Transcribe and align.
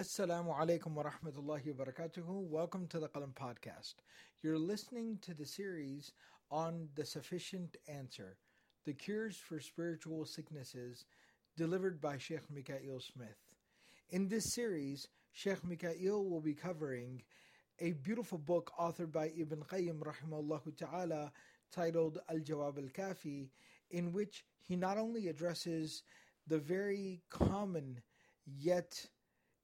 Assalamu 0.00 0.58
alaikum 0.58 0.94
wa 0.94 1.02
rahmatullahi 1.02 1.76
wa 1.76 1.84
barakatuhu. 1.84 2.48
Welcome 2.48 2.86
to 2.86 2.98
the 2.98 3.08
Qalam 3.08 3.34
podcast. 3.34 3.96
You're 4.42 4.56
listening 4.56 5.18
to 5.20 5.34
the 5.34 5.44
series 5.44 6.12
on 6.50 6.88
the 6.94 7.04
sufficient 7.04 7.76
answer, 7.86 8.38
the 8.86 8.94
cures 8.94 9.36
for 9.36 9.60
spiritual 9.60 10.24
sicknesses, 10.24 11.04
delivered 11.54 12.00
by 12.00 12.16
Sheikh 12.16 12.50
Mikael 12.50 12.98
Smith. 12.98 13.36
In 14.08 14.26
this 14.26 14.54
series, 14.54 15.06
Sheikh 15.32 15.62
Mikael 15.66 16.24
will 16.24 16.40
be 16.40 16.54
covering 16.54 17.22
a 17.78 17.92
beautiful 17.92 18.38
book 18.38 18.72
authored 18.80 19.12
by 19.12 19.30
Ibn 19.38 19.62
Qayyim 19.70 20.00
rahimahullah 20.00 20.78
ta'ala 20.78 21.30
titled 21.70 22.20
Al-Jawab 22.30 22.78
al-Kafi, 22.78 23.50
in 23.90 24.14
which 24.14 24.46
he 24.62 24.76
not 24.76 24.96
only 24.96 25.28
addresses 25.28 26.04
the 26.46 26.58
very 26.58 27.20
common 27.28 28.00
yet 28.46 29.06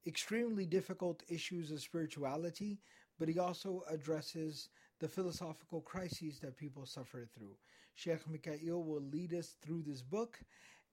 extremely 0.07 0.65
difficult 0.67 1.23
issues 1.29 1.71
of 1.71 1.81
spirituality, 1.81 2.79
but 3.19 3.29
he 3.29 3.39
also 3.39 3.83
addresses 3.91 4.69
the 5.01 5.09
philosophical 5.09 5.81
crises 5.81 6.39
that 6.41 6.57
people 6.57 6.87
suffer 6.87 7.27
through. 7.35 7.57
Sheikh 7.95 8.29
Mikael 8.29 8.85
will 8.85 9.03
lead 9.03 9.35
us 9.35 9.57
through 9.63 9.83
this 9.83 10.03
book 10.03 10.39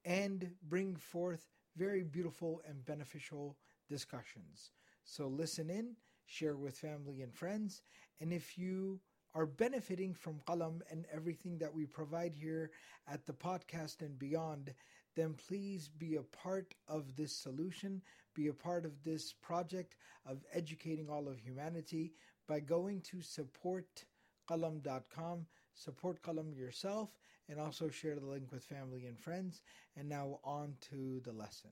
and 0.06 0.52
bring 0.70 0.96
forth 0.96 1.50
very 1.76 2.04
beautiful 2.04 2.62
and 2.68 2.86
beneficial 2.86 3.58
discussions. 3.90 4.72
So 5.06 5.28
listen 5.28 5.70
in, 5.70 5.96
share 6.26 6.56
with 6.56 6.78
family 6.78 7.22
and 7.22 7.34
friends, 7.34 7.82
and 8.20 8.34
if 8.34 8.58
you 8.58 9.00
are 9.36 9.46
benefiting 9.46 10.14
from 10.14 10.40
Qalam 10.48 10.82
and 10.92 11.06
everything 11.12 11.58
that 11.58 11.74
we 11.74 11.86
provide 11.86 12.36
here 12.36 12.72
at 13.08 13.26
the 13.26 13.34
podcast 13.34 14.02
and 14.02 14.18
beyond, 14.20 14.74
then 15.16 15.36
please 15.48 15.90
be 15.98 16.16
a 16.16 16.24
part 16.24 16.74
of 16.88 17.16
this 17.16 17.36
solution, 17.36 18.02
be 18.34 18.48
a 18.48 18.54
part 18.54 18.86
of 18.86 19.04
this 19.04 19.34
project 19.34 19.96
of 20.26 20.44
educating 20.54 21.10
all 21.10 21.28
of 21.28 21.38
humanity 21.40 22.14
by 22.48 22.60
going 22.60 23.02
to 23.02 23.18
supportqalam.com, 23.18 25.46
support 25.74 26.22
Qalam 26.22 26.56
yourself, 26.58 27.10
and 27.50 27.60
also 27.60 27.90
share 27.90 28.16
the 28.16 28.26
link 28.26 28.50
with 28.52 28.64
family 28.64 29.06
and 29.06 29.20
friends. 29.20 29.62
And 29.98 30.08
now 30.10 30.40
on 30.44 30.74
to 30.90 31.22
the 31.24 31.32
lesson. 31.32 31.70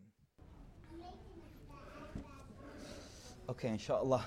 Okay, 3.50 3.70
inshallah. 3.70 4.24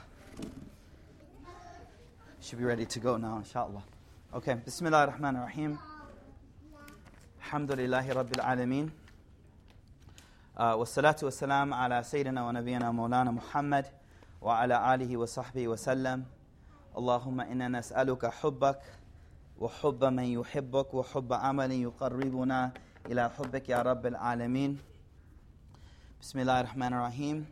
Should 2.40 2.58
be 2.58 2.64
ready 2.64 2.84
to 2.86 2.98
go 2.98 3.16
now, 3.16 3.38
inshallah. 3.38 3.84
Okay, 4.34 4.54
Bismillah 4.54 5.06
ar-Rahman 5.06 5.36
ar-Rahim. 5.36 5.78
Alhamdulillahi 7.42 8.12
Rabbil 8.12 8.44
Alameen. 8.44 8.90
والصلاة 10.60 11.16
والسلام 11.22 11.74
على 11.74 12.02
سيدنا 12.02 12.46
ونبينا 12.46 12.90
مولانا 12.90 13.30
محمد 13.30 13.86
وعلى 14.42 14.94
آله 14.94 15.16
وصحبه 15.16 15.68
وسلم 15.68 16.24
اللهم 16.98 17.40
إنا 17.40 17.68
نسألك 17.68 18.26
حبك 18.26 18.80
وحب 19.58 20.04
من 20.04 20.24
يحبك 20.24 20.94
وحب 20.94 21.32
عمل 21.32 21.72
يقربنا 21.72 22.72
إلى 23.06 23.30
حبك 23.30 23.68
يا 23.68 23.82
رب 23.82 24.06
العالمين 24.06 24.78
بسم 26.20 26.38
الله 26.38 26.60
الرحمن 26.60 26.92
الرحيم 26.94 27.46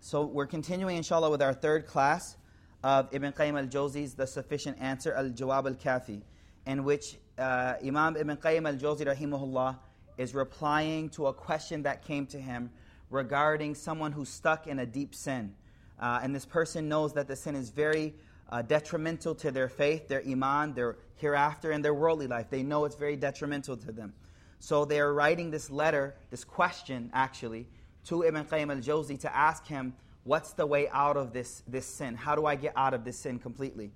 So 0.00 0.22
we're 0.26 0.46
continuing 0.46 0.98
inshallah 0.98 1.30
with 1.30 1.42
our 1.42 1.54
third 1.54 1.86
class 1.88 2.36
of 2.84 3.08
Ibn 3.10 3.32
Qayyim 3.32 3.58
al-Jawzi's 3.58 4.14
The 4.14 4.26
Sufficient 4.26 4.80
Answer, 4.80 5.14
Al-Jawab 5.14 5.66
al-Kafi, 5.66 6.20
in 6.66 6.84
which 6.84 7.16
uh, 7.38 7.74
Imam 7.82 8.14
Ibn 8.16 8.36
Qayyim 8.36 8.68
al-Jawzi 8.68 9.06
rahimahullah 9.06 9.78
is 10.18 10.34
replying 10.34 11.08
to 11.10 11.26
a 11.26 11.32
question 11.32 11.82
that 11.82 12.04
came 12.04 12.26
to 12.26 12.38
him 12.38 12.70
regarding 13.10 13.74
someone 13.74 14.12
who's 14.12 14.28
stuck 14.28 14.66
in 14.66 14.78
a 14.78 14.86
deep 14.86 15.14
sin. 15.14 15.54
Uh, 16.00 16.20
and 16.22 16.34
this 16.34 16.44
person 16.44 16.88
knows 16.88 17.12
that 17.12 17.28
the 17.28 17.36
sin 17.36 17.54
is 17.54 17.70
very 17.70 18.14
uh, 18.50 18.62
detrimental 18.62 19.34
to 19.34 19.50
their 19.50 19.68
faith, 19.68 20.08
their 20.08 20.22
iman, 20.26 20.74
their 20.74 20.96
hereafter, 21.16 21.70
and 21.70 21.84
their 21.84 21.94
worldly 21.94 22.26
life. 22.26 22.50
They 22.50 22.62
know 22.62 22.84
it's 22.84 22.96
very 22.96 23.16
detrimental 23.16 23.76
to 23.76 23.92
them. 23.92 24.12
So 24.58 24.84
they 24.84 25.00
are 25.00 25.12
writing 25.12 25.50
this 25.50 25.70
letter, 25.70 26.14
this 26.30 26.44
question 26.44 27.10
actually, 27.12 27.66
to 28.06 28.22
Ibn 28.22 28.44
Qayyim 28.44 28.70
al 28.70 28.82
Jawzi 28.82 29.18
to 29.20 29.36
ask 29.36 29.66
him, 29.66 29.94
what's 30.24 30.52
the 30.52 30.66
way 30.66 30.88
out 30.88 31.16
of 31.16 31.32
this, 31.32 31.62
this 31.68 31.86
sin? 31.86 32.14
How 32.14 32.34
do 32.34 32.46
I 32.46 32.56
get 32.56 32.72
out 32.76 32.94
of 32.94 33.04
this 33.04 33.18
sin 33.18 33.38
completely? 33.38 33.90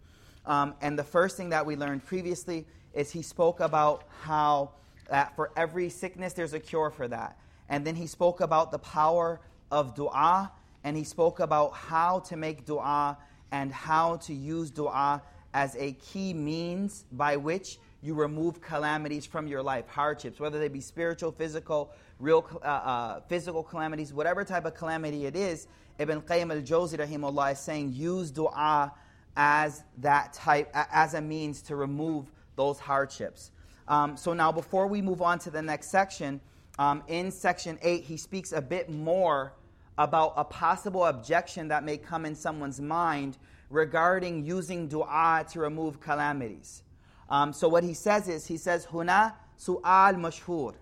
Um, 0.47 0.75
and 0.81 0.99
the 0.99 1.05
first 1.05 1.37
thing 1.37 1.51
that 1.51 1.65
we 1.65 1.77
learned 1.77 2.05
previously 2.05 2.67
is 2.95 3.11
he 3.11 3.23
spoke 3.23 3.61
about 3.61 4.05
how 4.23 4.73
that 5.09 5.35
for 5.37 5.51
every 5.57 5.89
sickness 5.89 6.33
there's 6.33 6.55
a 6.55 6.61
cure 6.61 6.91
for 6.91 7.09
that. 7.09 7.39
And 7.69 7.87
then 7.87 7.97
he 7.97 8.07
spoke 8.07 8.41
about 8.41 8.71
the 8.71 8.79
power 8.79 9.41
of 9.71 9.95
dua, 9.95 10.51
and 10.85 10.97
he 10.97 11.05
spoke 11.05 11.41
about 11.41 11.75
how 11.75 12.21
to 12.21 12.37
make 12.37 12.65
dua 12.65 13.19
and 13.51 13.73
how 13.73 14.17
to 14.17 14.35
use 14.35 14.71
dua 14.71 15.23
as 15.53 15.77
a 15.77 15.93
key 15.93 16.35
means 16.35 17.05
by 17.13 17.37
which 17.37 17.79
you 18.03 18.15
remove 18.15 18.61
calamities 18.61 19.27
from 19.27 19.49
your 19.49 19.63
life, 19.63 19.89
hardships, 19.89 20.39
whether 20.39 20.59
they 20.59 20.69
be 20.69 20.81
spiritual, 20.81 21.33
physical, 21.33 21.91
real 22.21 22.47
uh, 22.63 22.67
uh, 22.67 23.21
physical 23.29 23.63
calamities, 23.63 24.13
whatever 24.13 24.45
type 24.45 24.65
of 24.65 24.75
calamity 24.75 25.27
it 25.27 25.35
is. 25.35 25.67
Ibn 25.99 26.21
Qayyim 26.23 26.53
al-Jawzi 26.55 26.99
rahimahullah 26.99 27.53
is 27.53 27.59
saying 27.59 27.93
use 27.93 28.31
dua 28.31 28.93
as 29.37 29.83
that 29.99 30.33
type, 30.33 30.71
as 30.75 31.15
a 31.15 31.21
means 31.21 31.61
to 31.63 31.77
remove 31.77 32.31
those 32.57 32.79
hardships. 32.79 33.51
Um, 33.89 34.17
so 34.17 34.35
now, 34.35 34.53
before 34.53 34.87
we 34.87 35.01
move 35.01 35.23
on 35.23 35.39
to 35.41 35.51
the 35.51 35.63
next 35.63 35.91
section, 35.91 36.41
um, 36.79 37.03
in 37.09 37.31
section 37.31 37.79
8, 37.83 38.05
he 38.05 38.17
speaks 38.17 38.53
a 38.53 38.61
bit 38.61 38.91
more 38.91 39.55
about 39.97 40.35
a 40.37 40.45
possible 40.45 41.07
objection 41.07 41.69
that 41.69 41.83
may 41.85 41.97
come 41.97 42.25
in 42.25 42.35
someone's 42.35 42.81
mind 42.81 43.39
regarding 43.71 44.45
using 44.45 44.87
dua 44.87 45.45
to 45.51 45.59
remove 45.59 46.01
calamities. 46.01 46.83
Um, 47.31 47.53
so 47.53 47.69
what 47.69 47.83
he 47.83 47.95
says 47.95 48.29
is, 48.29 48.47
he 48.47 48.57
says, 48.59 48.87
Huna 48.87 49.35
su'al 49.59 50.15
mashhur. 50.17 50.75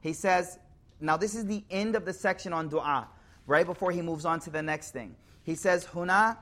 He 0.00 0.12
says, 0.12 0.58
now 1.00 1.16
this 1.16 1.34
is 1.34 1.46
the 1.46 1.64
end 1.70 1.96
of 1.96 2.04
the 2.04 2.12
section 2.12 2.52
on 2.52 2.68
dua, 2.68 3.08
right 3.46 3.64
before 3.64 3.90
he 3.90 4.02
moves 4.02 4.24
on 4.24 4.40
to 4.40 4.50
the 4.50 4.62
next 4.62 4.90
thing. 4.90 5.16
He 5.44 5.54
says, 5.54 5.86
Huna, 5.86 6.36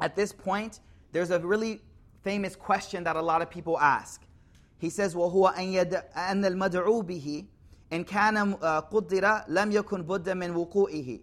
at 0.00 0.16
this 0.16 0.32
point, 0.32 0.80
there's 1.12 1.30
a 1.30 1.38
really 1.40 1.80
famous 2.22 2.56
question 2.56 3.04
that 3.04 3.16
a 3.16 3.22
lot 3.22 3.42
of 3.42 3.50
people 3.50 3.78
ask. 3.78 4.22
He 4.82 4.90
says, 4.90 5.14
وهو 5.14 5.48
أن 6.16 6.44
المدعو 6.44 7.02
به 7.02 7.44
إن 7.92 8.04
كان 8.04 8.54
قدر 8.90 9.44
لم 9.48 9.72
يكن 9.72 10.02
بد 10.02 10.30
من 10.30 10.56
وقوعه 10.56 11.18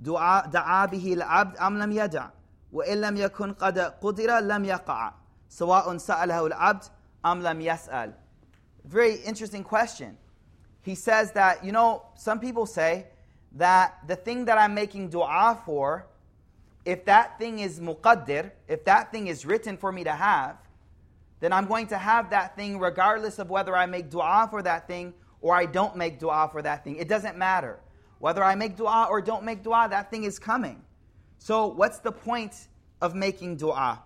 دعا, 0.00 0.46
دعا 0.46 0.86
به 0.86 1.12
العبد 1.12 1.56
أم 1.56 1.78
لم 1.78 1.92
يدع 1.92 2.28
وإن 2.72 3.00
لم 3.00 3.16
يكن 3.16 3.52
قد 3.52 3.78
قدر 3.78 4.38
لم 4.38 4.64
يقع 4.64 5.14
سواء 5.48 5.96
سأله 5.96 6.46
العبد 6.46 6.84
أم 7.26 7.42
لم 7.42 7.60
يسأل 7.60 8.14
Very 8.84 9.14
interesting 9.14 9.62
question. 9.62 10.18
He 10.80 10.96
says 10.96 11.30
that, 11.32 11.64
you 11.64 11.70
know, 11.70 12.02
some 12.16 12.40
people 12.40 12.66
say 12.66 13.06
that 13.52 13.94
the 14.08 14.16
thing 14.16 14.44
that 14.46 14.58
I'm 14.58 14.74
making 14.74 15.10
dua 15.10 15.56
for, 15.64 16.08
if 16.84 17.04
that 17.04 17.38
thing 17.38 17.60
is 17.60 17.78
muqaddir, 17.78 18.50
if 18.66 18.84
that 18.86 19.12
thing 19.12 19.28
is 19.28 19.46
written 19.46 19.76
for 19.76 19.92
me 19.92 20.02
to 20.02 20.10
have, 20.10 20.56
then 21.41 21.53
I'm 21.53 21.67
going 21.67 21.87
to 21.87 21.97
have 21.97 22.31
that 22.31 22.55
thing 22.55 22.79
regardless 22.79 23.39
of 23.39 23.49
whether 23.49 23.75
I 23.75 23.85
make 23.85 24.09
dua 24.09 24.47
for 24.49 24.63
that 24.63 24.87
thing 24.87 25.13
or 25.41 25.55
I 25.55 25.65
don't 25.65 25.95
make 25.95 26.19
dua 26.19 26.49
for 26.51 26.61
that 26.61 26.83
thing. 26.83 26.95
It 26.97 27.07
doesn't 27.07 27.37
matter. 27.37 27.79
Whether 28.19 28.43
I 28.43 28.55
make 28.55 28.75
dua 28.75 29.07
or 29.09 29.21
don't 29.21 29.43
make 29.43 29.63
dua, 29.63 29.87
that 29.89 30.09
thing 30.09 30.23
is 30.23 30.39
coming. 30.39 30.81
So, 31.37 31.67
what's 31.67 31.99
the 31.99 32.11
point 32.11 32.67
of 33.01 33.13
making 33.13 33.57
dua? 33.57 34.01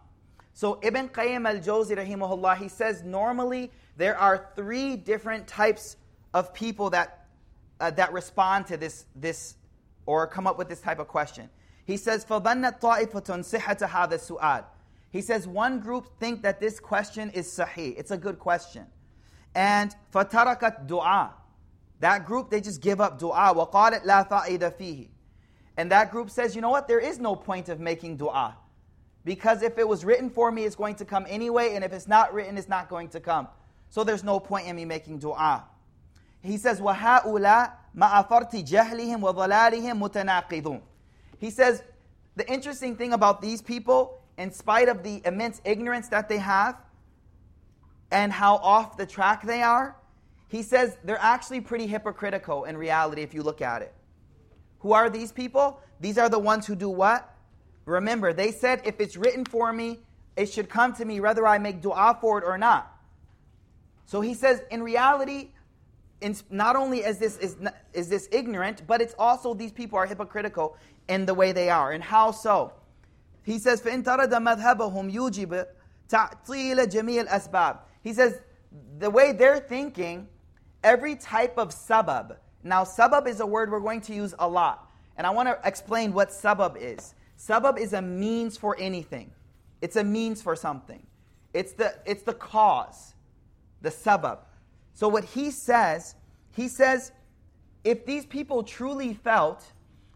So, 0.54 0.80
Ibn 0.84 1.08
Qayyim 1.10 1.48
al 1.48 1.60
Jawzi, 1.60 1.96
rahimahullah, 1.96 2.58
he 2.58 2.68
says 2.68 3.04
normally 3.04 3.72
there 3.96 4.18
are 4.18 4.50
three 4.56 4.98
different 4.98 5.48
types 5.48 5.96
of 6.34 6.54
people 6.54 6.90
that, 6.90 7.28
uh, 7.80 7.92
that 7.92 8.12
respond 8.12 8.68
to 8.68 8.78
this, 8.78 9.06
this 9.16 9.56
or 10.06 10.28
come 10.28 10.48
up 10.48 10.58
with 10.58 10.68
this 10.68 10.82
type 10.82 11.00
of 11.00 11.08
question. 11.08 11.50
He 11.86 11.96
says, 11.96 12.26
فَظَنَّتْ 12.26 12.82
طَائِفَةٌ 12.82 13.12
صِحَّةَ 13.12 13.88
هَذَا 13.88 14.14
السُّؤَالِ 14.14 14.66
he 15.16 15.22
says 15.22 15.48
one 15.48 15.80
group 15.80 16.08
think 16.20 16.42
that 16.44 16.60
this 16.60 16.80
question 16.80 17.30
is 17.32 17.48
sahih. 17.48 17.96
It's 17.98 18.12
a 18.12 18.18
good 18.18 18.40
question. 18.40 18.86
And 19.54 19.94
fatarakat 20.14 20.88
dua. 20.88 21.34
That 22.00 22.26
group, 22.26 22.50
they 22.50 22.62
just 22.62 22.82
give 22.82 23.02
up 23.02 23.20
dua. 23.20 23.54
وَقَالَتْ 23.54 24.06
لَا 24.06 24.28
فَائِدَ 24.28 24.60
فِيهِ 24.80 25.10
And 25.78 25.92
that 25.92 26.12
group 26.12 26.30
says, 26.30 26.56
you 26.56 26.62
know 26.62 26.70
what? 26.70 26.88
There 26.88 27.00
is 27.00 27.20
no 27.20 27.36
point 27.36 27.70
of 27.70 27.80
making 27.80 28.18
dua. 28.18 28.58
Because 29.24 29.62
if 29.62 29.78
it 29.78 29.88
was 29.88 30.04
written 30.04 30.30
for 30.30 30.52
me, 30.52 30.64
it's 30.64 30.76
going 30.76 30.96
to 30.96 31.06
come 31.06 31.26
anyway. 31.28 31.76
And 31.76 31.84
if 31.84 31.94
it's 31.94 32.08
not 32.08 32.34
written, 32.34 32.58
it's 32.58 32.70
not 32.70 32.90
going 32.90 33.10
to 33.10 33.20
come. 33.20 33.48
So 33.90 34.04
there's 34.04 34.24
no 34.24 34.40
point 34.40 34.68
in 34.68 34.76
me 34.78 34.86
making 34.86 35.20
dua. 35.20 35.66
He 36.42 36.58
says, 36.58 36.80
وَهَؤُلَا 36.80 37.72
مَعَ 37.96 38.28
فَرْتِ 38.28 38.66
جَهْلِهِمْ 38.66 39.20
وَضَلَالِهِمْ 39.20 40.10
مُتَنَاقِضُونَ 40.10 40.82
He 41.38 41.52
says, 41.52 41.84
the 42.36 42.50
interesting 42.52 42.96
thing 42.96 43.14
about 43.14 43.42
these 43.42 43.62
people 43.62 44.22
in 44.39 44.51
spite 44.51 44.89
of 44.89 45.03
the 45.03 45.23
immense 45.25 45.61
ignorance 45.65 46.09
that 46.09 46.29
they 46.29 46.39
have 46.39 46.77
and 48.11 48.33
how 48.33 48.57
off 48.57 48.97
the 48.97 49.07
track 49.07 49.43
they 49.45 49.63
are, 49.63 49.97
he 50.49 50.63
says 50.63 50.97
they're 51.05 51.19
actually 51.21 51.61
pretty 51.61 51.87
hypocritical 51.87 52.65
in 52.65 52.77
reality 52.77 53.23
if 53.23 53.35
you 53.35 53.43
look 53.43 53.61
at 53.61 53.83
it. 53.83 53.95
Who 54.81 54.93
are 54.93 55.11
these 55.11 55.33
people? 55.33 55.81
These 56.01 56.19
are 56.19 56.29
the 56.29 56.39
ones 56.39 56.67
who 56.67 56.77
do 56.77 56.89
what? 56.89 57.35
Remember, 57.85 58.33
they 58.33 58.53
said 58.53 58.83
if 58.85 59.01
it's 59.01 59.17
written 59.17 59.45
for 59.45 59.73
me, 59.73 60.01
it 60.37 60.47
should 60.47 60.69
come 60.69 60.93
to 60.95 61.05
me 61.05 61.21
whether 61.21 61.47
I 61.47 61.59
make 61.59 61.81
dua 61.81 62.19
for 62.21 62.39
it 62.39 62.45
or 62.45 62.59
not. 62.59 62.93
So 64.05 64.21
he 64.21 64.35
says, 64.35 64.63
in 64.71 64.83
reality, 64.83 65.51
not 66.51 66.77
only 66.77 66.99
is 67.01 67.19
this, 67.19 67.39
is, 67.39 67.57
is 67.93 68.09
this 68.09 68.29
ignorant, 68.31 68.87
but 68.87 69.01
it's 69.01 69.15
also 69.19 69.55
these 69.55 69.73
people 69.73 69.99
are 69.99 70.07
hypocritical 70.07 70.77
in 71.09 71.27
the 71.27 71.35
way 71.35 71.53
they 71.53 71.71
are. 71.71 71.93
And 71.93 72.03
how 72.03 72.31
so? 72.31 72.73
He 73.46 73.58
says, 73.58 73.82
فَإِن 73.82 74.04
تَرَدَ 74.04 74.32
مَذْهَبَهُمْ 74.32 75.14
يُوجِبُ 75.14 75.66
تَعْطِيلَ 76.10 76.86
جَمِيعِ 76.88 77.28
الْأَسْبَابِ 77.28 77.80
He 78.04 78.14
says, 78.14 78.40
the 79.00 79.10
way 79.10 79.32
they're 79.32 79.60
thinking, 79.60 80.28
every 80.84 81.16
type 81.16 81.58
of 81.58 81.70
sabab. 81.70 82.38
Now, 82.64 82.84
sabab 82.84 83.28
is 83.28 83.40
a 83.40 83.46
word 83.46 83.72
we're 83.72 83.80
going 83.80 84.02
to 84.02 84.14
use 84.14 84.34
a 84.40 84.48
lot. 84.48 84.90
And 85.18 85.26
I 85.28 85.32
want 85.32 85.50
to 85.50 85.60
explain 85.68 86.14
what 86.14 86.30
sabab 86.30 86.78
is. 86.78 87.16
Sabab 87.38 87.80
is 87.80 87.94
a 87.94 88.02
means 88.02 88.58
for 88.58 88.78
anything. 88.80 89.32
It's 89.82 89.96
a 89.96 90.04
means 90.04 90.42
for 90.42 90.56
something. 90.56 91.06
It's 91.54 91.74
the, 91.74 91.96
it's 92.06 92.24
the 92.24 92.34
cause, 92.34 93.14
the 93.82 93.90
sabab. 93.90 94.40
So 94.94 95.08
what 95.08 95.24
he 95.24 95.52
says, 95.52 96.16
he 96.52 96.68
says, 96.68 97.12
if 97.84 98.06
these 98.06 98.26
people 98.26 98.64
truly 98.64 99.14
felt 99.14 99.64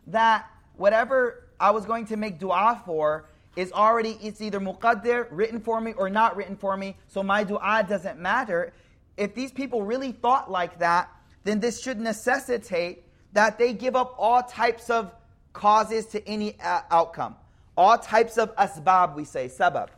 that 0.07 0.45
whatever 0.75 1.48
I 1.59 1.71
was 1.71 1.85
going 1.85 2.06
to 2.07 2.17
make 2.17 2.39
dua 2.39 2.81
for 2.85 3.25
is 3.56 3.71
already, 3.71 4.17
it's 4.21 4.41
either 4.41 4.59
muqaddir, 4.59 5.27
written 5.31 5.59
for 5.59 5.79
me, 5.79 5.94
or 5.94 6.09
not 6.09 6.35
written 6.35 6.57
for 6.57 6.75
me, 6.75 6.97
so 7.07 7.23
my 7.23 7.44
dua 7.44 7.85
doesn't 7.88 8.19
matter. 8.19 8.73
If 9.17 9.33
these 9.33 9.51
people 9.51 9.83
really 9.83 10.12
thought 10.12 10.51
like 10.51 10.79
that, 10.79 11.09
then 11.44 11.59
this 11.59 11.81
should 11.81 12.00
necessitate 12.00 13.03
that 13.33 13.57
they 13.57 13.73
give 13.73 13.95
up 13.95 14.15
all 14.17 14.44
types 14.44 14.89
of 14.89 15.13
causes 15.53 16.06
to 16.07 16.27
any 16.27 16.59
uh, 16.59 16.81
outcome. 16.91 17.35
All 17.77 17.97
types 17.97 18.38
of 18.38 18.56
asbab, 18.56 19.15
we 19.15 19.23
say, 19.23 19.47
sabab. 19.47 19.89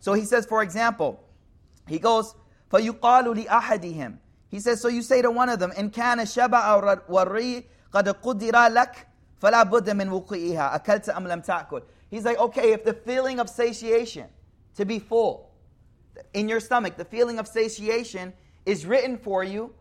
So 0.00 0.12
he 0.12 0.24
says, 0.24 0.46
for 0.46 0.62
example, 0.62 1.22
he 1.86 1.98
goes, 1.98 2.34
فَيُقَالُ 2.70 3.46
لِأَحَدِهِمْ 3.46 4.18
He 4.48 4.60
says, 4.60 4.80
so 4.80 4.88
you 4.88 5.02
say 5.02 5.22
to 5.22 5.30
one 5.30 5.48
of 5.48 5.58
them, 5.58 5.70
إِن 5.72 5.92
كَانَ 5.92 6.18
شَبَعَ 6.18 7.06
وَالرِّي 7.08 7.64
قَدْ 7.92 8.22
قُدِرَ 8.22 8.52
لَكَ 8.52 8.94
فَلَا 9.42 9.70
بُدَّ 9.70 9.90
مِنْ 9.90 10.08
وُقِئِهَا 10.08 10.82
أَكَلْتَ 10.82 11.10
أَمْ 11.10 11.26
لَمْ 11.26 11.44
تَأْكُلْ 11.44 11.82
He's 12.10 12.24
like, 12.24 12.38
okay, 12.38 12.72
if 12.72 12.84
the 12.84 12.94
feeling 12.94 13.40
of 13.40 13.50
satiation, 13.50 14.26
to 14.76 14.84
be 14.84 14.98
full, 14.98 15.50
in 16.32 16.48
your 16.48 16.60
stomach, 16.60 16.96
the 16.96 17.04
feeling 17.04 17.38
of 17.38 17.48
satiation 17.48 18.32
is 18.64 18.86
written 18.86 19.18
for 19.18 19.42
you, 19.44 19.74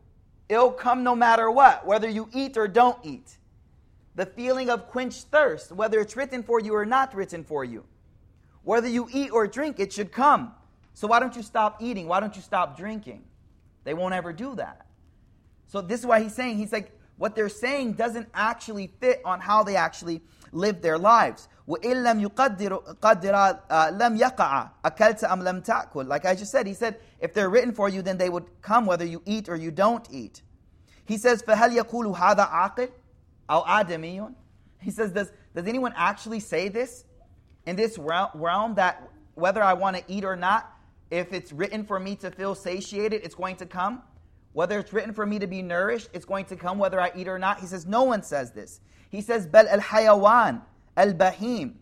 it'll 0.50 0.72
come 0.72 1.04
no 1.04 1.16
matter 1.16 1.50
what, 1.50 1.86
whether 1.86 2.10
you 2.10 2.28
eat 2.34 2.57
or 2.57 2.68
don't 2.68 2.98
eat. 3.04 3.38
The 4.16 4.25
feeling 4.25 4.69
of 4.69 4.88
quenched 4.88 5.28
thirst, 5.28 5.72
whether 5.72 6.00
it's 6.00 6.16
written 6.16 6.44
for 6.44 6.60
you 6.60 6.75
or 6.75 6.86
not 6.86 7.16
written 7.16 7.44
for 7.44 7.63
you. 7.63 7.84
Whether 8.63 8.88
you 8.88 9.07
eat 9.12 9.31
or 9.31 9.48
drink, 9.48 9.80
it 9.80 9.92
should 9.92 10.12
come. 10.12 10.54
So 10.94 11.07
why 11.07 11.19
don't 11.19 11.36
you 11.36 11.42
stop 11.42 11.81
eating? 11.81 12.07
Why 12.07 12.19
don't 12.19 12.36
you 12.36 12.42
stop 12.42 12.78
drinking? 12.78 13.24
They 13.84 13.94
won't 13.94 14.13
ever 14.13 14.31
do 14.31 14.56
that. 14.56 14.86
So 15.68 15.81
this 15.81 16.00
is 16.00 16.06
why 16.06 16.22
he's 16.22 16.36
saying, 16.36 16.57
he's 16.57 16.72
like, 16.72 16.92
what 17.18 17.36
they're 17.36 17.50
saying 17.50 17.94
doesn't 17.94 18.28
actually 18.34 18.88
fit 19.00 19.22
on 19.24 19.40
how 19.40 19.63
they 19.63 19.75
actually 19.75 20.22
live 20.51 20.81
their 20.81 20.98
lives. 20.98 21.48
وَإِن 21.68 22.04
لَمْ 22.04 22.28
يُقَدِّرْ 22.28 23.00
قَدِّرَ 23.00 23.60
لَمْ 23.98 24.19
يَقَعَ 24.19 24.69
أَكَلْتَ 24.84 25.24
أَمْ 25.24 25.42
لَمْ 25.44 25.66
تَأْكُلْ 25.66 26.07
Like 26.07 26.25
I 26.25 26.36
just 26.36 26.51
said, 26.51 26.68
he 26.68 26.74
said, 26.74 27.00
if 27.19 27.34
they're 27.34 27.50
written 27.50 27.72
for 27.72 27.88
you, 27.88 28.01
then 28.01 28.18
they 28.18 28.30
would 28.30 28.45
come 28.62 28.86
whether 28.86 29.06
you 29.06 29.22
eat 29.25 29.48
or 29.48 29.56
you 29.56 29.72
don't 29.72 30.06
eat. 30.12 30.42
He 31.06 31.18
says, 31.18 31.42
فَهَلْ 31.42 31.78
يَقُولُ 31.78 32.16
هَذَا 32.18 32.50
عَاقِلٌ 32.50 32.90
أَوْ 33.50 33.66
آدَمِيٌّ 33.66 34.34
He 34.81 34.92
says, 34.92 35.12
does, 35.12 35.31
does 35.56 35.68
anyone 35.68 35.94
actually 35.95 36.40
say 36.40 36.68
this? 36.68 37.06
In 37.66 37.78
this 37.78 37.98
realm 37.98 38.75
that 38.75 39.10
whether 39.36 39.63
I 39.63 39.74
want 39.74 39.95
to 39.95 40.04
eat 40.07 40.25
or 40.25 40.36
not, 40.36 40.69
if 41.10 41.31
it's 41.31 41.54
written 41.54 41.86
for 41.86 42.00
me 42.00 42.16
to 42.18 42.31
feel 42.31 42.56
satiated, 42.56 43.22
it's 43.24 43.36
going 43.36 43.56
to 43.57 43.66
come. 43.66 44.01
Whether 44.58 44.81
it's 44.81 44.93
written 44.93 45.14
for 45.14 45.25
me 45.25 45.38
to 45.38 45.46
be 45.46 45.62
nourished, 45.62 46.08
it's 46.12 46.25
going 46.25 46.46
to 46.46 46.56
come 46.56 46.81
whether 46.81 47.00
I 47.00 47.12
eat 47.14 47.28
or 47.28 47.38
not. 47.38 47.60
He 47.60 47.66
says, 47.66 47.87
No 47.87 48.02
one 48.02 48.25
says 48.25 48.50
this. 48.50 48.81
He 49.08 49.20
says, 49.20 49.46
Bel 49.46 49.69
al 49.69 49.78
hayawan 49.78 50.62
al 50.96 51.12
bahim 51.12 51.75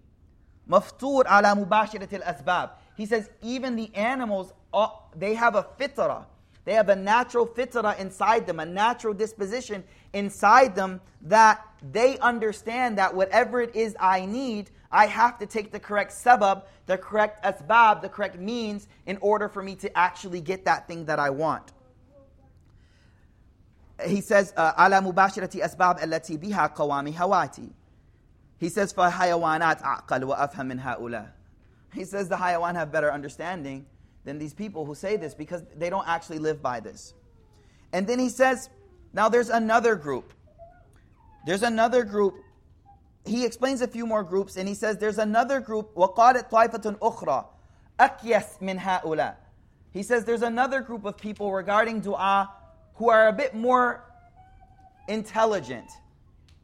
maftur 0.69 1.25
ala 1.25 1.57
mubashirat 1.57 2.13
al 2.13 2.35
asbab. 2.35 2.73
He 2.95 3.07
says, 3.07 3.31
Even 3.41 3.77
the 3.77 3.89
animals, 3.95 4.53
uh, 4.75 4.89
they 5.17 5.33
have 5.33 5.55
a 5.55 5.63
fitrah. 5.81 6.27
They 6.67 6.75
have 6.75 6.91
a 6.91 6.97
natural 6.97 7.47
fitrah 7.47 7.99
inside 7.99 8.47
them, 8.47 8.61
a 8.61 8.67
natural 8.67 9.15
disposition 9.15 9.83
inside 10.13 10.75
them 10.75 11.01
that 11.23 11.65
they 11.81 12.19
understand 12.19 12.99
that 12.99 13.15
whatever 13.15 13.63
it 13.63 13.75
is 13.75 13.97
I 13.99 14.27
need, 14.27 14.71
I 14.93 15.07
have 15.07 15.39
to 15.39 15.47
take 15.47 15.73
the 15.73 15.81
correct 15.81 16.13
sabab, 16.13 16.65
the 16.85 16.99
correct 16.99 17.43
asbab, 17.43 18.03
the 18.03 18.11
correct 18.11 18.39
means 18.39 18.87
in 19.07 19.17
order 19.23 19.49
for 19.49 19.63
me 19.63 19.77
to 19.77 19.97
actually 19.97 20.43
get 20.43 20.67
that 20.67 20.87
thing 20.87 21.07
that 21.07 21.19
I 21.19 21.31
want 21.31 21.73
he 24.06 24.22
says 24.22 24.54
على 24.58 25.02
مباشرة 25.02 25.66
أسباب 25.66 26.04
التي 26.04 26.38
بها 26.38 26.68
قوام 26.68 27.08
هواتي 27.08 27.70
he 28.60 28.70
says 28.70 28.94
فحيوانات 28.94 29.84
أعقل 29.84 30.24
وأفهم 30.24 30.66
من 30.66 30.80
هؤلاء 30.80 31.32
he 31.94 32.06
says 32.06 32.30
the 32.30 32.36
hayawan 32.38 32.76
have 32.76 32.92
better 32.92 33.12
understanding 33.12 33.86
than 34.24 34.38
these 34.40 34.54
people 34.54 34.86
who 34.86 34.96
say 34.96 35.18
this 35.18 35.34
because 35.34 35.64
they 35.76 35.90
don't 35.90 36.08
actually 36.08 36.40
live 36.40 36.62
by 36.62 36.80
this 36.80 37.14
and 37.94 38.08
then 38.08 38.20
he 38.20 38.30
says 38.30 38.70
now 39.14 39.30
there's 39.30 39.50
another 39.50 39.96
group 39.96 40.34
there's 41.46 41.64
another 41.64 42.04
group 42.04 42.36
he 43.26 43.46
explains 43.46 43.82
a 43.82 43.88
few 43.88 44.06
more 44.06 44.24
groups 44.24 44.58
and 44.58 44.68
he 44.68 44.74
says 44.74 44.98
there's 44.98 45.18
another 45.20 45.60
group 45.60 45.92
وقالت 45.96 46.52
طائفة 46.52 46.98
أخرى 47.02 47.46
أكيس 48.00 48.62
من 48.62 48.80
هؤلاء 48.80 49.36
he 49.92 50.04
says 50.04 50.24
there's 50.26 50.42
another 50.42 50.82
group 50.82 51.06
of 51.06 51.18
people 51.18 51.52
regarding 51.52 52.00
dua 52.00 52.50
who 52.96 53.10
are 53.10 53.28
a 53.28 53.34
bit 53.34 53.54
more 53.54 54.04
intelligent 55.08 55.90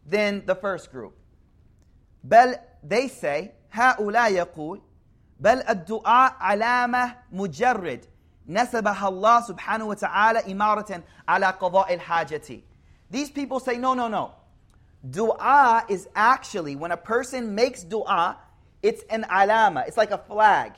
than 0.05 0.45
the 0.45 0.55
first 0.55 0.91
group. 0.91 1.15
بل 2.23 2.55
they 2.83 3.07
say 3.07 3.51
هؤلاء 3.71 4.31
يقول 4.31 4.81
بل 5.39 5.61
الدعاء 5.69 6.35
علامة 6.39 7.15
مجرد 7.31 8.05
نسبها 8.47 9.07
الله 9.07 9.41
سبحانه 9.41 9.85
وتعالى 9.85 10.51
إمارة 10.51 11.03
على 11.27 11.45
قضاء 11.45 11.93
الحاجة. 11.93 12.61
These 13.09 13.31
people 13.31 13.59
say 13.59 13.77
no 13.77 13.93
no 13.93 14.07
no. 14.07 14.31
Dua 15.09 15.85
is 15.89 16.07
actually 16.15 16.75
when 16.75 16.91
a 16.91 16.97
person 16.97 17.53
makes 17.55 17.83
dua, 17.83 18.37
it's 18.81 19.03
an 19.09 19.25
alama. 19.29 19.83
It's 19.87 19.97
like 19.97 20.11
a 20.11 20.17
flag 20.17 20.73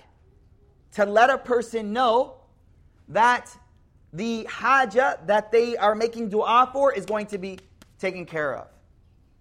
to 0.94 1.06
let 1.06 1.30
a 1.30 1.38
person 1.38 1.94
know 1.94 2.36
that 3.08 3.56
the 4.15 4.45
haja 4.45 5.19
that 5.27 5.51
they 5.51 5.77
are 5.77 5.95
making 5.97 6.29
dua 6.29 6.71
for 6.73 6.93
is 6.93 7.05
going 7.05 7.27
to 7.27 7.39
be 7.39 7.59
taken 7.99 8.25
care 8.25 8.55
of. 8.55 8.69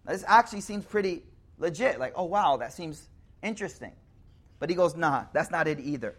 This 0.06 0.25
actually 0.27 0.62
seems 0.62 0.84
pretty 0.84 1.24
legit. 1.60 2.00
Like, 2.00 2.13
oh 2.15 2.25
wow, 2.25 2.58
that 2.58 2.74
seems 2.74 3.08
interesting. 3.44 3.92
But 4.60 4.72
he 4.72 4.75
goes, 4.75 4.96
nah, 4.96 5.25
that's 5.32 5.51
not 5.51 5.68
it 5.68 5.80
either. 5.80 6.15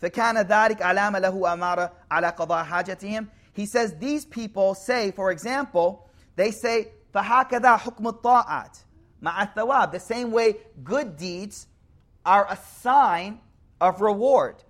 فَكَانَ 0.00 0.46
ذَلِكَ 0.46 0.78
عَلَى 0.78 2.36
قَضَى 2.36 3.28
He 3.54 3.66
says 3.66 3.94
these 3.98 4.24
people 4.24 4.74
say, 4.74 5.10
for 5.10 5.32
example, 5.32 6.08
they 6.36 6.52
say, 6.52 6.92
فَهَكَذَا 7.12 7.78
حُكْمُ 7.80 8.20
الطَّاعَةِ 8.20 8.84
مَعَ 9.22 9.54
الثَّوَابِ 9.54 9.92
The 9.92 10.00
same 10.00 10.30
way 10.30 10.56
good 10.84 11.16
deeds 11.16 11.66
are 12.24 12.46
a 12.48 12.56
sign 12.56 13.40
of 13.80 14.00
reward 14.00 14.62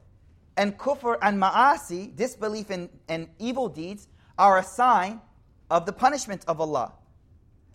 and 0.57 0.79
kufr 0.79 1.19
and 1.23 1.41
ma'asi, 1.41 2.15
disbelief 2.17 2.71
in, 2.71 2.89
and 3.09 3.29
evil 3.39 3.69
deeds, 3.69 4.09
are 4.39 4.59
a 4.59 4.63
sign 4.63 5.21
of 5.71 5.87
the 5.87 5.93
punishment 5.93 6.45
of 6.49 6.61
Allah. 6.61 6.93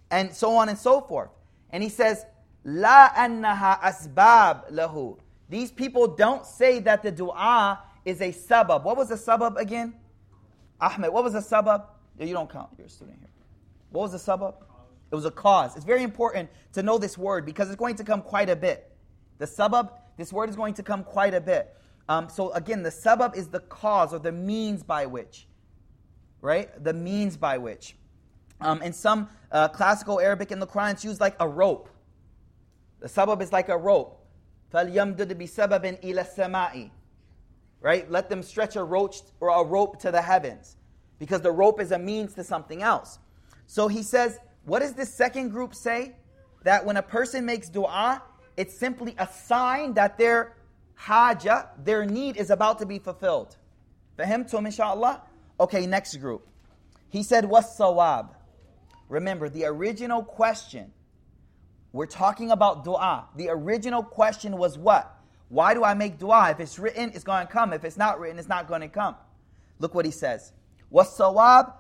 And 0.10 0.34
so 0.34 0.56
on 0.56 0.70
and 0.70 0.78
so 0.78 1.02
forth. 1.02 1.30
And 1.70 1.82
he 1.82 1.90
says, 1.90 2.26
La 2.64 3.10
annaha 3.10 3.80
asbab 3.80 4.72
lahu. 4.72 5.18
These 5.50 5.72
people 5.72 6.08
don't 6.08 6.46
say 6.46 6.80
that 6.80 7.04
the 7.04 7.12
dua 7.12 7.80
is 8.06 8.22
a 8.22 8.32
sabab. 8.32 8.84
What 8.84 8.98
was 8.98 9.12
a 9.12 9.16
sabab 9.16 9.58
again? 9.58 9.94
Ahmed, 10.80 11.12
what 11.12 11.24
was 11.24 11.36
a 11.36 11.40
sabab? 11.40 11.86
You 12.20 12.34
don't 12.34 12.50
count, 12.50 12.70
you're 12.78 12.88
a 12.88 12.90
student 12.90 13.18
here. 13.20 13.30
What 13.90 14.12
was 14.12 14.14
a 14.14 14.32
sabab? 14.32 14.56
It 15.12 15.16
was 15.16 15.26
a 15.26 15.32
cause. 15.32 15.76
It's 15.76 15.86
very 15.86 16.04
important 16.04 16.50
to 16.74 16.84
know 16.84 16.98
this 16.98 17.18
word 17.18 17.46
because 17.46 17.68
it's 17.68 17.76
going 17.76 17.96
to 17.96 18.04
come 18.04 18.22
quite 18.22 18.50
a 18.50 18.56
bit. 18.56 18.92
The 19.40 19.46
sabab, 19.46 19.92
this 20.18 20.32
word 20.32 20.50
is 20.50 20.56
going 20.56 20.74
to 20.76 20.84
come 20.84 21.04
quite 21.04 21.34
a 21.34 21.42
bit. 21.42 21.76
Um, 22.09 22.29
so 22.29 22.53
again, 22.53 22.83
the 22.83 22.91
sabab 22.91 23.37
is 23.37 23.49
the 23.49 23.61
cause 23.61 24.13
or 24.13 24.19
the 24.19 24.33
means 24.33 24.83
by 24.83 25.07
which, 25.07 25.47
right? 26.41 26.83
The 26.83 26.93
means 26.93 27.37
by 27.37 27.59
which. 27.59 27.97
Um, 28.61 28.81
in 28.83 28.93
some 28.93 29.29
uh, 29.53 29.69
classical 29.69 30.21
Arabic 30.21 30.53
in 30.53 30.61
the 30.61 30.67
Quran, 30.67 30.93
it's 30.93 31.05
used 31.05 31.21
like 31.21 31.37
a 31.41 31.49
rope. 31.49 31.89
The 33.01 33.09
sabab 33.09 33.43
is 33.43 33.53
like 33.53 33.69
a 33.69 33.77
rope. 33.77 34.25
فَلْيَمْدُدْ 34.73 35.35
بِسَبَبٍ 35.35 36.03
إِلَى 36.03 36.35
السَّمَاءِ 36.35 36.91
Right? 37.81 38.11
Let 38.11 38.29
them 38.29 38.43
stretch 38.43 38.77
a 38.77 38.83
rope, 38.83 39.15
or 39.41 39.51
a 39.51 39.65
rope 39.65 40.01
to 40.01 40.11
the 40.11 40.23
heavens. 40.23 40.77
Because 41.19 41.41
the 41.41 41.53
rope 41.53 41.81
is 41.81 41.93
a 41.93 41.99
means 41.99 42.35
to 42.35 42.45
something 42.45 42.83
else. 42.83 43.19
So 43.67 43.89
he 43.89 44.03
says, 44.03 44.39
what 44.65 44.81
does 44.81 44.95
this 44.95 45.13
second 45.13 45.51
group 45.51 45.75
say? 45.75 46.15
that 46.67 46.85
when 46.85 46.97
a 46.97 47.03
person 47.03 47.47
makes 47.47 47.69
dua, 47.69 48.21
it's 48.57 48.77
simply 48.77 49.15
a 49.19 49.29
sign 49.29 49.95
that 49.95 50.19
their 50.19 50.57
haja, 51.01 51.69
their 51.83 52.05
need 52.05 52.37
is 52.37 52.51
about 52.51 52.79
to 52.79 52.87
be 52.87 52.99
fulfilled. 52.99 53.57
Fahimtum 54.19 54.67
inshallah? 54.67 55.23
Okay, 55.59 55.87
next 55.87 56.17
group. 56.17 56.47
He 57.09 57.23
said, 57.23 57.45
What's 57.45 57.79
sawab? 57.79 58.31
Remember, 59.09 59.49
the 59.49 59.67
original 59.67 60.23
question, 60.23 60.93
we're 61.93 62.07
talking 62.07 62.51
about 62.51 62.85
dua. 62.85 63.29
The 63.37 63.49
original 63.51 64.03
question 64.03 64.57
was 64.57 64.77
what? 64.77 65.13
Why 65.49 65.75
do 65.75 65.85
I 65.85 65.95
make 65.95 66.19
dua? 66.19 66.51
If 66.51 66.61
it's 66.61 66.79
written, 66.79 67.13
it's 67.15 67.25
going 67.25 67.47
to 67.47 67.53
come. 67.53 67.73
If 67.73 67.85
it's 67.85 67.97
not 67.97 68.19
written, 68.19 68.39
it's 68.39 68.49
not 68.49 68.67
going 68.67 68.81
to 68.81 68.89
come. 68.89 69.15
Look 69.79 69.95
what 69.95 70.05
he 70.05 70.11
says. 70.11 70.53
والصواب 70.93 71.73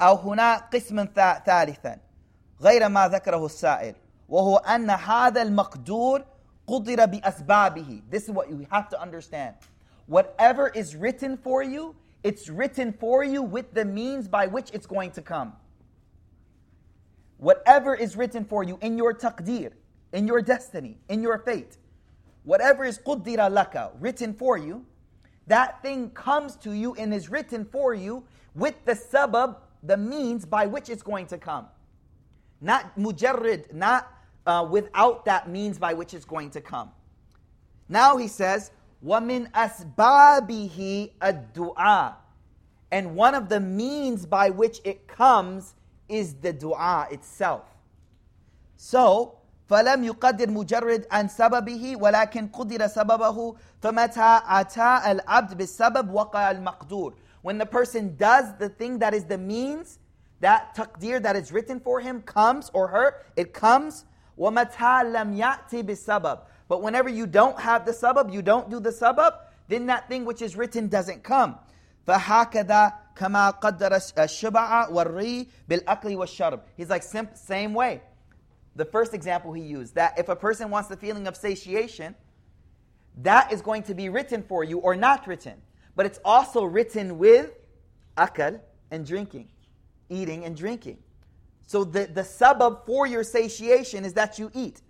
أو 0.00 0.16
هنا 0.16 0.56
قسم 0.72 1.04
ثالثا 1.46 1.98
غير 2.60 2.88
ما 2.88 3.08
ذكره 3.08 3.46
السائل 3.46 3.94
وهو 4.28 4.56
أن 4.56 4.90
هذا 4.90 5.42
المقدور 5.42 6.24
قدر 6.68 7.06
بأسبابه 7.06 8.02
This 8.10 8.24
is 8.24 8.30
what 8.30 8.48
you 8.48 8.66
have 8.70 8.88
to 8.90 9.00
understand. 9.00 9.54
Whatever 10.06 10.68
is 10.68 10.96
written 10.96 11.36
for 11.36 11.62
you, 11.62 11.94
it's 12.22 12.48
written 12.48 12.92
for 12.92 13.22
you 13.24 13.42
with 13.42 13.72
the 13.74 13.84
means 13.84 14.28
by 14.28 14.46
which 14.46 14.70
it's 14.72 14.86
going 14.86 15.10
to 15.12 15.22
come. 15.22 15.52
Whatever 17.38 17.94
is 17.94 18.16
written 18.16 18.44
for 18.44 18.62
you 18.62 18.78
in 18.80 18.96
your 18.96 19.12
taqdeer, 19.14 19.72
in 20.12 20.26
your 20.26 20.40
destiny, 20.40 20.98
in 21.08 21.22
your 21.22 21.38
fate, 21.38 21.76
whatever 22.44 22.84
is 22.84 22.98
قدر 22.98 23.36
laka, 23.50 23.90
written 24.00 24.32
for 24.32 24.56
you, 24.56 24.84
that 25.46 25.82
thing 25.82 26.10
comes 26.10 26.56
to 26.56 26.72
you 26.72 26.94
and 26.94 27.12
is 27.12 27.28
written 27.28 27.64
for 27.64 27.92
you 27.92 28.24
with 28.54 28.74
the 28.84 28.92
sabab, 28.92 29.56
the 29.82 29.96
means 29.96 30.46
by 30.46 30.66
which 30.66 30.88
it's 30.88 31.02
going 31.02 31.26
to 31.26 31.36
come. 31.36 31.66
Not 32.60 32.96
mujarrid, 32.98 33.74
not 33.74 34.10
uh, 34.49 34.63
without 34.63 35.25
that 35.25 35.47
means 35.47 35.77
by 35.77 35.93
which 35.93 36.13
it's 36.13 36.25
going 36.25 36.49
to 36.51 36.61
come. 36.61 36.89
Now 37.87 38.17
he 38.17 38.27
says, 38.27 38.71
"Wamin 39.05 39.51
asbabihi 39.51 41.11
ad-du'a," 41.21 42.15
and 42.91 43.15
one 43.15 43.35
of 43.35 43.47
the 43.49 43.59
means 43.59 44.25
by 44.25 44.49
which 44.49 44.81
it 44.83 45.07
comes 45.07 45.75
is 46.07 46.33
the 46.35 46.53
du'a 46.53 47.11
itself. 47.11 47.65
So 48.75 49.35
فلم 49.69 50.03
يقدر 50.03 50.49
مجرد 50.49 51.05
عن 51.11 51.27
سببه 51.27 51.95
ولكن 51.95 52.47
قدر 52.47 52.87
سببه 52.87 53.55
فمتى 53.81 54.41
أتى 54.45 55.11
العبد 55.11 55.57
بالسبب 55.57 56.09
وقع 56.09 56.51
المقدور 56.51 57.13
When 57.43 57.57
the 57.59 57.65
person 57.67 58.15
does 58.17 58.57
the 58.57 58.67
thing 58.67 58.97
that 58.99 59.13
is 59.13 59.25
the 59.25 59.37
means, 59.37 59.99
that 60.39 60.75
taqdeer 60.75 61.21
that 61.21 61.35
is 61.35 61.51
written 61.51 61.79
for 61.79 61.99
him 61.99 62.21
comes 62.23 62.71
or 62.73 62.87
her, 62.87 63.15
it 63.35 63.53
comes 63.53 64.05
وَمَتَى 64.38 65.12
لَمْ 65.12 65.36
يَأْتِ 65.36 65.84
بِالسَّبَبِ 65.86 66.40
But 66.68 66.82
whenever 66.82 67.08
you 67.08 67.26
don't 67.26 67.58
have 67.60 67.84
the 67.84 67.92
sabab, 67.92 68.32
you 68.32 68.42
don't 68.42 68.70
do 68.70 68.80
the 68.80 68.90
sabab, 68.90 69.36
then 69.68 69.86
that 69.86 70.08
thing 70.08 70.24
which 70.24 70.42
is 70.42 70.56
written 70.56 70.88
doesn't 70.88 71.22
come. 71.22 71.58
فَهَكَذَا 72.06 72.92
كَمَا 73.16 73.60
قَدَّرَ 73.60 73.90
الشِّبَعَ 73.90 74.90
وَالرِّي 74.90 75.48
بِالْأَقْلِ 75.68 76.16
وَالشَّرْبِ 76.16 76.60
He's 76.76 76.90
like, 76.90 77.02
same 77.02 77.74
way. 77.74 78.02
The 78.76 78.84
first 78.84 79.14
example 79.14 79.52
he 79.52 79.62
used, 79.62 79.94
that 79.94 80.18
if 80.18 80.28
a 80.28 80.36
person 80.36 80.70
wants 80.70 80.88
the 80.88 80.96
feeling 80.96 81.28
of 81.28 81.36
satiation, 81.36 82.14
that 83.18 83.52
is 83.52 83.62
going 83.62 83.84
to 83.84 83.94
be 83.94 84.08
written 84.08 84.42
for 84.42 84.64
you 84.64 84.78
or 84.78 84.96
not 84.96 85.26
written 85.28 85.62
but 85.96 86.06
it's 86.06 86.18
also 86.24 86.64
written 86.64 87.18
with 87.18 87.52
akal 88.16 88.60
and 88.90 89.06
drinking, 89.06 89.48
eating 90.08 90.44
and 90.44 90.56
drinking. 90.56 90.98
So 91.68 91.84
the, 91.84 92.06
the 92.06 92.22
sabab 92.22 92.86
for 92.86 93.06
your 93.06 93.24
satiation 93.24 94.04
is 94.04 94.12
that 94.14 94.38
you 94.38 94.50
eat. 94.54 94.82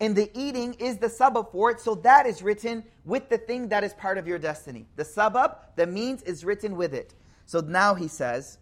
And 0.00 0.16
the 0.16 0.30
eating 0.34 0.74
is 0.74 0.98
the 0.98 1.06
sabab 1.06 1.52
for 1.52 1.70
it, 1.70 1.80
so 1.80 1.94
that 1.96 2.26
is 2.26 2.42
written 2.42 2.84
with 3.04 3.28
the 3.28 3.38
thing 3.38 3.68
that 3.68 3.84
is 3.84 3.94
part 3.94 4.18
of 4.18 4.26
your 4.26 4.38
destiny. 4.38 4.86
The 4.96 5.04
sabab, 5.04 5.56
the 5.76 5.86
means, 5.86 6.22
is 6.22 6.44
written 6.44 6.76
with 6.76 6.94
it. 6.94 7.14
So 7.46 7.60
now 7.60 7.94
he 7.94 8.08
says, 8.08 8.58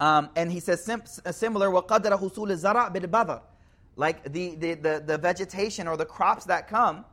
um, 0.00 0.30
and 0.36 0.50
he 0.50 0.60
says 0.60 0.84
sim- 0.84 1.04
similar, 1.06 1.68
وَقَدْرَ 1.68 2.18
حُصُولِ 2.18 2.50
الزَّرَعْ 2.50 2.94
بِالْبَذَرِ 2.94 3.40
Like 3.96 4.32
the, 4.32 4.56
the, 4.56 4.74
the, 4.74 5.02
the 5.06 5.16
vegetation 5.18 5.86
or 5.86 5.96
the 5.96 6.04
crops 6.04 6.44
that 6.46 6.68
come 6.68 7.04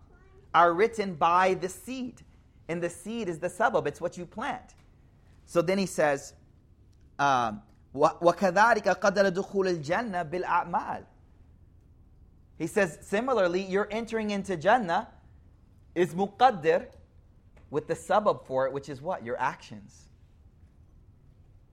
are 0.54 0.74
written 0.74 1.14
by 1.14 1.54
the 1.54 1.70
seed. 1.70 2.22
And 2.68 2.82
the 2.82 2.90
seed 2.90 3.30
is 3.30 3.40
the 3.40 3.48
sabab, 3.48 3.88
it's 3.88 4.02
what 4.02 4.18
you 4.18 4.26
plant. 4.26 4.76
So 5.46 5.62
then 5.62 5.78
he 5.78 5.86
says, 5.86 6.34
um, 7.18 7.62
وَكَذَٰلِكَ 7.95 8.99
قَدَرَ 9.01 9.31
دُخُولَ 9.31 9.83
الْجَنَّةِ 9.83 10.31
بِالْأَعْمَالِ 10.31 11.05
He 12.59 12.67
says, 12.67 12.99
similarly, 13.03 13.63
you're 13.63 13.89
entering 13.91 14.31
into 14.31 14.57
Jannah 14.57 15.09
is 15.95 16.15
muqaddir 16.15 16.87
with 17.71 17.87
the 17.87 17.95
sabab 17.95 18.45
for 18.47 18.67
it, 18.67 18.73
which 18.73 18.89
is 18.89 19.01
what? 19.01 19.25
Your 19.25 19.39
actions. 19.41 20.09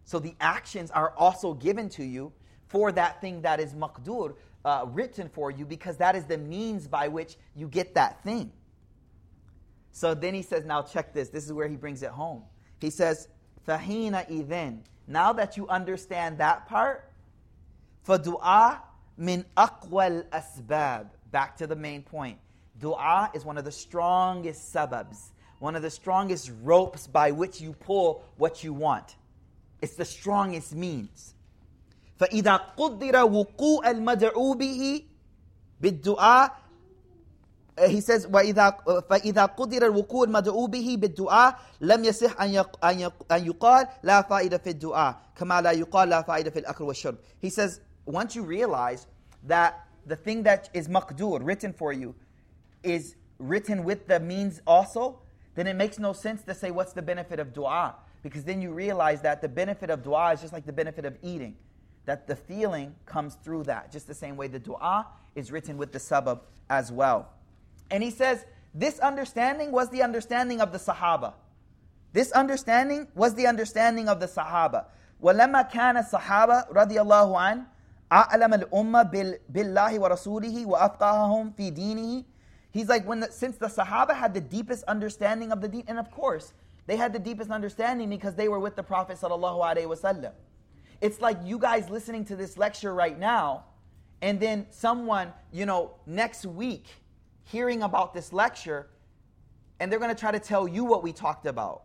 So 0.05 0.19
the 0.19 0.35
actions 0.39 0.91
are 0.91 1.13
also 1.17 1.53
given 1.53 1.89
to 1.89 2.03
you 2.03 2.31
for 2.67 2.91
that 2.91 3.19
thing 3.19 3.41
that 3.41 3.59
is 3.59 3.73
maqdur, 3.73 4.35
uh, 4.63 4.85
written 4.89 5.27
for 5.27 5.49
you, 5.49 5.65
because 5.65 5.97
that 5.97 6.15
is 6.15 6.25
the 6.25 6.37
means 6.37 6.87
by 6.87 7.07
which 7.07 7.37
you 7.55 7.67
get 7.67 7.95
that 7.95 8.23
thing. 8.23 8.51
So 9.91 10.13
then 10.13 10.33
he 10.33 10.41
says, 10.41 10.65
now 10.65 10.81
check 10.83 11.13
this. 11.13 11.29
This 11.29 11.45
is 11.45 11.53
where 11.53 11.67
he 11.67 11.75
brings 11.75 12.03
it 12.03 12.11
home. 12.11 12.43
He 12.79 12.89
says, 12.89 13.27
فَحِينَ 13.67 14.29
إِذَنْ 14.29 14.81
Now 15.10 15.32
that 15.34 15.56
you 15.56 15.68
understand 15.68 16.38
that 16.38 16.66
part, 16.66 17.10
dua 18.06 18.82
min 19.16 19.44
aqwal 19.56 20.24
asbab. 20.30 21.08
Back 21.30 21.56
to 21.58 21.66
the 21.66 21.76
main 21.76 22.02
point. 22.02 22.38
Dua 22.80 23.30
is 23.34 23.44
one 23.44 23.58
of 23.58 23.64
the 23.64 23.72
strongest 23.72 24.72
sababs, 24.72 25.30
one 25.58 25.76
of 25.76 25.82
the 25.82 25.90
strongest 25.90 26.52
ropes 26.62 27.06
by 27.06 27.30
which 27.30 27.60
you 27.60 27.72
pull 27.72 28.24
what 28.36 28.62
you 28.62 28.72
want. 28.72 29.16
It's 29.80 29.94
the 29.94 30.04
strongest 30.04 30.74
means. 30.74 31.34
فإذا 32.18 32.76
قدر 32.76 33.24
وقوع 33.24 33.90
المدعو 33.90 34.54
به 34.54 35.04
بالدعاء 35.80 36.50
he 37.88 38.00
says 38.00 38.26
وإذا 38.26 38.70
فإذا 39.08 39.46
قدر 39.46 39.86
الوقوع 39.86 40.24
المدعو 40.24 40.66
به 40.66 40.96
بالدعاء 40.96 41.58
لم 41.80 42.04
يصح 42.04 42.40
أن 42.40 42.64
أن 43.30 43.46
يقال 43.46 43.88
لا 44.02 44.22
فائدة 44.22 44.58
في 44.58 44.70
الدعاء 44.70 45.20
كما 45.36 45.60
لا 45.60 45.70
يقال 45.70 46.08
لا 46.08 46.22
فائدة 46.22 46.50
في 46.50 46.58
الأكل 46.58 46.84
والشرب. 46.84 47.16
He 47.38 47.50
says 47.50 47.80
once 48.06 48.34
you 48.34 48.42
realize 48.42 49.06
that 49.44 49.86
the 50.06 50.16
thing 50.16 50.44
that 50.44 50.70
is 50.72 50.88
maqdur, 50.88 51.40
written 51.42 51.72
for 51.72 51.92
you, 51.92 52.14
is 52.82 53.14
written 53.38 53.84
with 53.84 54.06
the 54.06 54.20
means 54.20 54.62
also, 54.66 55.18
then 55.54 55.66
it 55.66 55.74
makes 55.74 55.98
no 55.98 56.12
sense 56.12 56.42
to 56.44 56.54
say 56.54 56.70
what's 56.70 56.92
the 56.92 57.02
benefit 57.02 57.38
of 57.40 57.52
dua. 57.52 57.96
Because 58.22 58.44
then 58.44 58.62
you 58.62 58.72
realize 58.72 59.20
that 59.22 59.42
the 59.42 59.48
benefit 59.48 59.90
of 59.90 60.02
dua 60.02 60.32
is 60.32 60.40
just 60.40 60.52
like 60.52 60.64
the 60.64 60.72
benefit 60.72 61.04
of 61.04 61.16
eating. 61.22 61.56
That 62.06 62.26
the 62.26 62.36
feeling 62.36 62.94
comes 63.04 63.34
through 63.34 63.64
that, 63.64 63.92
just 63.92 64.06
the 64.06 64.14
same 64.14 64.36
way 64.36 64.46
the 64.46 64.60
dua 64.60 65.06
is 65.34 65.52
written 65.52 65.76
with 65.76 65.92
the 65.92 65.98
sabab 65.98 66.40
as 66.70 66.90
well. 66.90 67.28
And 67.90 68.02
he 68.02 68.10
says, 68.10 68.44
this 68.74 68.98
understanding 68.98 69.72
was 69.72 69.88
the 69.90 70.02
understanding 70.02 70.60
of 70.60 70.72
the 70.72 70.78
Sahaba. 70.78 71.34
This 72.12 72.32
understanding 72.32 73.08
was 73.14 73.34
the 73.34 73.46
understanding 73.46 74.08
of 74.08 74.20
the 74.20 74.26
Sahaba. 74.26 74.86
ولما 75.22 75.70
كان 75.70 75.96
الصحابة 75.96 76.72
رضي 76.72 77.00
الله 77.00 77.38
عنه 77.38 77.64
أعلم 78.12 78.54
الأمة 78.54 79.02
بالله 79.48 79.98
ورسوله 79.98 80.66
وأفقههم 80.66 81.52
في 81.56 81.70
دينه 81.70 82.24
He's 82.70 82.90
like, 82.90 83.06
when 83.06 83.20
the, 83.20 83.32
since 83.32 83.56
the 83.56 83.68
Sahaba 83.68 84.14
had 84.14 84.34
the 84.34 84.40
deepest 84.40 84.84
understanding 84.84 85.50
of 85.50 85.62
the 85.62 85.68
deen, 85.68 85.84
and 85.86 85.98
of 85.98 86.10
course, 86.10 86.52
they 86.86 86.96
had 86.96 87.14
the 87.14 87.18
deepest 87.18 87.50
understanding 87.50 88.10
because 88.10 88.34
they 88.34 88.48
were 88.48 88.58
with 88.58 88.76
the 88.76 88.82
Prophet 88.82 89.16
sallallahu 89.18 89.60
alaihi 89.60 89.86
wasallam. 89.86 90.32
It's 91.00 91.18
like 91.22 91.38
you 91.42 91.58
guys 91.58 91.88
listening 91.88 92.26
to 92.26 92.36
this 92.36 92.58
lecture 92.58 92.92
right 92.92 93.18
now, 93.18 93.64
and 94.20 94.38
then 94.38 94.66
someone, 94.68 95.32
you 95.52 95.64
know, 95.64 95.92
next 96.06 96.44
week 96.44 96.86
hearing 97.50 97.82
about 97.82 98.14
this 98.14 98.32
lecture 98.32 98.88
and 99.78 99.90
they're 99.90 99.98
going 99.98 100.14
to 100.14 100.18
try 100.18 100.32
to 100.32 100.40
tell 100.40 100.66
you 100.66 100.84
what 100.84 101.02
we 101.02 101.12
talked 101.12 101.46
about. 101.46 101.84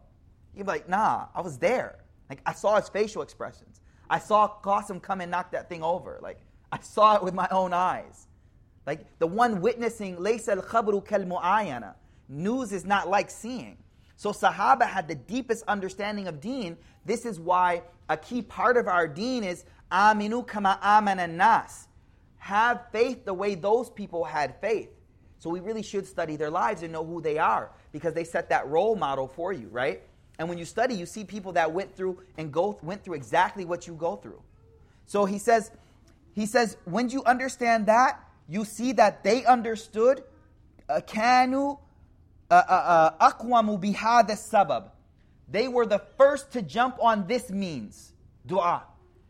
You're 0.56 0.66
like, 0.66 0.88
nah, 0.88 1.28
I 1.36 1.42
was 1.42 1.58
there. 1.58 2.00
Like, 2.30 2.42
I 2.46 2.54
saw 2.54 2.78
his 2.78 2.90
facial 2.90 3.22
expressions. 3.22 3.82
I 4.10 4.20
saw 4.20 4.50
Qasim 4.64 5.02
come 5.02 5.22
and 5.22 5.32
knock 5.32 5.52
that 5.52 5.70
thing 5.70 5.84
over. 5.84 6.20
Like, 6.22 6.40
I 6.72 6.80
saw 6.80 7.16
it 7.16 7.24
with 7.24 7.34
my 7.34 7.48
own 7.52 7.74
eyes. 7.74 8.28
Like, 8.86 9.06
the 9.20 9.28
one 9.28 9.62
witnessing, 9.62 10.18
لَيْسَ 10.18 10.48
الْخَبْرُ 10.48 11.06
كَالْمُعَايَنَةِ 11.06 11.94
News 12.30 12.72
is 12.72 12.86
not 12.86 13.10
like 13.10 13.30
seeing. 13.30 13.78
So 14.16 14.32
Sahaba 14.32 14.84
had 14.88 15.08
the 15.08 15.16
deepest 15.16 15.66
understanding 15.68 16.28
of 16.28 16.40
deen. 16.40 16.78
This 17.06 17.26
is 17.26 17.40
why 17.40 17.82
a 18.08 18.16
key 18.16 18.42
part 18.42 18.78
of 18.78 18.88
our 18.88 19.08
deen 19.08 19.44
is 19.44 19.66
aminu 19.92 20.48
kama 20.48 20.80
amana 20.82 21.28
nas. 21.28 21.88
Have 22.38 22.86
faith 22.92 23.26
the 23.26 23.34
way 23.34 23.56
those 23.56 23.90
people 23.90 24.24
had 24.24 24.56
faith. 24.62 24.90
So 25.40 25.50
we 25.50 25.60
really 25.60 25.82
should 25.82 26.06
study 26.06 26.36
their 26.36 26.52
lives 26.52 26.84
and 26.84 26.94
know 26.94 27.04
who 27.04 27.20
they 27.22 27.38
are 27.38 27.72
because 27.92 28.14
they 28.14 28.24
set 28.24 28.50
that 28.50 28.68
role 28.68 28.96
model 28.96 29.28
for 29.28 29.52
you, 29.52 29.70
right? 29.70 30.02
And 30.38 30.48
when 30.50 30.58
you 30.58 30.66
study, 30.66 30.94
you 30.96 31.06
see 31.06 31.24
people 31.24 31.54
that 31.54 31.72
went 31.72 31.96
through 31.96 32.22
and 32.38 32.52
go 32.52 32.78
went 32.84 33.04
through 33.04 33.16
exactly 33.16 33.66
what 33.66 33.88
you 33.88 33.94
go 33.94 34.16
through. 34.16 34.42
So 35.06 35.26
he 35.26 35.40
says, 35.40 35.72
he 36.34 36.46
says, 36.46 36.78
when 36.86 37.10
you 37.10 37.24
understand 37.24 37.88
that, 37.88 38.20
you 38.48 38.66
see 38.66 38.92
that 38.94 39.24
they 39.24 39.46
understood 39.46 40.24
كانوا 40.90 41.78
أقوم 42.52 43.80
بهذا 43.80 44.32
السبب. 44.32 44.90
They 45.48 45.68
were 45.68 45.86
the 45.86 46.00
first 46.18 46.52
to 46.54 46.62
jump 46.62 46.98
on 47.02 47.28
this 47.28 47.50
means, 47.50 48.14
dua, 48.46 48.84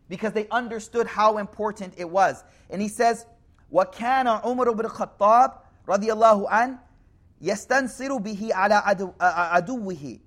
because 0.09 0.33
they 0.33 0.47
understood 0.49 1.07
how 1.07 1.37
important 1.37 1.93
it 1.97 2.09
was. 2.09 2.43
And 2.69 2.81
he 2.81 2.87
says, 2.87 3.25
وكان 3.71 4.27
عمر 4.43 4.71
بن 4.75 4.89
الخطاب 5.85 5.89
رضي 5.89 6.13
الله 6.13 6.49
عنه 6.49 6.77
يستنصر 7.41 8.17
به 8.17 8.49
على 8.53 8.75
عدوه 9.21 10.19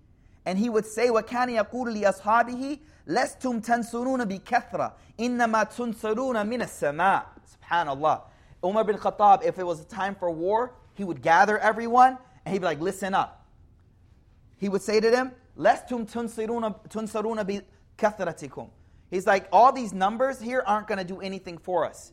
and 0.46 0.58
he 0.58 0.68
would 0.68 0.86
say 0.86 1.10
وكان 1.10 1.48
يقول 1.50 1.94
لأصحابه 1.94 2.78
لستم 3.06 3.60
تنصرون 3.60 4.24
بكثرة 4.24 4.94
إنما 5.20 5.64
تنصرون 5.64 6.46
من 6.46 6.62
السماء 6.62 7.26
سبحان 7.46 7.88
الله 7.88 8.20
Umar 8.64 8.84
bin 8.84 8.96
Khattab 8.96 9.42
if 9.44 9.58
it 9.58 9.64
was 9.64 9.80
a 9.80 9.84
time 9.84 10.14
for 10.14 10.30
war 10.30 10.72
he 10.94 11.04
would 11.04 11.22
gather 11.22 11.58
everyone 11.58 12.18
and 12.44 12.52
he'd 12.52 12.60
be 12.60 12.64
like 12.64 12.80
listen 12.80 13.14
up 13.14 13.46
he 14.58 14.68
would 14.68 14.82
say 14.82 15.00
to 15.00 15.10
them 15.10 15.32
لستم 15.56 16.04
تنصرون 16.04 16.74
تنصرون 16.90 17.42
بكثرتكم 17.42 18.68
He's 19.10 19.26
like 19.26 19.46
all 19.52 19.70
these 19.70 19.92
numbers 19.92 20.40
here 20.40 20.64
aren't 20.66 20.88
going 20.88 20.98
to 20.98 21.04
do 21.04 21.20
anything 21.20 21.58
for 21.58 21.84
us 21.84 22.12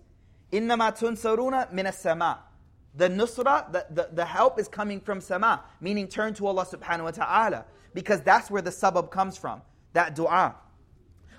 إنما 0.54 0.90
تنصرون 0.90 1.74
من 1.74 1.88
السماء 1.88 2.52
the 2.96 3.08
nusra, 3.10 3.72
the, 3.72 3.86
the, 3.90 4.10
the 4.12 4.26
help 4.26 4.60
is 4.60 4.68
coming 4.68 5.00
from 5.00 5.22
sama, 5.22 5.64
meaning 5.80 6.08
turn 6.08 6.34
to 6.36 6.48
Allah 6.48 6.66
subhanahu 6.66 7.04
wa 7.04 7.12
ta'ala, 7.12 7.66
because 7.94 8.22
that's 8.22 8.52
where 8.52 8.62
the 8.62 8.70
sabab 8.70 9.12
comes 9.12 9.38
from, 9.38 9.62
that 9.94 10.16
dua. 10.16 10.56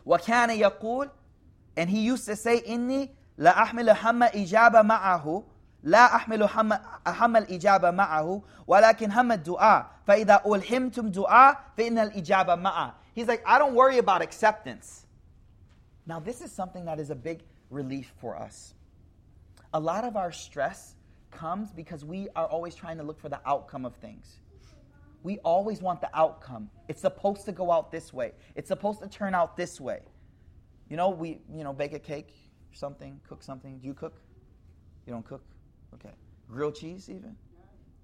وَكَانَ 0.06 0.58
يَقُول 0.58 1.10
And 1.76 1.90
he 1.90 2.00
used 2.00 2.26
to 2.26 2.36
say, 2.36 2.60
إِنِّي 2.60 3.10
لا 3.38 3.62
أحمل 3.62 3.90
هم 3.90 4.22
إجابة 4.22 4.82
معه 4.82 5.44
لا 5.82 6.16
أحمل 6.16 6.42
هم, 6.42 6.78
هم 7.06 7.36
الإجابة 7.36 7.90
معه 7.90 8.42
ولكن 8.66 9.12
هم 9.12 9.32
الدعاء 9.32 9.90
فإذا 10.06 10.42
ألهمتم 10.46 11.08
دعاء 11.10 11.64
فإن 11.76 11.98
الإجابة 11.98 12.54
معه 12.54 12.94
He's 13.14 13.26
like, 13.28 13.42
I 13.46 13.58
don't 13.58 13.74
worry 13.74 13.98
about 13.98 14.22
acceptance. 14.22 15.06
Now 16.06 16.18
this 16.18 16.40
is 16.40 16.50
something 16.50 16.86
that 16.86 16.98
is 16.98 17.10
a 17.10 17.14
big 17.14 17.42
relief 17.68 18.12
for 18.20 18.36
us. 18.36 18.74
A 19.74 19.80
lot 19.80 20.04
of 20.04 20.16
our 20.16 20.32
stress 20.32 20.94
comes 21.31 21.71
because 21.71 22.05
we 22.05 22.27
are 22.35 22.47
always 22.47 22.75
trying 22.75 22.97
to 22.97 23.03
look 23.03 23.19
for 23.19 23.29
the 23.29 23.39
outcome 23.45 23.85
of 23.85 23.95
things. 23.95 24.39
We 25.23 25.39
always 25.39 25.81
want 25.81 26.01
the 26.01 26.09
outcome. 26.13 26.69
It's 26.87 27.01
supposed 27.01 27.45
to 27.45 27.51
go 27.51 27.71
out 27.71 27.91
this 27.91 28.13
way. 28.13 28.31
It's 28.55 28.67
supposed 28.67 29.01
to 29.01 29.07
turn 29.07 29.35
out 29.35 29.57
this 29.57 29.79
way. 29.81 30.01
You 30.89 30.95
know, 30.95 31.09
we, 31.09 31.41
you 31.53 31.63
know, 31.63 31.73
bake 31.73 31.93
a 31.93 31.99
cake, 31.99 32.33
something, 32.71 33.19
cook 33.27 33.43
something. 33.43 33.79
Do 33.79 33.87
you 33.87 33.93
cook? 33.93 34.21
You 35.05 35.13
don't 35.13 35.25
cook? 35.25 35.43
Okay. 35.95 36.13
Grilled 36.49 36.75
cheese, 36.75 37.09
even? 37.09 37.35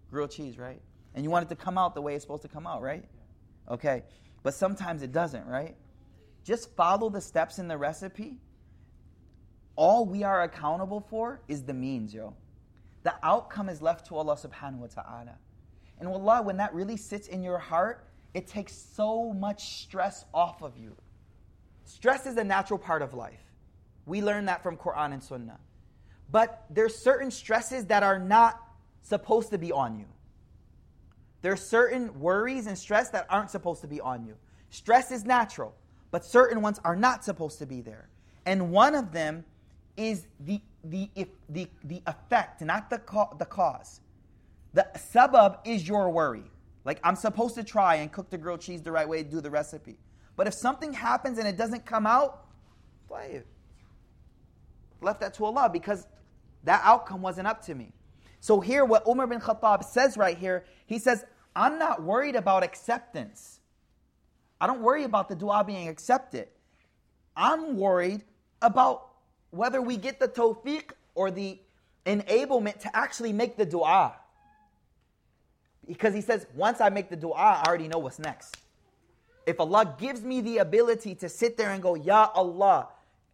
Grilled 0.09 0.31
cheese, 0.31 0.57
right? 0.57 0.81
And 1.15 1.23
you 1.23 1.29
want 1.29 1.45
it 1.45 1.49
to 1.49 1.55
come 1.55 1.77
out 1.77 1.95
the 1.95 2.01
way 2.01 2.15
it's 2.15 2.23
supposed 2.23 2.41
to 2.41 2.47
come 2.47 2.67
out, 2.67 2.81
right? 2.81 3.05
Okay. 3.69 4.03
But 4.41 4.53
sometimes 4.53 5.01
it 5.01 5.11
doesn't, 5.11 5.45
right? 5.45 5.75
Just 6.43 6.75
follow 6.75 7.09
the 7.09 7.21
steps 7.21 7.57
in 7.59 7.67
the 7.67 7.77
recipe. 7.77 8.37
All 9.75 10.05
we 10.05 10.23
are 10.23 10.43
accountable 10.43 10.99
for 10.99 11.41
is 11.47 11.63
the 11.63 11.73
means, 11.73 12.13
yo. 12.13 12.35
The 13.03 13.13
outcome 13.21 13.69
is 13.69 13.81
left 13.81 14.07
to 14.07 14.15
Allah 14.15 14.35
subhanahu 14.35 14.77
wa 14.77 14.87
ta'ala. 14.87 15.37
And 15.99 16.09
wallah, 16.09 16.41
when 16.41 16.57
that 16.57 16.73
really 16.73 16.97
sits 16.97 17.27
in 17.27 17.43
your 17.43 17.57
heart, 17.57 18.07
it 18.33 18.47
takes 18.47 18.73
so 18.73 19.33
much 19.33 19.81
stress 19.81 20.25
off 20.33 20.61
of 20.61 20.77
you. 20.77 20.95
Stress 21.85 22.25
is 22.25 22.37
a 22.37 22.43
natural 22.43 22.79
part 22.79 23.01
of 23.01 23.13
life. 23.13 23.41
We 24.05 24.21
learn 24.21 24.45
that 24.45 24.63
from 24.63 24.77
Quran 24.77 25.13
and 25.13 25.23
Sunnah. 25.23 25.59
But 26.31 26.65
there's 26.69 26.95
certain 26.95 27.29
stresses 27.29 27.85
that 27.85 28.03
are 28.03 28.17
not 28.17 28.59
supposed 29.01 29.51
to 29.51 29.57
be 29.57 29.71
on 29.71 29.99
you. 29.99 30.05
There's 31.41 31.61
certain 31.61 32.19
worries 32.19 32.67
and 32.67 32.77
stress 32.77 33.09
that 33.09 33.27
aren't 33.29 33.51
supposed 33.51 33.81
to 33.81 33.87
be 33.87 33.99
on 33.99 34.25
you. 34.25 34.35
Stress 34.69 35.11
is 35.11 35.25
natural, 35.25 35.75
but 36.09 36.25
certain 36.25 36.61
ones 36.61 36.79
are 36.83 36.95
not 36.95 37.23
supposed 37.23 37.59
to 37.59 37.65
be 37.65 37.81
there. 37.81 38.07
And 38.45 38.71
one 38.71 38.95
of 38.95 39.11
them 39.11 39.45
is 39.97 40.25
the 40.39 40.61
the, 40.83 41.09
if, 41.15 41.27
the, 41.49 41.67
the 41.83 42.01
effect, 42.07 42.61
not 42.61 42.89
the, 42.89 43.01
the 43.37 43.45
cause. 43.45 44.01
The 44.73 44.87
sabab 44.95 45.59
is 45.65 45.87
your 45.87 46.09
worry. 46.09 46.43
Like, 46.85 46.99
I'm 47.03 47.15
supposed 47.15 47.55
to 47.55 47.63
try 47.63 47.95
and 47.95 48.11
cook 48.11 48.29
the 48.29 48.37
grilled 48.37 48.61
cheese 48.61 48.81
the 48.81 48.91
right 48.91 49.07
way, 49.07 49.23
do 49.23 49.39
the 49.39 49.49
recipe. 49.49 49.97
But 50.35 50.47
if 50.47 50.53
something 50.53 50.93
happens 50.93 51.37
and 51.37 51.47
it 51.47 51.57
doesn't 51.57 51.85
come 51.85 52.05
out, 52.05 52.45
play 53.07 53.31
it. 53.31 53.47
Left 55.01 55.21
that 55.21 55.33
to 55.35 55.45
Allah 55.45 55.69
because 55.71 56.07
that 56.63 56.81
outcome 56.83 57.21
wasn't 57.21 57.47
up 57.47 57.61
to 57.65 57.75
me. 57.75 57.93
So, 58.39 58.59
here, 58.59 58.83
what 58.83 59.07
Umar 59.07 59.27
bin 59.27 59.39
Khattab 59.39 59.83
says 59.85 60.17
right 60.17 60.37
here, 60.37 60.65
he 60.85 60.99
says, 60.99 61.23
I'm 61.55 61.79
not 61.79 62.03
worried 62.03 62.35
about 62.35 62.63
acceptance. 62.63 63.59
I 64.59 64.67
don't 64.67 64.81
worry 64.81 65.03
about 65.03 65.29
the 65.29 65.35
dua 65.35 65.63
being 65.63 65.87
accepted. 65.87 66.47
I'm 67.35 67.77
worried 67.77 68.23
about 68.61 69.12
whether 69.53 69.81
we 69.81 69.97
get 69.97 70.19
the 70.19 70.27
tawfiq 70.27 70.91
or 71.13 71.29
the 71.29 71.59
enablement 72.07 72.79
to 72.79 72.95
actually 72.95 73.31
make 73.31 73.55
the 73.55 73.65
dua. 73.65 74.15
Because 75.87 76.15
he 76.15 76.21
says, 76.21 76.47
once 76.55 76.81
I 76.81 76.89
make 76.89 77.09
the 77.09 77.15
dua, 77.15 77.33
I 77.35 77.63
already 77.67 77.87
know 77.87 77.99
what's 77.99 78.17
next. 78.17 78.57
If 79.45 79.59
Allah 79.59 79.95
gives 79.99 80.23
me 80.23 80.41
the 80.41 80.57
ability 80.57 81.13
to 81.15 81.29
sit 81.29 81.55
there 81.55 81.69
and 81.69 81.83
go, 81.83 81.93
Ya 81.93 82.29
Allah, 82.33 82.87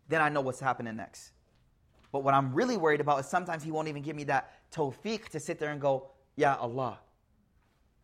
then 0.09 0.21
I 0.21 0.27
know 0.27 0.41
what's 0.41 0.59
happening 0.59 0.97
next. 0.97 1.31
But 2.11 2.23
what 2.23 2.33
I'm 2.33 2.53
really 2.53 2.75
worried 2.75 2.99
about 2.99 3.19
is 3.21 3.27
sometimes 3.27 3.63
He 3.63 3.71
won't 3.71 3.87
even 3.87 4.01
give 4.01 4.17
me 4.17 4.25
that 4.25 4.51
tawfiq 4.73 5.29
to 5.29 5.39
sit 5.39 5.57
there 5.57 5.71
and 5.71 5.79
go, 5.79 6.09
Ya 6.35 6.57
Allah. 6.59 6.99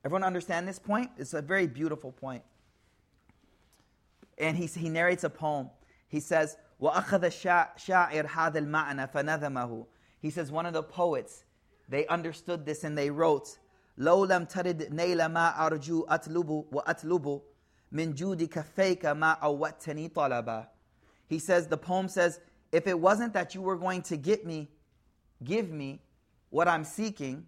Everyone 0.05 0.23
understand 0.23 0.67
this 0.67 0.79
point? 0.79 1.09
It's 1.17 1.33
a 1.33 1.41
very 1.41 1.67
beautiful 1.67 2.13
point. 2.13 2.43
And 4.37 4.55
he, 4.55 4.67
he 4.67 4.87
narrates 4.87 5.23
a 5.25 5.29
poem. 5.29 5.69
He 6.07 6.19
says, 6.21 6.57
وأخذ 6.80 7.24
الشاعر 7.24 8.26
هذا 8.26 8.58
المعنى 8.58 9.06
فنظمه 9.06 9.86
He 10.20 10.30
says 10.30 10.52
one 10.52 10.66
of 10.66 10.72
the 10.72 10.82
poets, 10.82 11.44
they 11.88 12.06
understood 12.06 12.66
this 12.66 12.84
and 12.84 12.96
they 12.96 13.10
wrote 13.10 13.58
لو 13.98 14.24
لم 14.24 14.44
ترد 14.44 14.92
نيل 14.92 15.26
ما 15.26 15.66
أرجو 15.66 16.06
أطلب 16.08 16.48
وأطلب 16.72 17.42
من 17.92 18.14
جود 18.14 18.42
كفيك 18.42 19.06
ما 19.06 19.36
عودتني 19.40 20.08
طلبا 20.08 20.68
He 21.28 21.38
says, 21.38 21.68
the 21.68 21.76
poem 21.76 22.08
says, 22.08 22.40
if 22.72 22.86
it 22.86 22.98
wasn't 22.98 23.34
that 23.34 23.54
you 23.54 23.62
were 23.62 23.76
going 23.76 24.02
to 24.02 24.16
get 24.16 24.44
me, 24.44 24.68
give 25.44 25.70
me 25.70 26.00
what 26.50 26.66
I'm 26.66 26.82
seeking 26.82 27.46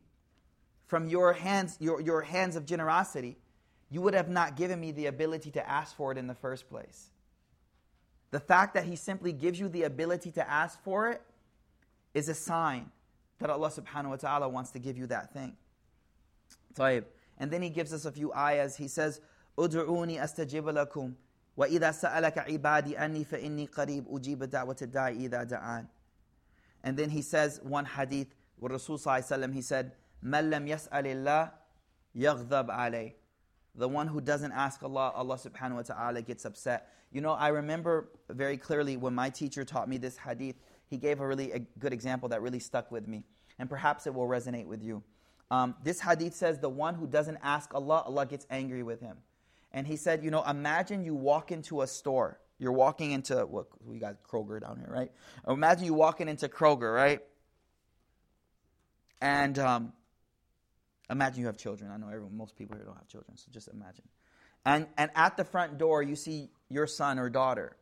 from 0.86 1.08
your 1.08 1.32
hands, 1.32 1.76
your, 1.80 2.00
your 2.00 2.22
hands 2.22 2.54
of 2.54 2.64
generosity, 2.64 3.38
you 3.90 4.00
would 4.00 4.14
have 4.14 4.28
not 4.28 4.56
given 4.56 4.80
me 4.80 4.92
the 4.92 5.06
ability 5.06 5.50
to 5.52 5.68
ask 5.68 5.96
for 5.96 6.12
it 6.12 6.18
in 6.18 6.26
the 6.26 6.34
first 6.34 6.68
place. 6.68 7.10
The 8.30 8.40
fact 8.40 8.74
that 8.74 8.84
He 8.84 8.96
simply 8.96 9.32
gives 9.32 9.60
you 9.60 9.68
the 9.68 9.82
ability 9.84 10.30
to 10.32 10.50
ask 10.50 10.82
for 10.82 11.10
it 11.10 11.22
is 12.14 12.28
a 12.28 12.34
sign 12.34 12.90
that 13.38 13.50
Allah 13.50 13.70
subhanahu 13.70 14.10
wa 14.10 14.16
ta'ala 14.16 14.48
wants 14.48 14.70
to 14.72 14.78
give 14.78 14.96
you 14.96 15.06
that 15.08 15.32
thing. 15.32 15.56
طيب. 16.74 17.04
And 17.38 17.50
then 17.50 17.62
He 17.62 17.70
gives 17.70 17.92
us 17.92 18.04
a 18.04 18.12
few 18.12 18.32
ayahs. 18.32 18.76
He 18.76 18.88
says, 18.88 19.20
أدعوني 19.58 20.22
أستجب 20.24 20.68
لكم 20.68 21.12
وإذا 21.56 21.90
سألك 21.90 22.38
عبادي 22.38 22.98
أني 22.98 23.24
فإني 23.24 23.66
قريب 23.66 24.06
أجيب 24.08 24.44
دعوة 24.44 24.76
الداعي 24.82 25.26
إذا 25.26 25.44
دعان. 25.44 25.86
And 26.84 26.96
then 26.96 27.10
He 27.10 27.22
says 27.22 27.60
one 27.62 27.84
hadith 27.84 28.34
with 28.58 28.72
Rasul 28.72 28.98
He 29.52 29.62
said, 29.62 29.92
من 30.22 30.50
لم 30.50 30.68
يسأل 30.68 31.06
الله 31.06 31.50
يغضب 32.14 32.70
عليه. 32.70 33.12
the 33.77 33.87
one 33.87 34.07
who 34.07 34.19
doesn't 34.19 34.51
ask 34.51 34.81
Allah, 34.81 35.11
Allah 35.15 35.37
subhanahu 35.37 35.75
wa 35.75 35.81
ta'ala 35.83 36.21
gets 36.23 36.45
upset. 36.45 36.89
You 37.11 37.21
know, 37.21 37.31
I 37.31 37.49
remember 37.49 38.09
very 38.29 38.57
clearly 38.57 38.97
when 38.97 39.13
my 39.13 39.29
teacher 39.29 39.63
taught 39.63 39.87
me 39.87 39.97
this 39.97 40.17
hadith, 40.17 40.55
he 40.87 40.97
gave 40.97 41.19
a 41.19 41.27
really 41.27 41.51
a 41.51 41.59
good 41.59 41.93
example 41.93 42.29
that 42.29 42.41
really 42.41 42.59
stuck 42.59 42.91
with 42.91 43.07
me. 43.07 43.23
And 43.59 43.69
perhaps 43.69 44.07
it 44.07 44.13
will 44.13 44.27
resonate 44.27 44.65
with 44.65 44.83
you. 44.83 45.03
Um, 45.51 45.75
this 45.83 46.01
hadith 46.01 46.35
says 46.35 46.59
the 46.59 46.69
one 46.69 46.95
who 46.95 47.07
doesn't 47.07 47.37
ask 47.43 47.73
Allah, 47.73 48.03
Allah 48.05 48.25
gets 48.25 48.45
angry 48.49 48.83
with 48.83 48.99
him. 48.99 49.17
And 49.71 49.85
he 49.85 49.95
said, 49.95 50.23
you 50.23 50.31
know, 50.31 50.43
imagine 50.43 51.03
you 51.03 51.13
walk 51.13 51.51
into 51.51 51.81
a 51.81 51.87
store. 51.87 52.39
You're 52.59 52.71
walking 52.71 53.11
into, 53.11 53.45
what, 53.45 53.67
we 53.85 53.99
got 53.99 54.23
Kroger 54.23 54.59
down 54.59 54.79
here, 54.79 54.89
right? 54.89 55.11
Imagine 55.47 55.85
you 55.85 55.93
walking 55.93 56.27
into 56.27 56.49
Kroger, 56.49 56.93
right? 56.93 57.19
And 59.21 59.59
um, 59.59 59.93
Imagine 61.09 61.41
you 61.41 61.47
have 61.47 61.57
children. 61.57 61.89
I 61.91 61.97
know 61.97 62.07
everyone, 62.07 62.35
most 62.35 62.55
people 62.57 62.75
here 62.75 62.85
don't 62.85 62.97
have 62.97 63.07
children, 63.07 63.37
so 63.37 63.47
just 63.51 63.69
imagine. 63.69 64.03
And, 64.65 64.87
and 64.97 65.09
at 65.15 65.37
the 65.37 65.45
front 65.45 65.77
door, 65.77 66.03
you 66.03 66.15
see 66.15 66.49
your 66.69 66.87
son 66.87 67.19
or 67.19 67.29
daughter 67.29 67.77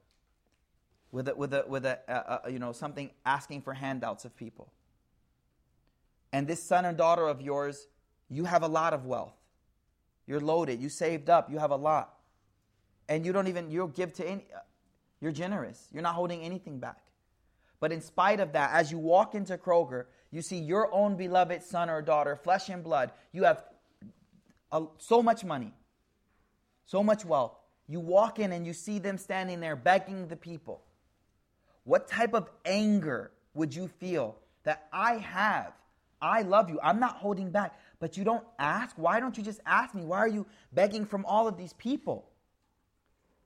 with 1.12 1.30
a, 1.30 1.36
with 1.36 1.54
a, 1.54 1.64
with 1.68 1.86
a, 1.86 2.00
a, 2.08 2.42
a 2.48 2.52
you 2.52 2.60
know 2.60 2.72
something 2.72 3.10
asking 3.26 3.62
for 3.62 3.74
handouts 3.74 4.26
of 4.26 4.36
people. 4.36 4.72
And 6.32 6.48
this 6.48 6.62
son 6.62 6.86
or 6.86 6.94
daughter 6.94 7.28
of 7.28 7.42
yours, 7.42 7.88
you 8.30 8.44
have 8.44 8.62
a 8.62 8.68
lot 8.68 8.94
of 8.94 9.06
wealth. 9.06 9.34
You're 10.28 10.42
loaded. 10.42 10.82
You 10.82 10.90
saved 10.90 11.30
up. 11.30 11.50
You 11.50 11.58
have 11.60 11.72
a 11.72 11.76
lot, 11.78 12.14
and 13.08 13.26
you 13.26 13.32
don't 13.32 13.48
even 13.48 13.72
you'll 13.72 13.88
give 13.88 14.14
to 14.14 14.28
any. 14.28 14.46
You're 15.22 15.32
generous. 15.32 15.88
You're 15.92 16.04
not 16.04 16.16
holding 16.16 16.42
anything 16.42 16.80
back. 16.80 17.02
But 17.80 17.92
in 17.92 18.02
spite 18.02 18.40
of 18.40 18.54
that, 18.54 18.72
as 18.74 18.92
you 18.92 18.98
walk 18.98 19.36
into 19.36 19.58
Kroger, 19.58 20.06
you 20.36 20.42
see 20.42 20.58
your 20.58 20.94
own 20.94 21.16
beloved 21.16 21.64
son 21.64 21.90
or 21.90 22.02
daughter, 22.02 22.36
flesh 22.36 22.68
and 22.68 22.84
blood. 22.84 23.12
You 23.32 23.46
have 23.46 23.64
a, 24.70 24.84
so 24.98 25.24
much 25.24 25.46
money, 25.46 25.72
so 26.84 27.02
much 27.02 27.24
wealth. 27.24 27.58
You 27.88 28.02
walk 28.02 28.40
in 28.40 28.52
and 28.52 28.68
you 28.68 28.74
see 28.74 29.00
them 29.00 29.18
standing 29.18 29.62
there 29.62 29.78
begging 29.78 30.28
the 30.28 30.36
people. 30.36 30.82
What 31.86 32.10
type 32.10 32.34
of 32.34 32.50
anger 32.66 33.32
would 33.54 33.74
you 33.74 33.88
feel 33.88 34.36
that 34.66 34.90
I 34.92 35.20
have? 35.20 35.72
I 36.22 36.42
love 36.42 36.70
you. 36.70 36.82
I'm 36.84 37.00
not 37.00 37.16
holding 37.16 37.50
back. 37.50 37.80
But 38.02 38.18
you 38.18 38.26
don't 38.26 38.44
ask. 38.60 38.94
Why 38.98 39.22
don't 39.22 39.38
you 39.38 39.44
just 39.44 39.62
ask 39.66 39.96
me? 39.96 40.04
Why 40.04 40.18
are 40.18 40.28
you 40.28 40.46
begging 40.74 41.06
from 41.06 41.24
all 41.24 41.48
of 41.48 41.58
these 41.58 41.72
people? 41.72 42.28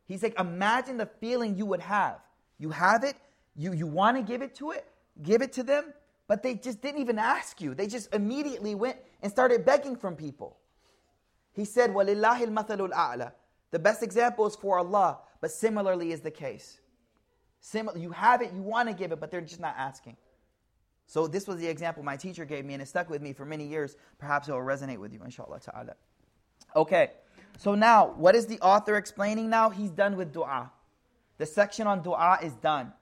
He's 0.07 0.23
like, 0.23 0.39
imagine 0.39 0.97
the 0.97 1.09
feeling 1.21 1.55
you 1.55 1.67
would 1.67 1.81
have. 1.81 2.17
You 2.57 2.71
have 2.71 3.03
it, 3.03 3.15
you, 3.55 3.73
you 3.73 3.85
want 3.85 4.17
to 4.17 4.23
give 4.23 4.41
it 4.41 4.55
to 4.55 4.71
it, 4.71 4.87
give 5.21 5.43
it 5.43 5.53
to 5.53 5.63
them, 5.63 5.93
but 6.28 6.42
they 6.42 6.54
just 6.54 6.80
didn't 6.80 7.00
even 7.00 7.18
ask 7.18 7.60
you. 7.60 7.74
They 7.74 7.86
just 7.86 8.14
immediately 8.14 8.74
went 8.74 8.98
and 9.22 9.30
started 9.30 9.64
begging 9.64 9.96
from 9.96 10.16
people. 10.16 10.56
He 11.52 11.64
said, 11.64 11.90
وَلِلَّهِ 11.90 12.46
الْمَثَلُ 12.46 12.90
الْأَعْلَى 12.90 13.32
The 13.70 13.78
best 13.78 14.02
example 14.02 14.46
is 14.46 14.56
for 14.56 14.78
Allah, 14.78 15.18
but 15.40 15.50
similarly 15.50 16.12
is 16.12 16.20
the 16.20 16.30
case. 16.30 16.80
Sim- 17.60 17.90
you 17.96 18.10
have 18.10 18.42
it, 18.42 18.52
you 18.52 18.62
want 18.62 18.88
to 18.88 18.94
give 18.94 19.12
it, 19.12 19.20
but 19.20 19.30
they're 19.30 19.40
just 19.40 19.60
not 19.60 19.74
asking. 19.78 20.16
So 21.06 21.26
this 21.26 21.46
was 21.46 21.58
the 21.58 21.66
example 21.66 22.02
my 22.02 22.16
teacher 22.16 22.44
gave 22.44 22.64
me, 22.64 22.74
and 22.74 22.82
it 22.82 22.88
stuck 22.88 23.10
with 23.10 23.22
me 23.22 23.32
for 23.32 23.44
many 23.44 23.66
years. 23.66 23.96
Perhaps 24.18 24.48
it 24.48 24.52
will 24.52 24.60
resonate 24.60 24.98
with 24.98 25.12
you, 25.12 25.20
inshallah 25.22 25.60
ta'ala. 25.60 25.94
Okay, 26.74 27.10
so 27.58 27.74
now, 27.74 28.14
what 28.16 28.34
is 28.34 28.46
the 28.46 28.58
author 28.60 28.96
explaining 28.96 29.48
now? 29.48 29.70
He's 29.70 29.90
done 29.90 30.16
with 30.16 30.32
dua. 30.32 30.72
The 31.38 31.46
section 31.46 31.86
on 31.86 32.02
dua 32.02 32.38
is 32.42 32.54
done. 32.54 32.92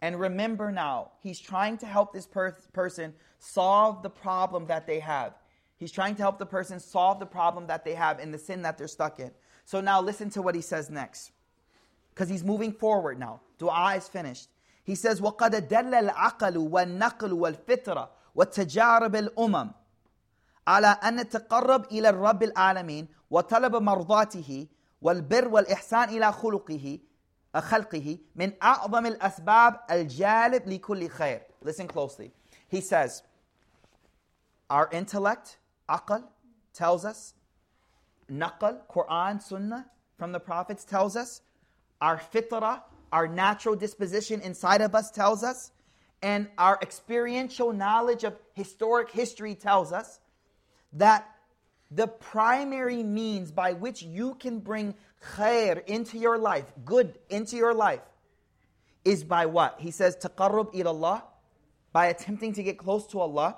And 0.00 0.20
remember 0.20 0.70
now, 0.70 1.12
he's 1.20 1.40
trying 1.40 1.78
to 1.78 1.86
help 1.86 2.12
this 2.12 2.26
per- 2.26 2.56
person 2.72 3.14
solve 3.38 4.02
the 4.02 4.10
problem 4.10 4.66
that 4.66 4.86
they 4.86 5.00
have. 5.00 5.34
He's 5.78 5.92
trying 5.92 6.14
to 6.16 6.22
help 6.22 6.38
the 6.38 6.46
person 6.46 6.80
solve 6.80 7.18
the 7.18 7.26
problem 7.26 7.66
that 7.66 7.84
they 7.84 7.94
have 7.94 8.20
in 8.20 8.30
the 8.30 8.38
sin 8.38 8.62
that 8.62 8.78
they're 8.78 8.88
stuck 8.88 9.20
in. 9.20 9.30
So 9.64 9.80
now 9.80 10.00
listen 10.00 10.30
to 10.30 10.42
what 10.42 10.54
he 10.54 10.60
says 10.60 10.90
next. 10.90 11.32
Because 12.14 12.28
he's 12.28 12.44
moving 12.44 12.72
forward 12.72 13.18
now. 13.18 13.40
Dua 13.58 13.94
is 13.96 14.08
finished. 14.08 14.48
He 14.84 14.94
says, 14.94 15.20
وَقَدْ 15.20 15.68
دَلَّ 15.68 16.10
الْعَقَلُ 16.10 16.70
وَالنَّقْلُ 16.70 17.32
وَالْفِطْرَةُ 17.32 18.08
وَالتَّجَارِبِ 18.36 19.16
الْأُمَمِ 19.16 19.74
على 20.66 20.86
أن 20.86 21.16
نتقرب 21.16 21.84
إلى 21.84 22.08
الرب 22.08 22.42
العالمين 22.42 23.08
وطلب 23.30 23.76
مرضاته 23.76 24.66
والبر 25.02 25.48
والإحسان 25.48 26.08
إلى 26.08 26.32
خلقه 26.32 26.98
خلقه 27.56 28.18
من 28.34 28.52
أعظم 28.62 29.06
الأسباب 29.06 29.80
الجالب 29.90 30.68
لكل 30.68 31.08
خير. 31.08 31.40
Listen 31.62 31.88
closely. 31.88 32.32
He 32.68 32.80
says, 32.80 33.22
our 34.68 34.88
intellect, 34.92 35.58
aql, 35.88 36.24
tells 36.74 37.04
us, 37.04 37.34
naql, 38.30 38.78
Quran, 38.90 39.40
Sunnah 39.40 39.86
from 40.18 40.32
the 40.32 40.40
prophets 40.40 40.84
tells 40.84 41.16
us, 41.16 41.40
our 42.00 42.18
fitrah, 42.18 42.82
our 43.12 43.28
natural 43.28 43.76
disposition 43.76 44.40
inside 44.40 44.80
of 44.80 44.94
us 44.94 45.10
tells 45.10 45.42
us, 45.42 45.70
and 46.22 46.48
our 46.58 46.78
experiential 46.82 47.72
knowledge 47.72 48.24
of 48.24 48.34
historic 48.54 49.10
history 49.10 49.54
tells 49.54 49.92
us 49.92 50.20
that 50.92 51.28
the 51.91 52.07
primary 52.07 53.03
means 53.03 53.51
by 53.51 53.73
which 53.73 54.01
you 54.01 54.35
can 54.35 54.59
bring 54.59 54.95
khair 55.35 55.85
into 55.85 56.17
your 56.17 56.37
life, 56.37 56.65
good 56.85 57.19
into 57.29 57.57
your 57.57 57.73
life, 57.73 58.01
is 59.03 59.23
by 59.23 59.45
what? 59.45 59.75
He 59.79 59.91
says, 59.91 60.15
taqarrub 60.15 60.73
Allah, 60.85 61.23
by 61.91 62.07
attempting 62.07 62.53
to 62.53 62.63
get 62.63 62.77
close 62.77 63.05
to 63.07 63.19
Allah, 63.19 63.57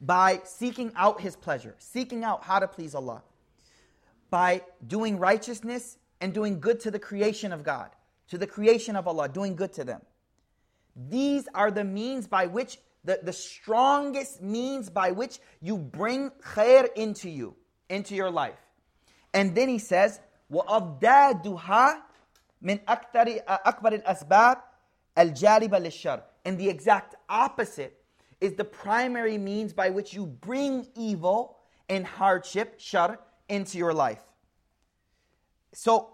by 0.00 0.40
seeking 0.44 0.92
out 0.96 1.20
His 1.20 1.36
pleasure, 1.36 1.74
seeking 1.78 2.24
out 2.24 2.42
how 2.44 2.58
to 2.58 2.66
please 2.66 2.94
Allah, 2.94 3.22
by 4.30 4.62
doing 4.86 5.18
righteousness 5.18 5.98
and 6.20 6.32
doing 6.32 6.60
good 6.60 6.80
to 6.80 6.90
the 6.90 6.98
creation 6.98 7.52
of 7.52 7.62
God, 7.62 7.90
to 8.28 8.38
the 8.38 8.46
creation 8.46 8.96
of 8.96 9.06
Allah, 9.06 9.28
doing 9.28 9.54
good 9.54 9.72
to 9.74 9.84
them. 9.84 10.00
These 10.96 11.48
are 11.54 11.70
the 11.70 11.84
means 11.84 12.26
by 12.26 12.46
which, 12.46 12.78
the, 13.03 13.19
the 13.23 13.33
strongest 13.33 14.41
means 14.41 14.89
by 14.89 15.11
which 15.11 15.39
you 15.61 15.77
bring 15.77 16.31
khair 16.41 16.87
into 16.95 17.29
you, 17.29 17.55
into 17.89 18.15
your 18.15 18.29
life. 18.29 18.59
And 19.33 19.55
then 19.55 19.69
he 19.69 19.79
says, 19.79 20.19
وأضدادها 20.51 22.01
من 22.63 22.79
أكثر 22.85 23.41
أكبر 23.47 24.01
الأسباب 24.03 24.57
الجالبة 25.17 25.79
للشر. 25.79 26.21
And 26.45 26.57
the 26.57 26.69
exact 26.69 27.15
opposite 27.29 27.95
is 28.41 28.53
the 28.53 28.63
primary 28.63 29.37
means 29.37 29.73
by 29.73 29.89
which 29.89 30.13
you 30.13 30.25
bring 30.25 30.87
evil 30.95 31.57
and 31.87 32.05
hardship, 32.05 32.75
shar, 32.79 33.19
into 33.47 33.77
your 33.77 33.93
life. 33.93 34.21
So 35.73 36.09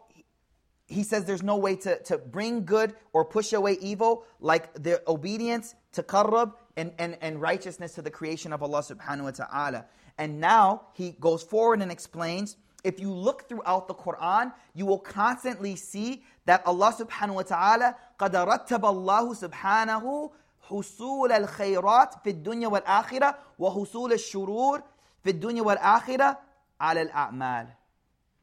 he 0.87 1.03
says 1.03 1.25
there's 1.25 1.43
no 1.43 1.57
way 1.57 1.75
to, 1.77 2.01
to 2.03 2.17
bring 2.17 2.65
good 2.65 2.95
or 3.13 3.25
push 3.25 3.53
away 3.53 3.77
evil 3.81 4.25
like 4.39 4.73
the 4.73 5.01
obedience 5.07 5.75
to 5.93 6.03
qarrab 6.03 6.53
and, 6.77 6.91
and, 6.97 7.17
and 7.21 7.41
righteousness 7.41 7.93
to 7.93 8.01
the 8.01 8.11
creation 8.11 8.53
of 8.53 8.61
Allah 8.63 8.81
subhanahu 8.81 9.23
wa 9.23 9.31
ta'ala. 9.31 9.85
And 10.17 10.39
now 10.39 10.87
he 10.93 11.11
goes 11.19 11.43
forward 11.43 11.81
and 11.81 11.91
explains 11.91 12.57
if 12.83 12.99
you 12.99 13.11
look 13.11 13.49
throughout 13.49 13.87
the 13.87 13.95
Quran, 13.95 14.53
you 14.73 14.85
will 14.85 14.99
constantly 14.99 15.75
see 15.75 16.23
that 16.45 16.61
Allah 16.65 16.93
subhanahu 16.97 17.35
wa 17.35 17.41
ta'ala 17.41 17.95
قد 18.19 18.35
رتب 18.35 18.85
الله 18.85 19.33
سبحانه 19.33 20.31
حصول 20.69 21.31
الخيرات 21.31 22.13
في 22.23 22.29
الدنيا 22.29 22.67
والآخرة 22.67 23.37
وحصول 23.59 24.13
الشرور 24.13 24.83
في 25.23 25.29
الدنيا 25.29 25.61
والآخرة 25.61 26.37
على 26.79 27.01
الأعمال 27.01 27.67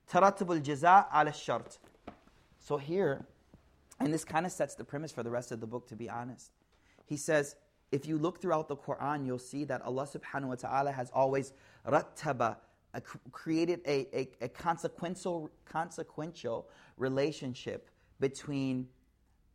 ترتب 0.09 0.53
الجزاء 0.53 1.09
على 1.11 1.31
الشرط 1.31 1.79
So 2.59 2.77
here, 2.77 3.27
and 3.99 4.15
this 4.15 4.25
kind 4.25 4.47
of 4.47 4.53
sets 4.53 4.77
the 4.77 4.85
premise 4.85 5.11
for 5.11 5.25
the 5.25 5.31
rest 5.31 5.51
of 5.51 5.61
the 5.61 5.67
book 5.67 5.89
to 5.89 5.97
be 5.97 6.09
honest. 6.09 6.53
He 7.07 7.17
says, 7.17 7.57
if 7.92 8.06
you 8.06 8.18
look 8.18 8.42
throughout 8.42 8.68
the 8.68 8.76
Quran, 8.76 9.26
you'll 9.26 9.40
see 9.40 9.64
that 9.66 9.82
Allah 9.82 10.08
subhanahu 10.08 10.48
wa 10.48 10.56
ta'ala 10.56 10.92
has 10.92 11.10
always 11.14 11.54
rattaba, 11.88 12.58
a, 12.94 13.02
created 13.32 13.82
a, 13.86 14.08
a, 14.14 14.30
a, 14.42 14.50
consequential, 14.50 15.50
consequential 15.66 16.68
relationship 16.98 17.90
between 18.20 18.88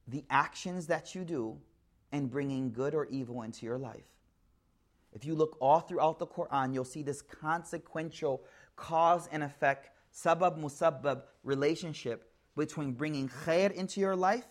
the 0.09 0.25
actions 0.31 0.87
that 0.87 1.15
you 1.15 1.25
do 1.25 1.59
and 2.11 2.31
bringing 2.31 2.73
good 2.73 2.95
or 2.95 3.07
evil 3.07 3.43
into 3.43 3.67
your 3.67 3.79
life. 3.79 4.05
If 5.13 5.25
you 5.25 5.35
look 5.35 5.57
all 5.61 5.81
throughout 5.81 6.19
the 6.19 6.27
Quran, 6.27 6.73
you'll 6.73 6.85
see 6.85 7.03
this 7.03 7.21
consequential 7.21 8.43
cause 8.77 9.29
and 9.31 9.43
effect, 9.43 9.91
sabab 10.15 10.59
musabbab 10.59 11.23
relationship 11.45 12.33
between 12.57 12.93
bringing 12.93 13.29
khair 13.29 13.71
into 13.73 14.01
your 14.01 14.17
life 14.17 14.47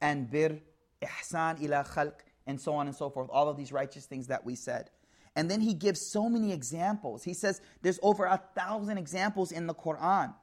and 0.00 0.30
bir, 0.30 0.58
ihsan 1.01 1.61
ila 1.61 1.83
khalq, 1.83 2.13
and 2.47 2.59
so 2.59 2.73
on 2.73 2.87
and 2.87 2.95
so 2.95 3.09
forth. 3.09 3.29
All 3.31 3.49
of 3.49 3.57
these 3.57 3.71
righteous 3.71 4.05
things 4.05 4.27
that 4.27 4.45
we 4.45 4.55
said. 4.55 4.89
And 5.35 5.49
then 5.49 5.61
he 5.61 5.73
gives 5.73 5.99
so 5.99 6.29
many 6.29 6.51
examples. 6.51 7.23
He 7.23 7.33
says 7.33 7.61
there's 7.81 7.99
over 8.03 8.25
a 8.25 8.39
thousand 8.55 8.97
examples 8.97 9.51
in 9.51 9.67
the 9.67 9.73
Quran. 9.73 10.33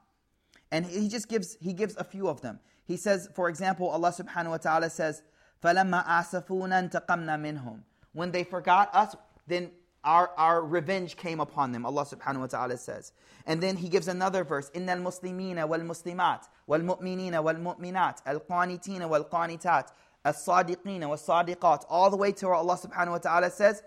And 0.72 0.86
he 0.86 1.08
just 1.08 1.28
gives 1.28 1.56
he 1.60 1.72
gives 1.72 1.96
a 1.96 2.04
few 2.04 2.28
of 2.28 2.40
them. 2.40 2.60
He 2.84 2.96
says, 2.96 3.28
for 3.34 3.48
example, 3.48 3.88
Allah 3.88 4.10
subhanahu 4.10 4.50
wa 4.50 4.56
ta'ala 4.56 4.90
says, 4.90 5.22
فَلَمَّا 5.62 6.06
آسَفُونَا 6.06 6.90
انْتَقَمْنَا 6.90 7.38
مِنْهُمْ 7.38 7.82
When 8.12 8.32
they 8.32 8.42
forgot 8.42 8.92
us, 8.92 9.14
then 9.46 9.70
our, 10.02 10.30
our 10.36 10.64
revenge 10.64 11.16
came 11.16 11.38
upon 11.38 11.70
them, 11.70 11.86
Allah 11.86 12.04
subhanahu 12.04 12.40
wa 12.40 12.46
ta'ala 12.46 12.76
says. 12.78 13.12
And 13.46 13.62
then 13.62 13.76
he 13.76 13.88
gives 13.88 14.08
another 14.08 14.42
verse, 14.42 14.70
إِنَّ 14.70 14.86
الْمُسْلِمِينَ 14.86 15.56
وَالْمُسْلِمَاتِ 15.56 16.48
وَالْمُؤْمِنِينَ 16.68 17.32
وَالْمُؤْمِنَاتِ 17.32 18.22
الْقَانِتِينَ 18.26 19.02
وَالْقَانِتَاتِ 19.02 19.88
الصَّادِقِينَ 20.26 21.00
وَالصَّادِقَاتِ 21.00 21.84
All 21.88 22.10
the 22.10 22.16
way 22.16 22.32
to 22.32 22.46
where 22.46 22.54
Allah 22.54 22.76
subhanahu 22.76 23.12
wa 23.12 23.18
ta'ala 23.18 23.50
says, 23.50 23.82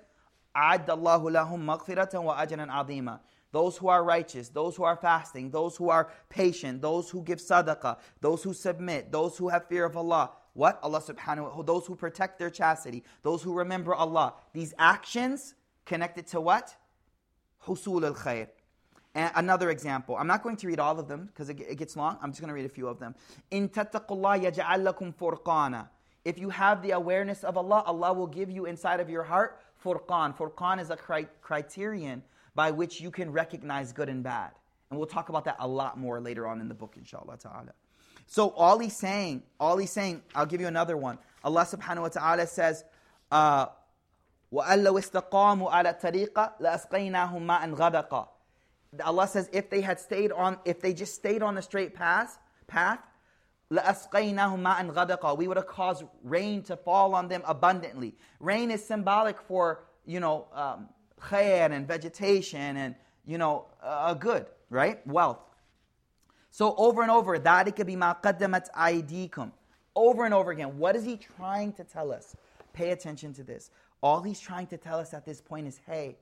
أَعَدَّ 0.56 0.88
اللَّهُ 0.88 1.22
لَهُمْ 1.32 1.66
مَغْفِرَةً 1.66 2.14
وَأَجْرًا 2.14 2.68
عَظِيمًا 2.72 3.20
those 3.54 3.78
who 3.78 3.88
are 3.88 4.04
righteous, 4.04 4.50
those 4.50 4.76
who 4.76 4.84
are 4.84 4.96
fasting, 4.98 5.52
those 5.52 5.78
who 5.78 5.90
are 5.90 6.10
patient, 6.28 6.82
those 6.82 7.12
who 7.12 7.22
give 7.22 7.38
sadaqah, 7.38 7.98
those 8.20 8.42
who 8.42 8.52
submit, 8.52 9.12
those 9.12 9.38
who 9.38 9.48
have 9.48 9.68
fear 9.68 9.86
of 9.86 9.96
Allah. 9.96 10.32
What? 10.54 10.80
Allah 10.82 11.00
subhanahu 11.00 11.44
wa 11.44 11.50
ta'ala, 11.50 11.64
those 11.64 11.86
who 11.86 11.96
protect 11.96 12.40
their 12.40 12.50
chastity, 12.50 13.04
those 13.22 13.44
who 13.44 13.54
remember 13.54 13.94
Allah. 13.94 14.34
These 14.54 14.74
actions 14.80 15.54
connected 15.86 16.26
to 16.28 16.42
what? 16.42 16.76
Husul 17.68 18.04
al 18.04 18.16
khair. 18.16 18.48
And 19.14 19.32
another 19.36 19.70
example. 19.70 20.16
I'm 20.18 20.26
not 20.26 20.42
going 20.42 20.58
to 20.58 20.68
read 20.68 20.80
all 20.80 21.00
of 21.00 21.08
them 21.08 21.28
because 21.28 21.48
it, 21.50 21.78
gets 21.78 21.96
long. 21.96 22.18
I'm 22.24 22.32
just 22.32 22.42
going 22.42 22.50
to 22.50 22.56
read 22.56 22.66
a 22.66 22.70
few 22.70 22.88
of 22.88 23.00
them. 23.00 23.14
In 23.52 23.70
tattaqullah 23.70 24.52
yaj'al 24.52 24.84
lakum 24.84 25.14
furqana. 25.14 25.90
If 26.28 26.38
you 26.38 26.50
have 26.50 26.82
the 26.82 26.92
awareness 26.92 27.44
of 27.44 27.58
Allah, 27.58 27.84
Allah 27.86 28.14
will 28.14 28.28
give 28.28 28.50
you 28.50 28.66
inside 28.66 29.00
of 29.00 29.10
your 29.10 29.24
heart 29.24 29.60
furqan. 29.84 30.38
Furqan 30.38 30.80
is 30.80 30.90
a 30.90 30.96
cri- 30.96 31.28
criterion 31.42 32.24
by 32.56 32.72
which 32.72 33.02
you 33.02 33.12
can 33.12 33.32
recognize 33.32 33.92
good 33.92 34.10
and 34.10 34.24
bad. 34.24 34.52
And 34.90 34.98
we'll 34.98 35.08
talk 35.08 35.30
about 35.30 35.46
that 35.46 35.58
a 35.60 35.68
lot 35.68 35.98
more 35.98 36.22
later 36.22 36.48
on 36.48 36.62
in 36.62 36.68
the 36.68 36.76
book, 36.76 36.96
inshallah 36.98 37.38
ta'ala. 37.38 37.74
So 38.28 38.50
all 38.50 38.80
he's 38.80 38.96
saying, 38.96 39.44
all 39.60 39.78
he's 39.78 39.92
saying, 39.92 40.22
I'll 40.36 40.46
give 40.46 40.62
you 40.62 40.68
another 40.68 40.96
one. 40.96 41.18
Allah 41.44 41.66
subhanahu 41.66 42.02
wa 42.02 42.08
ta'ala 42.10 42.48
says, 42.48 42.86
uh, 43.32 43.68
وَأَن 44.54 44.84
لَوْ 44.84 45.00
اسْتَقَامُوا 45.02 45.72
عَلَى 45.72 46.00
الطَّرِيقَ 46.00 46.62
لَأَسْقَيْنَاهُمْ 46.62 47.42
مَاءً 47.42 47.76
غَدَقًا 47.76 48.28
Allah 49.04 49.28
says 49.28 49.50
if 49.52 49.72
they 49.72 49.82
had 49.82 50.00
stayed 50.00 50.32
on, 50.32 50.60
if 50.66 50.80
they 50.80 50.94
just 50.94 51.16
stayed 51.16 51.42
on 51.42 51.56
the 51.56 51.62
straight 51.62 51.96
path, 51.96 52.38
path, 52.68 53.00
لَأَسْقَيْنَاهُمْ 53.04 53.07
مَاءً 53.07 53.07
غَدَقًا 53.07 53.07
We 53.70 55.48
would 55.48 55.58
have 55.58 55.68
caused 55.68 56.04
rain 56.24 56.64
to 56.64 56.78
fall 56.78 57.16
on 57.16 57.28
them 57.28 57.42
abundantly. 57.46 58.16
Rain 58.40 58.70
is 58.70 58.86
symbolic 58.86 59.42
for, 59.42 59.86
you 60.06 60.20
know, 60.20 60.48
um, 60.54 60.90
khair 61.20 61.72
and 61.72 61.88
vegetation 61.88 62.78
and, 62.78 62.96
you 63.26 63.38
know, 63.38 63.66
uh, 63.82 64.14
good, 64.14 64.46
right? 64.70 65.06
Wealth. 65.08 65.40
So 66.52 66.76
over 66.78 67.02
and 67.02 67.10
over, 67.10 67.40
ذَلِكَ 67.40 67.78
بِمَا 67.78 68.22
قَدَّمَتْ 68.22 68.70
أَيْدِيكُمْ 68.78 69.52
Over 69.96 70.26
and 70.26 70.34
over 70.36 70.52
again, 70.52 70.78
what 70.78 70.96
is 70.96 71.04
he 71.04 71.18
trying 71.18 71.74
to 71.74 71.84
tell 71.84 72.12
us? 72.12 72.36
Pay 72.74 72.92
attention 72.92 73.34
to 73.34 73.44
this. 73.44 73.72
All 74.02 74.22
he's 74.22 74.40
trying 74.40 74.68
to 74.68 74.78
tell 74.78 75.00
us 75.00 75.14
at 75.14 75.26
this 75.26 75.42
point 75.42 75.66
is 75.66 75.80
hey, 75.88 76.18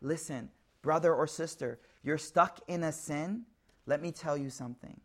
listen, 0.00 0.50
brother 0.82 1.12
or 1.14 1.26
sister, 1.26 1.80
you're 2.04 2.18
stuck 2.18 2.60
in 2.68 2.84
a 2.84 2.92
sin. 2.92 3.42
Let 3.86 4.00
me 4.00 4.12
tell 4.12 4.36
you 4.36 4.50
something. 4.50 5.00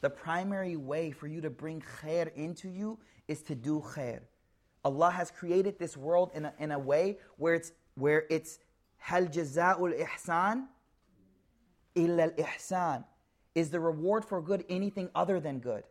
The 0.00 0.10
primary 0.10 0.76
way 0.76 1.10
for 1.10 1.26
you 1.26 1.40
to 1.42 1.50
bring 1.50 1.82
khair 2.02 2.32
into 2.34 2.68
you 2.68 2.98
is 3.28 3.42
to 3.42 3.54
do 3.54 3.80
khair. 3.80 4.20
Allah 4.84 5.10
has 5.10 5.30
created 5.30 5.78
this 5.78 5.96
world 5.96 6.30
in 6.34 6.46
a, 6.46 6.54
in 6.58 6.72
a 6.72 6.78
way 6.78 7.18
where 7.36 7.54
it's 7.54 7.72
where 7.94 8.24
it's 8.30 8.58
hal 8.96 9.26
jaza'ul 9.26 9.98
ihsan 10.00 10.66
illa 11.94 12.22
al 12.22 12.30
ihsan. 12.30 13.04
Is 13.54 13.70
the 13.70 13.80
reward 13.80 14.24
for 14.24 14.40
good 14.40 14.64
anything 14.68 15.10
other 15.14 15.38
than 15.40 15.58
good? 15.58 15.82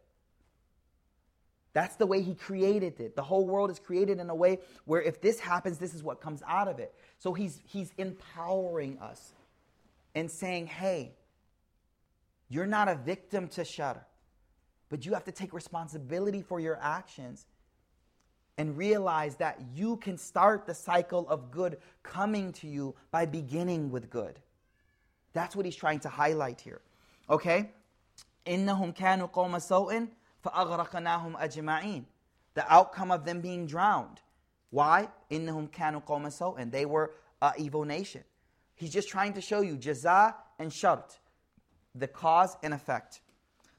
That's 1.74 1.95
the 1.98 2.08
way 2.08 2.22
he 2.22 2.34
created 2.34 3.00
it. 3.00 3.15
The 3.15 3.22
whole 3.22 3.45
world 3.45 3.69
is 3.69 3.80
created 3.80 4.19
in 4.19 4.30
a 4.30 4.36
way 4.36 4.60
where 4.86 5.02
if 5.02 5.22
this 5.22 5.39
happens, 5.39 5.78
this 5.78 5.93
is 5.93 6.02
what 6.02 6.19
comes 6.19 6.41
out 6.48 6.67
of 6.67 6.80
it. 6.80 6.95
So 7.19 7.34
he's, 7.34 7.62
he's 7.65 7.93
empowering 7.98 8.98
us 9.00 9.34
and 10.15 10.32
saying, 10.32 10.67
hey, 10.67 11.13
you're 12.49 12.67
not 12.67 12.88
a 12.88 12.95
victim 12.95 13.49
to 13.49 13.64
shar, 13.64 14.07
but 14.88 15.05
you 15.05 15.14
have 15.14 15.25
to 15.25 15.33
take 15.33 15.53
responsibility 15.53 16.43
for 16.43 16.61
your 16.61 16.79
actions 16.81 17.47
and 18.57 18.77
realize 18.77 19.37
that 19.37 19.61
you 19.75 19.97
can 19.97 20.17
start 20.17 20.67
the 20.67 20.75
cycle 20.75 21.29
of 21.29 21.51
good 21.51 21.79
coming 22.03 22.53
to 22.53 22.69
you 22.69 22.95
by 23.11 23.27
beginning 23.27 23.90
with 23.90 24.11
good. 24.11 24.38
That's 25.33 25.57
what 25.57 25.64
he's 25.64 25.77
trying 25.77 26.01
to 26.01 26.09
highlight 26.09 26.61
here. 26.61 26.81
Okay? 27.29 27.71
إنهم 28.47 28.95
كانوا 28.95 29.27
قوم 29.33 29.59
سوء 29.59 30.09
فأغرقناهم 30.45 31.37
أجمعين. 31.37 32.05
The 32.55 32.73
outcome 32.73 33.11
of 33.11 33.25
them 33.25 33.40
being 33.40 33.67
drowned. 33.67 34.21
Why? 34.71 35.09
إنهم 35.31 35.73
كانوا 35.73 36.03
قوم 36.07 36.29
سوء. 36.29 36.61
And 36.61 36.71
they 36.71 36.87
were 36.87 37.12
an 37.43 37.55
evil 37.59 37.85
nation. 37.85 38.23
He's 38.77 38.93
just 38.93 39.09
trying 39.09 39.33
to 39.35 39.40
show 39.40 39.61
you 39.61 39.77
jaza 39.77 40.35
and 40.59 40.73
shart, 40.73 41.19
the 41.99 42.09
cause 42.09 42.57
and 42.62 42.75
effect. 42.75 43.21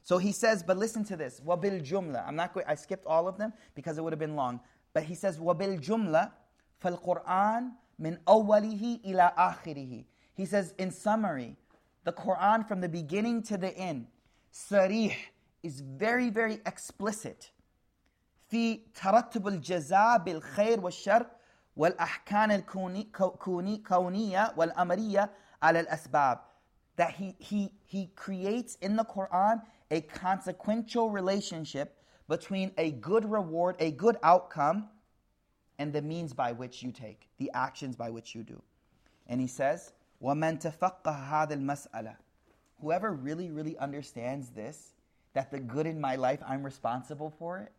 So 0.03 0.17
he 0.17 0.31
says, 0.31 0.63
but 0.63 0.77
listen 0.77 1.03
to 1.05 1.15
this. 1.15 1.41
Wabil 1.45 1.83
jumla. 1.83 2.27
I'm 2.27 2.35
not 2.35 2.53
going. 2.53 2.65
I 2.67 2.75
skipped 2.75 3.05
all 3.07 3.27
of 3.27 3.37
them 3.37 3.53
because 3.73 3.97
it 3.97 4.03
would 4.03 4.13
have 4.13 4.19
been 4.19 4.35
long. 4.35 4.59
But 4.93 5.03
he 5.03 5.15
says, 5.15 5.39
wabil 5.39 5.79
jumla, 5.79 6.31
fal 6.79 6.97
Quran 6.97 7.71
min 7.97 8.19
awwalihi 8.27 8.99
ila 9.07 9.33
akhirihi. 9.37 10.05
He 10.35 10.45
says, 10.45 10.73
in 10.77 10.91
summary, 10.91 11.55
the 12.03 12.13
Quran 12.13 12.67
from 12.67 12.81
the 12.81 12.89
beginning 12.89 13.41
to 13.43 13.57
the 13.57 13.75
end, 13.75 14.07
sarih, 14.53 15.15
is 15.63 15.81
very, 15.81 16.29
very 16.29 16.59
explicit. 16.65 17.51
في 18.51 18.79
ترتب 18.93 19.47
الجزاء 19.47 20.17
بالخير 20.17 20.79
والشر 20.79 21.25
والأحكام 21.75 22.51
الكونية 22.51 24.53
والأمرية 24.57 25.31
على 25.63 25.79
الأسباب 25.79 26.39
that 26.99 27.11
he, 27.11 27.35
he, 27.39 27.71
he 27.85 28.07
creates 28.15 28.75
in 28.81 28.95
the 28.95 29.03
Quran 29.03 29.61
a 29.91 30.01
consequential 30.01 31.09
relationship 31.09 31.97
between 32.27 32.71
a 32.77 32.91
good 32.91 33.29
reward, 33.29 33.75
a 33.79 33.91
good 33.91 34.17
outcome, 34.23 34.89
and 35.77 35.91
the 35.93 36.01
means 36.01 36.33
by 36.33 36.51
which 36.51 36.81
you 36.81 36.91
take, 36.91 37.27
the 37.37 37.51
actions 37.53 37.95
by 37.95 38.09
which 38.09 38.33
you 38.33 38.43
do. 38.43 38.61
And 39.27 39.41
he 39.41 39.47
says, 39.47 39.91
وَمَن 40.21 40.61
تَفَقَّهَ 40.61 41.03
هَذَا 41.03 41.51
الْمَسْأَلَةِ 41.51 42.15
Whoever 42.81 43.11
really, 43.11 43.51
really 43.51 43.77
understands 43.77 44.49
this, 44.49 44.93
that 45.33 45.51
the 45.51 45.59
good 45.59 45.85
in 45.85 45.99
my 45.99 46.15
life, 46.15 46.39
I'm 46.47 46.63
responsible 46.63 47.33
for 47.37 47.59
it. 47.59 47.71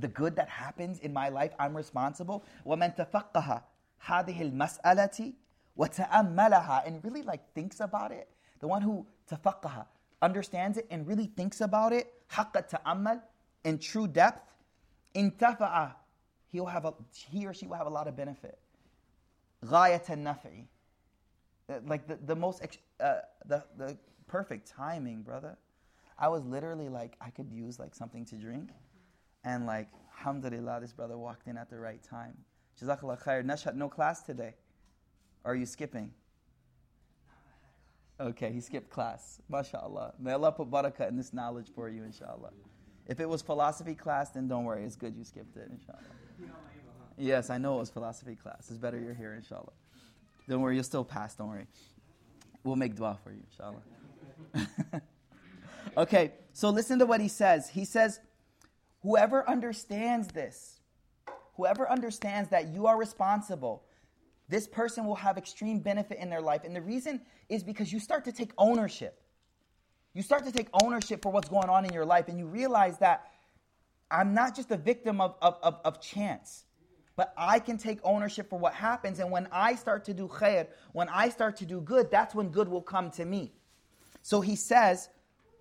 The 0.00 0.08
good 0.08 0.36
that 0.36 0.48
happens 0.48 0.98
in 1.00 1.12
my 1.12 1.28
life, 1.28 1.52
I'm 1.58 1.76
responsible. 1.76 2.44
وَمَن 2.66 2.96
تَفَقَّهَ 2.96 3.62
هَذِهِ 4.06 4.52
الْمَسْأَلَةِ 4.52 5.34
وَتَأَمَّلَهَا 5.78 6.86
And 6.86 7.02
really 7.04 7.22
like 7.22 7.52
thinks 7.54 7.80
about 7.80 8.12
it. 8.12 8.28
The 8.60 8.68
one 8.68 8.82
who 8.82 9.06
تَفَقَّهَ 9.30 9.86
understands 10.22 10.76
it 10.78 10.86
and 10.90 11.06
really 11.06 11.26
thinks 11.26 11.60
about 11.60 11.92
it, 11.92 12.12
حَقَّ 12.30 12.68
تَأَمَّل 12.70 13.20
in 13.64 13.78
true 13.78 14.06
depth, 14.06 14.54
انتفع 15.16 15.92
he'll 16.48 16.66
have 16.66 16.84
a, 16.84 16.94
he 17.28 17.46
or 17.46 17.54
she 17.54 17.66
will 17.66 17.76
have 17.76 17.86
a 17.86 17.90
lot 17.90 18.08
of 18.08 18.16
benefit. 18.16 18.58
غاية 19.64 20.04
النفع 20.08 20.66
like 21.86 22.06
the, 22.08 22.16
the 22.26 22.34
most 22.34 22.62
uh, 23.00 23.20
the, 23.46 23.64
the 23.76 23.96
perfect 24.26 24.68
timing 24.68 25.22
brother 25.22 25.56
I 26.20 26.28
was 26.28 26.44
literally 26.44 26.90
like, 26.90 27.16
I 27.20 27.30
could 27.30 27.50
use 27.50 27.78
like 27.78 27.94
something 27.94 28.26
to 28.26 28.36
drink. 28.36 28.68
And 29.42 29.64
like, 29.64 29.88
alhamdulillah, 30.18 30.80
this 30.82 30.92
brother 30.92 31.16
walked 31.16 31.46
in 31.48 31.56
at 31.56 31.70
the 31.70 31.78
right 31.78 32.02
time. 32.02 32.36
Jazakallah 32.80 33.22
khair. 33.24 33.42
Nashat, 33.42 33.74
no 33.74 33.88
class 33.88 34.22
today. 34.22 34.54
Or 35.45 35.53
are 35.53 35.55
you 35.55 35.65
skipping? 35.65 36.11
Okay, 38.19 38.51
he 38.51 38.59
skipped 38.59 38.89
class. 38.89 39.39
MashaAllah. 39.49 40.19
May 40.19 40.33
Allah 40.33 40.51
put 40.51 40.69
barakah 40.69 41.07
in 41.07 41.15
this 41.15 41.31
knowledge 41.31 41.67
for 41.73 41.87
you, 41.87 42.03
inshallah. 42.03 42.51
If 43.07 43.21
it 43.21 43.29
was 43.29 43.41
philosophy 43.41 43.95
class, 43.95 44.31
then 44.31 44.49
don't 44.49 44.65
worry. 44.65 44.83
It's 44.83 44.97
good 44.97 45.15
you 45.15 45.23
skipped 45.23 45.55
it, 45.55 45.69
inshallah. 45.71 46.51
Yes, 47.17 47.49
I 47.49 47.57
know 47.57 47.77
it 47.77 47.79
was 47.79 47.89
philosophy 47.89 48.35
class. 48.35 48.67
It's 48.69 48.77
better 48.77 48.99
you're 48.99 49.13
here, 49.13 49.35
inshallah. 49.35 49.71
Don't 50.49 50.61
worry, 50.61 50.75
you'll 50.75 50.83
still 50.83 51.05
pass, 51.05 51.35
don't 51.35 51.47
worry. 51.47 51.67
We'll 52.63 52.75
make 52.75 52.95
dua 52.95 53.17
for 53.23 53.31
you, 53.31 53.43
inshallah. 53.51 55.01
Okay, 55.97 56.33
so 56.51 56.69
listen 56.69 56.99
to 56.99 57.05
what 57.05 57.21
he 57.21 57.27
says. 57.27 57.69
He 57.69 57.85
says, 57.85 58.19
Whoever 59.01 59.47
understands 59.47 60.29
this, 60.29 60.79
whoever 61.55 61.89
understands 61.89 62.49
that 62.49 62.69
you 62.69 62.87
are 62.87 62.97
responsible, 62.97 63.83
this 64.48 64.66
person 64.66 65.06
will 65.06 65.14
have 65.14 65.38
extreme 65.38 65.78
benefit 65.78 66.18
in 66.18 66.28
their 66.28 66.40
life. 66.40 66.62
And 66.64 66.74
the 66.74 66.82
reason 66.82 67.20
is 67.48 67.62
because 67.62 67.92
you 67.92 68.00
start 68.00 68.24
to 68.24 68.32
take 68.32 68.50
ownership. 68.58 69.22
You 70.12 70.22
start 70.22 70.44
to 70.44 70.52
take 70.52 70.68
ownership 70.82 71.22
for 71.22 71.30
what's 71.30 71.48
going 71.48 71.68
on 71.68 71.84
in 71.84 71.92
your 71.92 72.04
life, 72.04 72.26
and 72.28 72.36
you 72.36 72.46
realize 72.46 72.98
that 72.98 73.30
I'm 74.10 74.34
not 74.34 74.56
just 74.56 74.72
a 74.72 74.76
victim 74.76 75.20
of, 75.20 75.36
of, 75.40 75.56
of, 75.62 75.80
of 75.84 76.00
chance, 76.00 76.64
but 77.14 77.32
I 77.36 77.60
can 77.60 77.78
take 77.78 78.00
ownership 78.02 78.50
for 78.50 78.58
what 78.58 78.74
happens. 78.74 79.20
And 79.20 79.30
when 79.30 79.46
I 79.52 79.76
start 79.76 80.04
to 80.06 80.14
do 80.14 80.26
khair, 80.26 80.66
when 80.92 81.08
I 81.08 81.28
start 81.28 81.56
to 81.58 81.66
do 81.66 81.80
good, 81.80 82.10
that's 82.10 82.34
when 82.34 82.48
good 82.48 82.68
will 82.68 82.82
come 82.82 83.10
to 83.12 83.24
me. 83.24 83.52
So 84.22 84.40
he 84.40 84.56
says, 84.56 85.08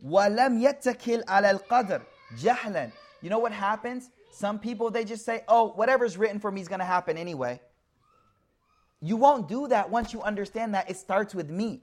وَلَمْ 0.04 0.64
يَتَّكِلْ 0.64 1.26
عَلَى 1.26 1.60
الْقَدْرِ 1.60 2.02
جَهْلًا 2.38 2.92
You 3.22 3.30
know 3.30 3.40
what 3.40 3.52
happens? 3.52 4.10
Some 4.32 4.58
people, 4.58 4.90
they 4.90 5.04
just 5.06 5.26
say, 5.26 5.44
oh, 5.48 5.74
whatever's 5.74 6.18
written 6.18 6.40
for 6.40 6.52
me 6.52 6.62
is 6.62 6.68
going 6.68 6.80
to 6.80 6.86
happen 6.86 7.18
anyway. 7.18 7.60
You 9.04 9.16
won't 9.18 9.48
do 9.48 9.68
that 9.68 9.90
once 9.90 10.14
you 10.14 10.22
understand 10.22 10.74
that 10.74 10.90
it 10.90 10.98
starts 10.98 11.34
with 11.34 11.50
me. 11.50 11.82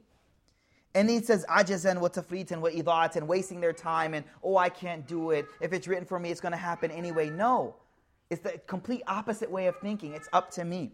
And 0.95 1.11
he 1.11 1.21
says, 1.21 1.45
ajazan 1.49 2.01
wa 2.01 2.09
tafritan 2.09 2.61
wa 2.61 2.71
idaat 2.71 3.17
and 3.17 3.29
wasting 3.29 3.61
their 3.61 3.73
time 3.73 4.15
and, 4.15 4.25
oh, 4.43 4.57
I 4.57 4.69
can't 4.69 5.07
do 5.07 5.31
it. 5.31 5.47
If 5.61 5.73
it's 5.73 5.87
written 5.87 6.07
for 6.07 6.19
me, 6.19 6.31
it's 6.31 6.41
going 6.41 6.53
to 6.53 6.59
happen 6.59 6.91
anyway. 6.91 7.31
No. 7.31 7.77
It's 8.31 8.41
the 8.43 8.59
complete 8.67 9.03
opposite 9.07 9.51
way 9.51 9.67
of 9.67 9.77
thinking. 9.79 10.15
It's 10.15 10.29
up 10.33 10.51
to 10.53 10.65
me. 10.65 10.93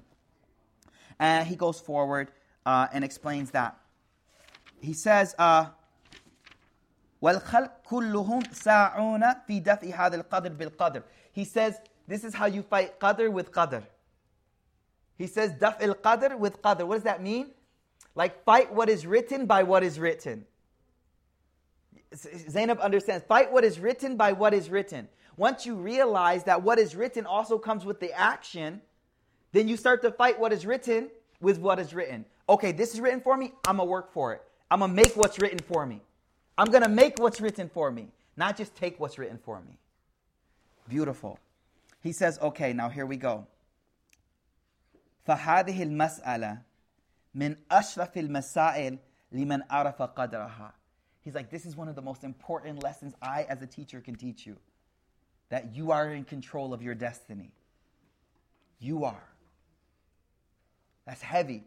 And 1.19 1.47
he 1.47 1.57
goes 1.57 1.81
forward 1.81 2.33
uh, 2.67 2.89
and 2.93 3.05
explains 3.05 3.53
that. 3.53 3.79
He 4.81 4.93
says, 4.93 5.35
uh, 5.39 5.67
وَالْخَلْقُ 7.23 7.71
كُلُّهُمْ 7.87 8.53
سَاعُونَ 8.53 9.47
فِي 9.49 9.63
دَفْءِ 9.63 9.95
هَذَا 9.95 10.25
الْقَدْرِ 10.25 10.57
بِالْقَدْرِ 10.57 11.05
He 11.31 11.45
says, 11.45 11.77
this 12.09 12.25
is 12.25 12.35
how 12.35 12.47
you 12.47 12.63
fight 12.63 12.99
qadr 12.99 13.31
with 13.31 13.53
qadr. 13.53 13.85
He 15.18 15.28
says, 15.28 15.52
daf 15.54 15.82
al 15.82 15.96
qadr 15.96 16.38
with 16.38 16.62
qadr. 16.62 16.86
What 16.88 16.96
does 16.96 17.04
that 17.04 17.22
mean? 17.22 17.52
Like 18.16 18.44
fight 18.44 18.74
what 18.74 18.90
is 18.90 19.06
written 19.06 19.46
by 19.46 19.64
what 19.64 19.84
is 19.84 20.00
written. 20.00 20.46
Zainab 22.16 22.80
understands. 22.80 23.26
Fight 23.28 23.52
what 23.52 23.64
is 23.64 23.80
written 23.80 24.16
by 24.16 24.32
what 24.32 24.54
is 24.54 24.70
written. 24.70 25.08
Once 25.36 25.66
you 25.66 25.76
realize 25.76 26.44
that 26.46 26.64
what 26.64 26.80
is 26.80 26.96
written 26.96 27.26
also 27.26 27.58
comes 27.58 27.86
with 27.86 28.00
the 28.00 28.12
action, 28.14 28.82
then 29.52 29.68
you 29.68 29.78
start 29.78 30.02
to 30.02 30.12
fight 30.12 30.40
what 30.40 30.52
is 30.52 30.66
written 30.66 31.10
with 31.42 31.60
what 31.60 31.80
is 31.80 31.94
written. 31.94 32.26
Okay, 32.50 32.72
this 32.72 32.94
is 32.94 33.02
written 33.02 33.22
for 33.22 33.38
me. 33.38 33.54
I'm 33.68 33.78
going 33.78 33.88
to 33.88 33.92
work 33.92 34.12
for 34.12 34.34
it. 34.34 34.42
I'm 34.72 34.80
going 34.80 34.92
to 34.92 34.96
make 34.96 35.16
what's 35.16 35.40
written 35.40 35.60
for 35.60 35.86
me. 35.86 36.02
I'm 36.58 36.72
going 36.72 36.84
to 36.84 36.90
make 36.90 37.20
what's 37.20 37.40
written 37.40 37.70
for 37.70 37.92
me, 37.92 38.08
not 38.36 38.58
just 38.58 38.76
take 38.76 39.00
what's 39.00 39.20
written 39.20 39.38
for 39.38 39.62
me. 39.62 39.78
Beautiful. 40.90 41.40
He 42.02 42.12
says, 42.12 42.40
okay, 42.42 42.74
now 42.74 42.90
here 42.90 43.06
we 43.06 43.18
go. 43.18 43.46
فهذه 45.27 45.83
المسألة 45.83 46.63
من 47.35 47.57
أشرف 47.71 48.19
المسائل 48.19 48.99
لمن 49.33 49.63
عرف 49.71 50.03
قدرها. 50.03 50.73
He's 51.21 51.35
like, 51.35 51.51
this 51.51 51.65
is 51.65 51.77
one 51.77 51.89
of 51.89 51.95
the 51.95 52.03
most 52.03 52.25
important 52.25 52.83
lessons 52.83 53.15
I, 53.23 53.45
as 53.45 53.63
a 53.63 53.67
teacher, 53.67 54.01
can 54.01 54.17
teach 54.17 54.47
you. 54.47 54.57
That 55.51 55.75
you 55.75 55.93
are 55.93 56.11
in 56.13 56.25
control 56.25 56.75
of 56.75 56.83
your 56.83 56.95
destiny. 56.95 57.53
You 58.81 59.05
are. 59.05 59.23
That's 61.07 61.23
heavy. 61.23 61.63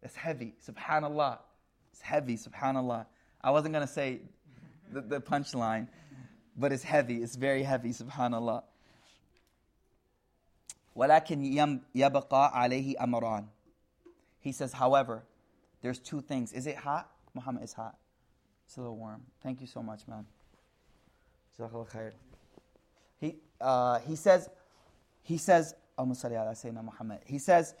That's 0.00 0.16
heavy. 0.16 0.54
Subhanallah. 0.66 1.38
It's 1.92 2.00
heavy, 2.00 2.36
subhanallah. 2.36 3.06
I 3.42 3.50
wasn't 3.50 3.74
going 3.74 3.86
to 3.86 3.92
say 3.92 4.20
the, 4.90 5.02
the 5.02 5.20
punchline, 5.20 5.88
but 6.56 6.72
it's 6.72 6.82
heavy. 6.82 7.22
It's 7.22 7.36
very 7.36 7.62
heavy, 7.62 7.90
subhanallah. 7.90 8.62
ولكن 10.96 11.44
يبقى 11.94 12.52
عليه 12.54 12.96
أمران. 13.00 13.46
He 14.40 14.52
says, 14.52 14.72
however, 14.72 15.24
there's 15.82 15.98
two 15.98 16.20
things. 16.20 16.52
Is 16.52 16.66
it 16.66 16.76
hot? 16.76 17.08
Muhammad 17.34 17.62
is 17.62 17.72
hot. 17.72 17.96
It's 18.66 18.76
a 18.76 18.80
little 18.80 18.96
warm. 18.96 19.22
Thank 19.42 19.60
you 19.60 19.66
so 19.66 19.82
much, 19.82 20.06
man. 20.08 20.26
He, 23.20 23.36
uh, 23.60 23.98
he 24.00 24.16
says, 24.16 24.48
he 25.22 25.38
says, 25.38 25.74
Muhammad. 25.98 27.20
He 27.26 27.38
says, 27.38 27.74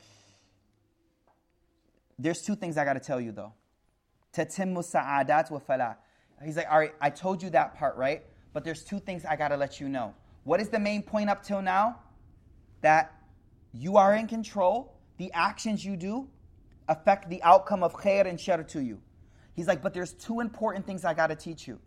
there's 2.18 2.42
two 2.42 2.54
things 2.54 2.76
I 2.76 2.84
got 2.84 2.92
to 2.92 3.00
tell 3.00 3.20
you 3.20 3.32
though. 3.32 3.52
Tatimmu 4.32 4.84
sa'adat 4.84 5.50
wa 5.50 5.58
falah. 5.58 5.96
He's 6.44 6.56
like, 6.56 6.66
all 6.70 6.78
right, 6.78 6.94
I 7.00 7.10
told 7.10 7.42
you 7.42 7.50
that 7.50 7.74
part, 7.76 7.96
right? 7.96 8.22
But 8.52 8.64
there's 8.64 8.84
two 8.84 8.98
things 9.00 9.24
I 9.24 9.36
got 9.36 9.48
to 9.48 9.56
let 9.56 9.80
you 9.80 9.88
know. 9.88 10.14
What 10.44 10.60
is 10.60 10.68
the 10.68 10.78
main 10.78 11.02
point 11.02 11.30
up 11.30 11.42
till 11.42 11.62
now? 11.62 11.98
That 12.81 13.13
you 13.73 13.97
are 13.97 14.13
in 14.15 14.27
control. 14.27 14.93
The 15.17 15.31
actions 15.33 15.83
you 15.83 15.97
do 15.97 16.29
affect 16.87 17.29
the 17.29 17.41
outcome 17.43 17.83
of 17.83 17.93
khair 17.93 18.27
and 18.27 18.39
shar 18.39 18.63
to 18.63 18.81
you. 18.81 19.01
He's 19.55 19.67
like, 19.67 19.81
but 19.81 19.93
there's 19.93 20.13
two 20.13 20.39
important 20.39 20.85
things 20.85 21.03
I 21.03 21.13
got 21.13 21.27
to 21.27 21.35
teach 21.35 21.67
you. 21.67 21.79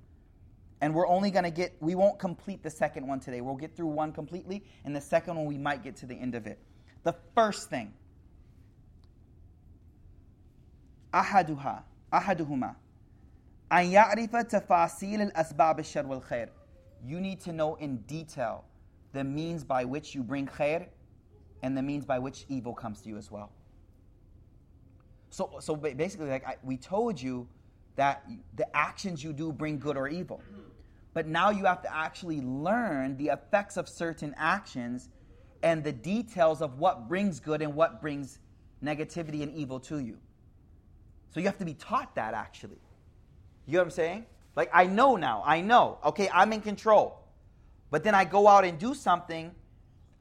And 0.80 0.94
we're 0.94 1.06
only 1.06 1.30
going 1.30 1.44
to 1.44 1.50
get, 1.50 1.76
we 1.80 1.94
won't 1.94 2.18
complete 2.18 2.62
the 2.62 2.70
second 2.70 3.06
one 3.06 3.20
today. 3.20 3.40
We'll 3.40 3.54
get 3.54 3.76
through 3.76 3.88
one 3.88 4.12
completely, 4.12 4.64
and 4.84 4.96
the 4.96 5.00
second 5.00 5.36
one 5.36 5.46
we 5.46 5.58
might 5.58 5.84
get 5.84 5.96
to 5.96 6.06
the 6.06 6.14
end 6.14 6.34
of 6.34 6.46
it. 6.46 6.58
The 7.02 7.14
first 7.34 7.70
thing, 7.70 7.92
ahaduha, 11.12 11.82
ahaduhuma, 12.12 12.74
an 13.70 13.90
ya'rifa 13.92 14.50
tafasil 14.50 15.30
al-asbab 15.34 15.78
al-shar 15.78 16.02
wal-khair. 16.04 16.48
You 17.04 17.20
need 17.20 17.40
to 17.42 17.52
know 17.52 17.76
in 17.76 17.98
detail 17.98 18.64
the 19.12 19.24
means 19.24 19.64
by 19.64 19.84
which 19.84 20.14
you 20.14 20.22
bring 20.22 20.46
khair 20.46 20.86
and 21.62 21.76
the 21.76 21.82
means 21.82 22.04
by 22.04 22.18
which 22.18 22.44
evil 22.48 22.74
comes 22.74 23.00
to 23.02 23.08
you 23.08 23.16
as 23.16 23.30
well. 23.30 23.50
So, 25.30 25.58
so 25.60 25.76
basically, 25.76 26.28
like 26.28 26.46
I, 26.46 26.56
we 26.62 26.76
told 26.76 27.20
you 27.20 27.48
that 27.96 28.24
the 28.56 28.76
actions 28.76 29.22
you 29.22 29.32
do 29.32 29.52
bring 29.52 29.78
good 29.78 29.96
or 29.96 30.08
evil. 30.08 30.42
But 31.12 31.26
now 31.26 31.50
you 31.50 31.64
have 31.64 31.82
to 31.82 31.94
actually 31.94 32.40
learn 32.40 33.16
the 33.16 33.28
effects 33.28 33.76
of 33.76 33.88
certain 33.88 34.34
actions 34.36 35.08
and 35.62 35.82
the 35.82 35.92
details 35.92 36.62
of 36.62 36.78
what 36.78 37.08
brings 37.08 37.40
good 37.40 37.62
and 37.62 37.74
what 37.74 38.00
brings 38.00 38.38
negativity 38.82 39.42
and 39.42 39.52
evil 39.52 39.80
to 39.80 39.98
you. 39.98 40.16
So 41.34 41.40
you 41.40 41.46
have 41.46 41.58
to 41.58 41.64
be 41.64 41.74
taught 41.74 42.14
that 42.14 42.34
actually. 42.34 42.80
You 43.66 43.74
know 43.74 43.80
what 43.80 43.84
I'm 43.84 43.90
saying? 43.90 44.26
Like, 44.56 44.70
I 44.72 44.86
know 44.86 45.16
now, 45.16 45.42
I 45.44 45.60
know, 45.60 45.98
okay, 46.04 46.28
I'm 46.32 46.52
in 46.52 46.60
control 46.60 47.19
But 47.91 48.03
then 48.03 48.15
I 48.15 48.25
go 48.25 48.47
out 48.47 48.65
and 48.65 48.77
do 48.77 48.93
something, 48.93 49.51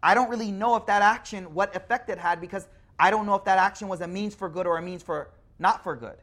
I 0.03 0.15
don't 0.15 0.29
really 0.29 0.53
know 0.53 0.77
if 0.77 0.87
that 0.87 1.03
action, 1.03 1.55
what 1.55 1.75
effect 1.75 2.11
it 2.11 2.19
had, 2.19 2.41
because 2.41 2.69
I 2.99 3.11
don't 3.11 3.27
know 3.27 3.35
if 3.35 3.45
that 3.45 3.59
action 3.59 3.89
was 3.89 4.01
a 4.01 4.07
means 4.07 4.35
for 4.35 4.49
good 4.49 4.67
or 4.67 4.79
a 4.79 4.83
means 4.83 5.03
for 5.03 5.31
not 5.59 5.83
for 5.83 5.97
good. 5.97 6.17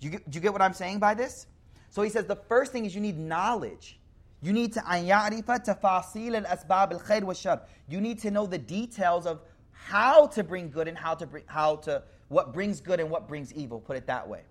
Do 0.00 0.06
you, 0.06 0.12
get, 0.12 0.30
do 0.30 0.36
you 0.36 0.40
get 0.40 0.52
what 0.52 0.62
I'm 0.62 0.74
saying 0.74 0.98
by 0.98 1.14
this? 1.14 1.46
So 1.90 2.02
he 2.02 2.10
says 2.10 2.26
the 2.26 2.36
first 2.36 2.72
thing 2.72 2.84
is 2.84 2.94
you 2.94 3.00
need 3.00 3.18
knowledge. 3.18 3.98
You 4.42 4.52
need 4.52 4.72
to 4.74 4.80
tafasil 4.80 6.34
al-asbab 6.34 6.92
al-khair 6.92 7.22
wa 7.22 7.56
You 7.88 8.00
need 8.00 8.18
to 8.20 8.30
know 8.30 8.46
the 8.46 8.58
details 8.58 9.26
of 9.26 9.42
how 9.72 10.26
to 10.28 10.44
bring 10.44 10.70
good 10.70 10.88
and 10.88 10.96
how 10.96 11.14
to 11.14 11.26
bring 11.26 11.44
how 11.46 11.76
to 11.76 12.02
what 12.28 12.52
brings 12.52 12.80
good 12.80 13.00
and 13.00 13.10
what 13.10 13.26
brings 13.28 13.52
evil. 13.52 13.80
Put 13.80 13.96
it 13.96 14.06
that 14.06 14.26
way. 14.28 14.42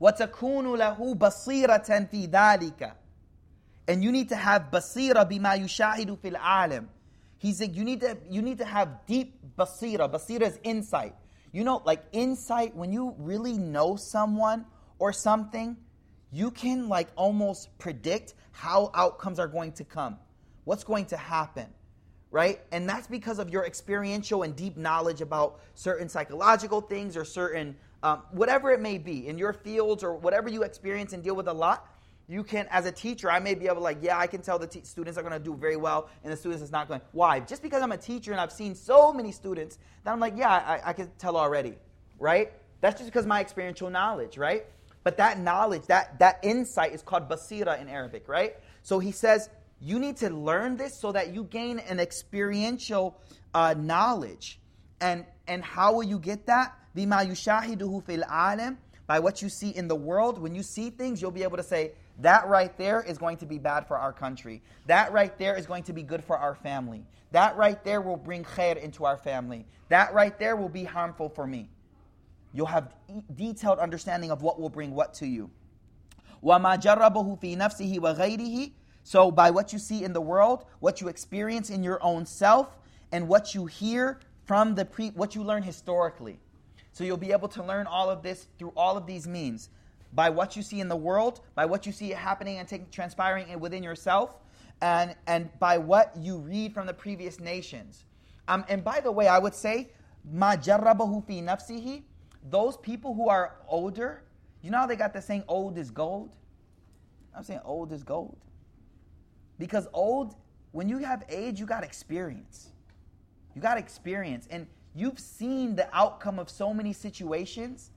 وَتَكُونُ 0.00 0.64
لَهُ 0.78 1.18
بَصِيرَةً 1.18 2.10
فِي 2.10 2.28
ذَلِكَ 2.28 2.92
and 3.87 4.03
you 4.03 4.11
need 4.11 4.29
to 4.29 4.35
have 4.35 4.69
basira 4.71 5.29
bima 5.29 5.57
yushahidu 5.57 6.19
fil 6.19 6.37
alim. 6.37 6.89
He 7.37 7.53
said 7.53 7.75
you 7.75 7.83
need 7.83 8.01
to 8.01 8.17
you 8.29 8.41
need 8.41 8.57
to 8.57 8.65
have 8.65 9.05
deep 9.05 9.39
basira. 9.57 10.11
Basira 10.11 10.43
is 10.43 10.59
insight. 10.63 11.15
You 11.51 11.63
know, 11.63 11.81
like 11.85 12.03
insight, 12.11 12.75
when 12.75 12.91
you 12.91 13.15
really 13.17 13.57
know 13.57 13.95
someone 13.95 14.65
or 14.99 15.13
something, 15.13 15.77
you 16.31 16.51
can 16.51 16.89
like 16.89 17.07
almost 17.15 17.75
predict 17.77 18.33
how 18.51 18.91
outcomes 18.93 19.39
are 19.39 19.47
going 19.47 19.71
to 19.73 19.83
come, 19.83 20.17
what's 20.65 20.83
going 20.83 21.05
to 21.05 21.17
happen, 21.17 21.67
right? 22.31 22.59
And 22.71 22.89
that's 22.89 23.07
because 23.07 23.39
of 23.39 23.49
your 23.49 23.65
experiential 23.65 24.43
and 24.43 24.55
deep 24.55 24.77
knowledge 24.77 25.21
about 25.21 25.61
certain 25.75 26.09
psychological 26.09 26.81
things 26.81 27.15
or 27.15 27.23
certain, 27.23 27.77
um, 28.03 28.23
whatever 28.31 28.71
it 28.71 28.81
may 28.81 28.97
be 28.97 29.27
in 29.27 29.37
your 29.37 29.53
fields 29.53 30.03
or 30.03 30.15
whatever 30.15 30.49
you 30.49 30.63
experience 30.63 31.13
and 31.13 31.23
deal 31.23 31.35
with 31.35 31.47
a 31.47 31.53
lot 31.53 31.87
you 32.29 32.43
can, 32.43 32.67
as 32.69 32.85
a 32.85 32.91
teacher, 32.91 33.31
I 33.31 33.39
may 33.39 33.55
be 33.55 33.67
able 33.67 33.77
to, 33.77 33.81
like, 33.81 33.99
yeah, 34.01 34.17
I 34.17 34.27
can 34.27 34.41
tell 34.41 34.59
the 34.59 34.67
t- 34.67 34.81
students 34.83 35.17
are 35.17 35.21
going 35.21 35.33
to 35.33 35.39
do 35.39 35.55
very 35.55 35.77
well, 35.77 36.09
and 36.23 36.31
the 36.31 36.37
students 36.37 36.61
is 36.61 36.71
not 36.71 36.87
going. 36.87 37.01
Why? 37.13 37.39
Just 37.39 37.61
because 37.61 37.81
I'm 37.81 37.93
a 37.93 37.97
teacher 37.97 38.31
and 38.31 38.41
I've 38.41 38.51
seen 38.51 38.75
so 38.75 39.13
many 39.13 39.31
students 39.31 39.77
that 40.03 40.11
I'm 40.11 40.19
like, 40.19 40.33
yeah, 40.35 40.49
I, 40.49 40.89
I 40.89 40.93
can 40.93 41.09
tell 41.17 41.37
already, 41.37 41.75
right? 42.19 42.51
That's 42.81 42.99
just 42.99 43.11
because 43.11 43.25
my 43.25 43.39
experiential 43.39 43.89
knowledge, 43.89 44.37
right? 44.37 44.65
But 45.03 45.17
that 45.17 45.39
knowledge, 45.39 45.83
that 45.87 46.19
that 46.19 46.39
insight 46.43 46.93
is 46.93 47.01
called 47.01 47.29
basira 47.29 47.79
in 47.81 47.87
Arabic, 47.87 48.27
right? 48.27 48.55
So 48.83 48.99
he 48.99 49.13
says 49.13 49.49
you 49.79 49.99
need 49.99 50.17
to 50.17 50.29
learn 50.29 50.75
this 50.75 50.99
so 50.99 51.11
that 51.13 51.33
you 51.33 51.45
gain 51.45 51.79
an 51.79 51.99
experiential 51.99 53.17
uh, 53.53 53.73
knowledge, 53.77 54.59
and 54.99 55.25
and 55.47 55.63
how 55.63 55.93
will 55.93 56.03
you 56.03 56.19
get 56.19 56.47
that? 56.47 56.75
Bima 56.95 57.25
yushahiduhu 57.25 58.03
fil 58.03 58.23
alam 58.29 58.77
by 59.05 59.19
what 59.19 59.41
you 59.41 59.49
see 59.49 59.69
in 59.69 59.87
the 59.87 59.95
world. 59.95 60.39
When 60.39 60.53
you 60.53 60.63
see 60.63 60.89
things, 60.89 61.21
you'll 61.21 61.31
be 61.31 61.43
able 61.43 61.57
to 61.57 61.63
say 61.63 61.93
that 62.20 62.46
right 62.48 62.76
there 62.76 63.02
is 63.02 63.18
going 63.18 63.36
to 63.38 63.46
be 63.46 63.58
bad 63.58 63.86
for 63.86 63.98
our 63.98 64.12
country. 64.12 64.62
That 64.86 65.12
right 65.12 65.36
there 65.38 65.56
is 65.56 65.66
going 65.66 65.82
to 65.84 65.92
be 65.92 66.02
good 66.02 66.22
for 66.22 66.36
our 66.36 66.54
family. 66.54 67.04
That 67.32 67.56
right 67.56 67.82
there 67.84 68.00
will 68.00 68.16
bring 68.16 68.44
khair 68.44 68.76
into 68.76 69.04
our 69.04 69.16
family. 69.16 69.64
That 69.88 70.12
right 70.12 70.38
there 70.38 70.56
will 70.56 70.68
be 70.68 70.84
harmful 70.84 71.28
for 71.28 71.46
me. 71.46 71.68
You'll 72.52 72.66
have 72.66 72.94
detailed 73.34 73.78
understanding 73.78 74.30
of 74.30 74.42
what 74.42 74.60
will 74.60 74.68
bring 74.68 74.94
what 74.94 75.14
to 75.14 75.26
you. 75.26 75.50
وَمَا 76.44 76.80
جَرَّبَهُ 76.80 77.40
فِي 77.40 77.56
نَفْسِهِ 77.56 77.98
وَغَيْرِهِ 77.98 78.72
So 79.04 79.30
by 79.30 79.50
what 79.50 79.72
you 79.72 79.78
see 79.78 80.04
in 80.04 80.12
the 80.12 80.20
world, 80.20 80.66
what 80.80 81.00
you 81.00 81.08
experience 81.08 81.70
in 81.70 81.82
your 81.82 82.02
own 82.02 82.26
self, 82.26 82.76
and 83.10 83.28
what 83.28 83.54
you 83.54 83.66
hear 83.66 84.20
from 84.44 84.74
the 84.74 84.84
pre, 84.84 85.10
what 85.10 85.34
you 85.34 85.42
learn 85.42 85.62
historically. 85.62 86.38
So 86.92 87.04
you'll 87.04 87.16
be 87.16 87.32
able 87.32 87.48
to 87.48 87.62
learn 87.62 87.86
all 87.86 88.10
of 88.10 88.22
this 88.22 88.48
through 88.58 88.72
all 88.76 88.96
of 88.96 89.06
these 89.06 89.26
means 89.26 89.70
by 90.13 90.29
what 90.29 90.55
you 90.55 90.61
see 90.61 90.79
in 90.79 90.87
the 90.87 90.95
world, 90.95 91.41
by 91.55 91.65
what 91.65 91.85
you 91.85 91.91
see 91.91 92.09
happening 92.09 92.57
and 92.57 92.91
transpiring 92.91 93.59
within 93.59 93.83
yourself, 93.83 94.35
and, 94.81 95.15
and 95.27 95.49
by 95.59 95.77
what 95.77 96.13
you 96.19 96.37
read 96.37 96.73
from 96.73 96.87
the 96.87 96.93
previous 96.93 97.39
nations. 97.39 98.05
Um, 98.47 98.63
and 98.69 98.83
by 98.83 98.99
the 98.99 99.11
way, 99.11 99.27
I 99.27 99.39
would 99.39 99.55
say, 99.55 99.89
ma 100.23 100.55
jarrabahu 100.55 101.25
fi 101.25 101.41
nafsihi, 101.41 102.03
those 102.49 102.77
people 102.77 103.13
who 103.13 103.29
are 103.29 103.57
older, 103.67 104.23
you 104.61 104.71
know 104.71 104.79
how 104.79 104.87
they 104.87 104.95
got 104.95 105.13
the 105.13 105.21
saying 105.21 105.43
old 105.47 105.77
is 105.77 105.91
gold? 105.91 106.35
I'm 107.35 107.43
saying 107.43 107.61
old 107.63 107.91
is 107.91 108.03
gold. 108.03 108.37
Because 109.59 109.87
old, 109.93 110.35
when 110.71 110.87
you 110.89 110.99
have 110.99 111.23
age, 111.29 111.59
you 111.59 111.65
got 111.65 111.83
experience. 111.83 112.69
You 113.55 113.61
got 113.61 113.77
experience. 113.77 114.47
And 114.49 114.67
you've 114.95 115.19
seen 115.19 115.75
the 115.75 115.87
outcome 115.95 116.39
of 116.39 116.49
so 116.49 116.73
many 116.73 116.93
situations 116.93 117.91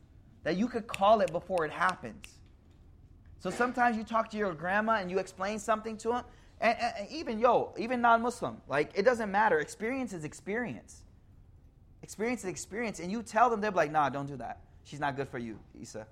that 0.44 0.56
you 0.56 0.68
could 0.68 0.86
call 0.86 1.20
it 1.20 1.32
before 1.32 1.64
it 1.64 1.70
happens. 1.70 2.38
So 3.38 3.50
sometimes 3.50 3.96
you 3.96 4.04
talk 4.04 4.30
to 4.30 4.36
your 4.36 4.52
grandma 4.52 4.94
and 4.94 5.10
you 5.10 5.18
explain 5.18 5.58
something 5.58 5.96
to 5.98 6.08
them, 6.08 6.24
and, 6.60 6.76
and 6.78 7.08
even 7.10 7.38
yo, 7.38 7.74
even 7.78 8.00
non-Muslim, 8.00 8.60
like 8.68 8.90
it 8.94 9.04
doesn't 9.04 9.30
matter. 9.30 9.58
Experience 9.58 10.12
is 10.12 10.24
experience. 10.24 11.02
Experience 12.02 12.44
is 12.44 12.50
experience, 12.50 13.00
and 13.00 13.10
you 13.10 13.22
tell 13.22 13.50
them, 13.50 13.60
they're 13.60 13.70
like, 13.70 13.90
"Nah, 13.90 14.08
don't 14.08 14.26
do 14.26 14.36
that. 14.36 14.60
She's 14.84 15.00
not 15.00 15.16
good 15.16 15.28
for 15.28 15.38
you, 15.38 15.58
Isa. 15.80 16.06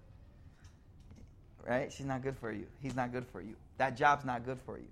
Right? 1.67 1.93
She's 1.93 2.07
not 2.07 2.23
good 2.23 2.37
for 2.39 2.53
you. 2.53 2.67
He's 2.81 2.95
not 2.95 3.13
good 3.13 3.27
for 3.27 3.41
you. 3.43 3.57
That 3.77 3.97
job's 3.97 4.25
not 4.25 4.45
good 4.45 4.59
for 4.65 4.79
you. 4.79 4.89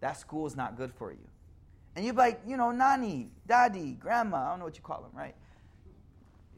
That 0.00 0.16
school's 0.16 0.56
not 0.56 0.76
good 0.76 0.92
for 0.94 1.12
you." 1.12 1.28
And 1.94 2.04
you're 2.04 2.14
like, 2.14 2.40
you 2.46 2.56
know, 2.56 2.70
nani, 2.70 3.28
daddy, 3.46 3.92
grandma, 3.92 4.36
I 4.36 4.50
don't 4.50 4.60
know 4.60 4.66
what 4.66 4.76
you 4.76 4.82
call 4.82 5.02
them, 5.02 5.10
right? 5.12 5.34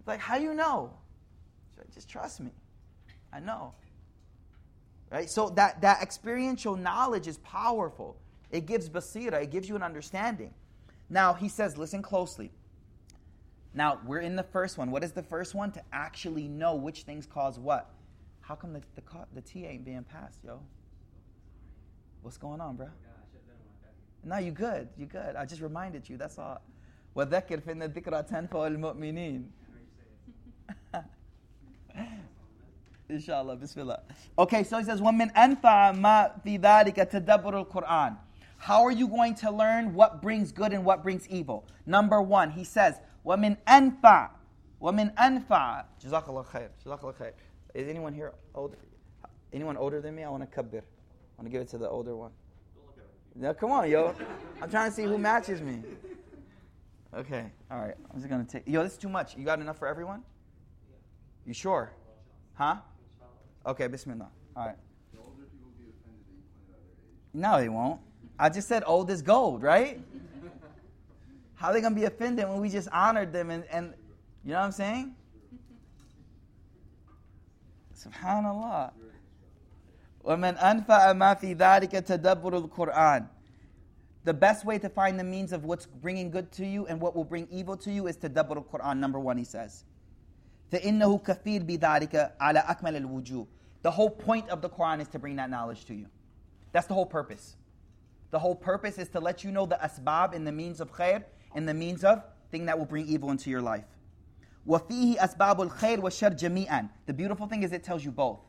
like, 0.07 0.21
how 0.21 0.37
you 0.37 0.55
know? 0.55 0.93
Just 1.94 2.10
trust 2.10 2.40
me. 2.40 2.52
I 3.32 3.40
know. 3.40 3.74
Right? 5.12 5.30
So 5.30 5.50
that, 5.52 5.82
that 5.82 6.02
experiential 6.02 6.76
knowledge 6.76 7.28
is 7.28 7.38
powerful. 7.40 8.18
It 8.52 8.66
gives 8.66 8.90
basira, 8.90 9.44
it 9.44 9.52
gives 9.52 9.68
you 9.70 9.76
an 9.76 9.84
understanding. 9.84 10.54
Now, 11.10 11.34
he 11.34 11.50
says, 11.50 11.78
listen 11.78 12.02
closely. 12.02 12.52
Now, 13.74 14.00
we're 14.06 14.20
in 14.20 14.36
the 14.36 14.44
first 14.44 14.78
one. 14.78 14.90
What 14.90 15.04
is 15.04 15.12
the 15.12 15.24
first 15.24 15.54
one? 15.54 15.72
To 15.74 15.82
actually 15.92 16.48
know 16.48 16.76
which 16.76 17.04
things 17.04 17.26
cause 17.26 17.60
what. 17.60 17.92
How 18.42 18.56
come 18.56 18.74
the, 18.74 18.82
the, 18.96 19.02
the 19.34 19.42
T 19.42 19.66
ain't 19.66 19.84
being 19.86 20.04
passed, 20.04 20.44
yo? 20.44 20.62
What's 22.22 22.38
going 22.38 22.62
on, 22.62 22.76
bro? 22.76 22.88
No, 24.24 24.38
you 24.38 24.52
good. 24.52 24.88
You 24.98 25.06
good. 25.06 25.36
I 25.36 25.46
just 25.46 25.62
reminded 25.62 26.10
you. 26.10 26.18
That's 26.18 26.40
all. 26.40 26.62
وذكر 27.16 27.62
فإن 27.62 27.84
الذكرى 27.84 28.24
تنفع 28.24 28.68
المؤمنين. 28.68 29.52
Inshallah, 33.08 33.56
bismillah. 33.56 34.02
Okay, 34.38 34.64
so 34.64 34.80
he 34.80 34.84
says, 34.84 35.00
وَمِنْ 35.00 35.32
أَنْفَعَ 35.34 35.96
مَا 35.96 36.42
فِي 36.44 36.60
ذَلِكَ 36.60 36.96
تَدَبُّرُ 36.96 37.68
الْقُرْآنِ 37.68 38.18
How 38.58 38.84
are 38.84 38.92
you 38.92 39.08
going 39.08 39.36
to 39.36 39.52
learn 39.52 39.94
what 39.94 40.22
brings 40.22 40.52
good 40.52 40.74
and 40.74 40.84
what 40.84 41.04
brings 41.04 41.28
evil? 41.30 41.68
Number 41.86 42.22
one, 42.22 42.50
he 42.50 42.64
says, 42.64 43.00
وَمِنْ 43.26 43.58
أَنْفَعَ 43.68 44.30
وَمِنْ 44.82 45.14
أَنْفَعَ 45.16 45.86
جزاkallah 46.04 46.46
khair. 46.48 46.70
Jazakallah 46.84 47.16
khair. 47.16 47.32
Is 47.76 47.88
anyone 47.88 48.14
here 48.14 48.34
older? 48.56 48.78
Anyone 49.54 49.78
older 49.78 50.02
than 50.02 50.16
me? 50.16 50.24
I 50.24 50.30
want 50.30 50.50
to 50.50 50.64
kabbir. 50.64 50.82
I 50.82 51.42
want 51.42 51.46
to 51.46 51.50
give 51.50 51.62
it 51.62 51.70
to 51.70 51.78
the 51.78 51.88
older 51.88 52.16
one. 52.16 52.32
Now, 53.36 53.54
come 53.54 53.72
on, 53.72 53.90
yo. 53.90 54.16
I'm 54.62 54.70
trying 54.70 54.90
to 54.90 54.96
see 54.96 55.04
who 55.04 55.18
matches 55.18 55.62
me. 55.62 55.82
Okay, 57.14 57.52
all 57.70 57.80
right. 57.80 57.96
I'm 58.12 58.18
just 58.18 58.30
going 58.30 58.46
to 58.46 58.52
take. 58.52 58.64
Yo, 58.66 58.84
this 58.84 58.94
is 58.94 58.98
too 58.98 59.10
much. 59.10 59.38
You 59.38 59.46
got 59.46 59.60
enough 59.60 59.78
for 59.78 59.88
everyone? 59.88 60.24
You 61.50 61.54
sure? 61.54 61.92
Huh? 62.54 62.78
Okay, 63.66 63.88
bismillah. 63.88 64.30
All 64.56 64.66
right. 64.66 64.76
No, 67.34 67.60
they 67.60 67.70
won't. 67.70 68.00
I 68.40 68.50
just 68.50 68.68
said 68.68 68.84
old 68.86 69.10
is 69.10 69.22
gold, 69.22 69.62
right? 69.62 70.02
How 71.56 71.70
are 71.70 71.74
they 71.74 71.82
going 71.82 71.94
to 71.94 72.00
be 72.00 72.06
offended 72.06 72.48
when 72.48 72.62
we 72.62 72.70
just 72.70 72.90
honored 72.92 73.34
them 73.34 73.50
and, 73.50 73.64
and 73.72 73.94
you 74.44 74.52
know 74.52 74.60
what 74.60 74.66
I'm 74.66 74.72
saying? 74.72 75.16
Subhanallah. 77.98 78.92
وَمَنْ 80.26 80.58
أَنْفَأَ 80.58 81.14
مَا 81.14 81.40
فِي 81.40 81.56
ذَلِكَ 81.56 81.92
تَدَبُّرُ 81.92 82.70
الْقُرْآنِ 82.70 83.28
The 84.24 84.34
best 84.34 84.66
way 84.66 84.80
to 84.80 84.90
find 84.90 85.20
the 85.20 85.24
means 85.24 85.54
of 85.54 85.66
what's 85.66 85.86
bringing 85.86 86.32
good 86.32 86.52
to 86.54 86.66
you 86.66 86.88
and 86.88 87.00
what 87.00 87.16
will 87.16 87.24
bring 87.24 87.48
evil 87.52 87.78
to 87.78 87.92
you 87.92 88.08
is 88.08 88.18
tadabbur 88.18 88.58
al-Quran, 88.58 88.98
number 88.98 89.20
one, 89.20 89.38
he 89.38 89.44
says. 89.44 89.84
فَإِنَّهُ 90.72 91.24
كَفِيرٌ 91.24 91.64
بِذَلِكَ 91.64 92.38
عَلَى 92.42 92.66
أَكْمَلِ 92.66 92.98
الْوُجُوهِ 92.98 93.48
The 93.84 93.92
whole 93.92 94.10
point 94.10 94.50
of 94.50 94.62
the 94.62 94.70
Quran 94.70 95.00
is 95.00 95.08
to 95.10 95.20
bring 95.20 95.36
that 95.36 95.50
knowledge 95.50 95.86
to 95.86 95.94
you. 95.94 96.08
That's 96.72 96.88
the 96.88 96.94
whole 96.94 97.06
purpose. 97.06 97.56
The 98.32 98.40
whole 98.40 98.56
purpose 98.56 98.98
is 98.98 99.08
to 99.10 99.20
let 99.20 99.44
you 99.44 99.52
know 99.52 99.66
the 99.66 99.76
asbab 99.76 100.34
and 100.36 100.46
the 100.46 100.52
means 100.52 100.82
of 100.82 100.92
khair 100.92 101.24
and 101.54 101.70
the 101.70 101.74
means 101.74 102.04
of 102.04 102.24
thing 102.52 102.66
that 102.66 102.78
will 102.78 102.86
bring 102.86 103.08
evil 103.08 103.32
into 103.32 103.50
your 103.50 103.62
life. 103.62 103.86
وَفِيهِ 104.68 105.18
أَسْبَابُ 105.18 105.70
الْخَيْرِ 105.70 106.00
وَالشَّرِّ 106.00 106.38
جَمِيعًا 106.38 106.90
The 107.06 107.14
beautiful 107.14 107.48
thing 107.48 107.64
is 107.64 107.72
it 107.72 107.84
tells 107.84 108.04
you 108.04 108.12
both. 108.12 108.40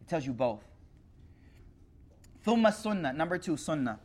It 0.00 0.08
tells 0.08 0.24
you 0.24 0.32
both. 0.32 0.62
ثُمَّ 2.46 2.64
السُنَّة 2.64 3.14
Number 3.16 3.36
two, 3.38 3.56
sunnah. 3.56 3.98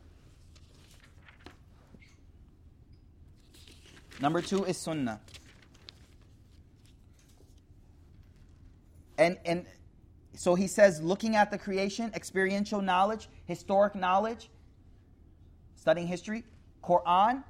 Number 4.20 4.42
two 4.42 4.64
is 4.64 4.76
sunnah. 4.76 5.20
And, 9.18 9.38
and 9.44 9.66
so 10.34 10.54
he 10.54 10.66
says, 10.66 11.02
looking 11.02 11.36
at 11.36 11.50
the 11.50 11.58
creation, 11.58 12.12
experiential 12.14 12.80
knowledge, 12.80 13.28
historic 13.44 13.94
knowledge, 13.94 14.50
studying 15.76 16.06
history, 16.06 16.44
Quran, 16.82 17.44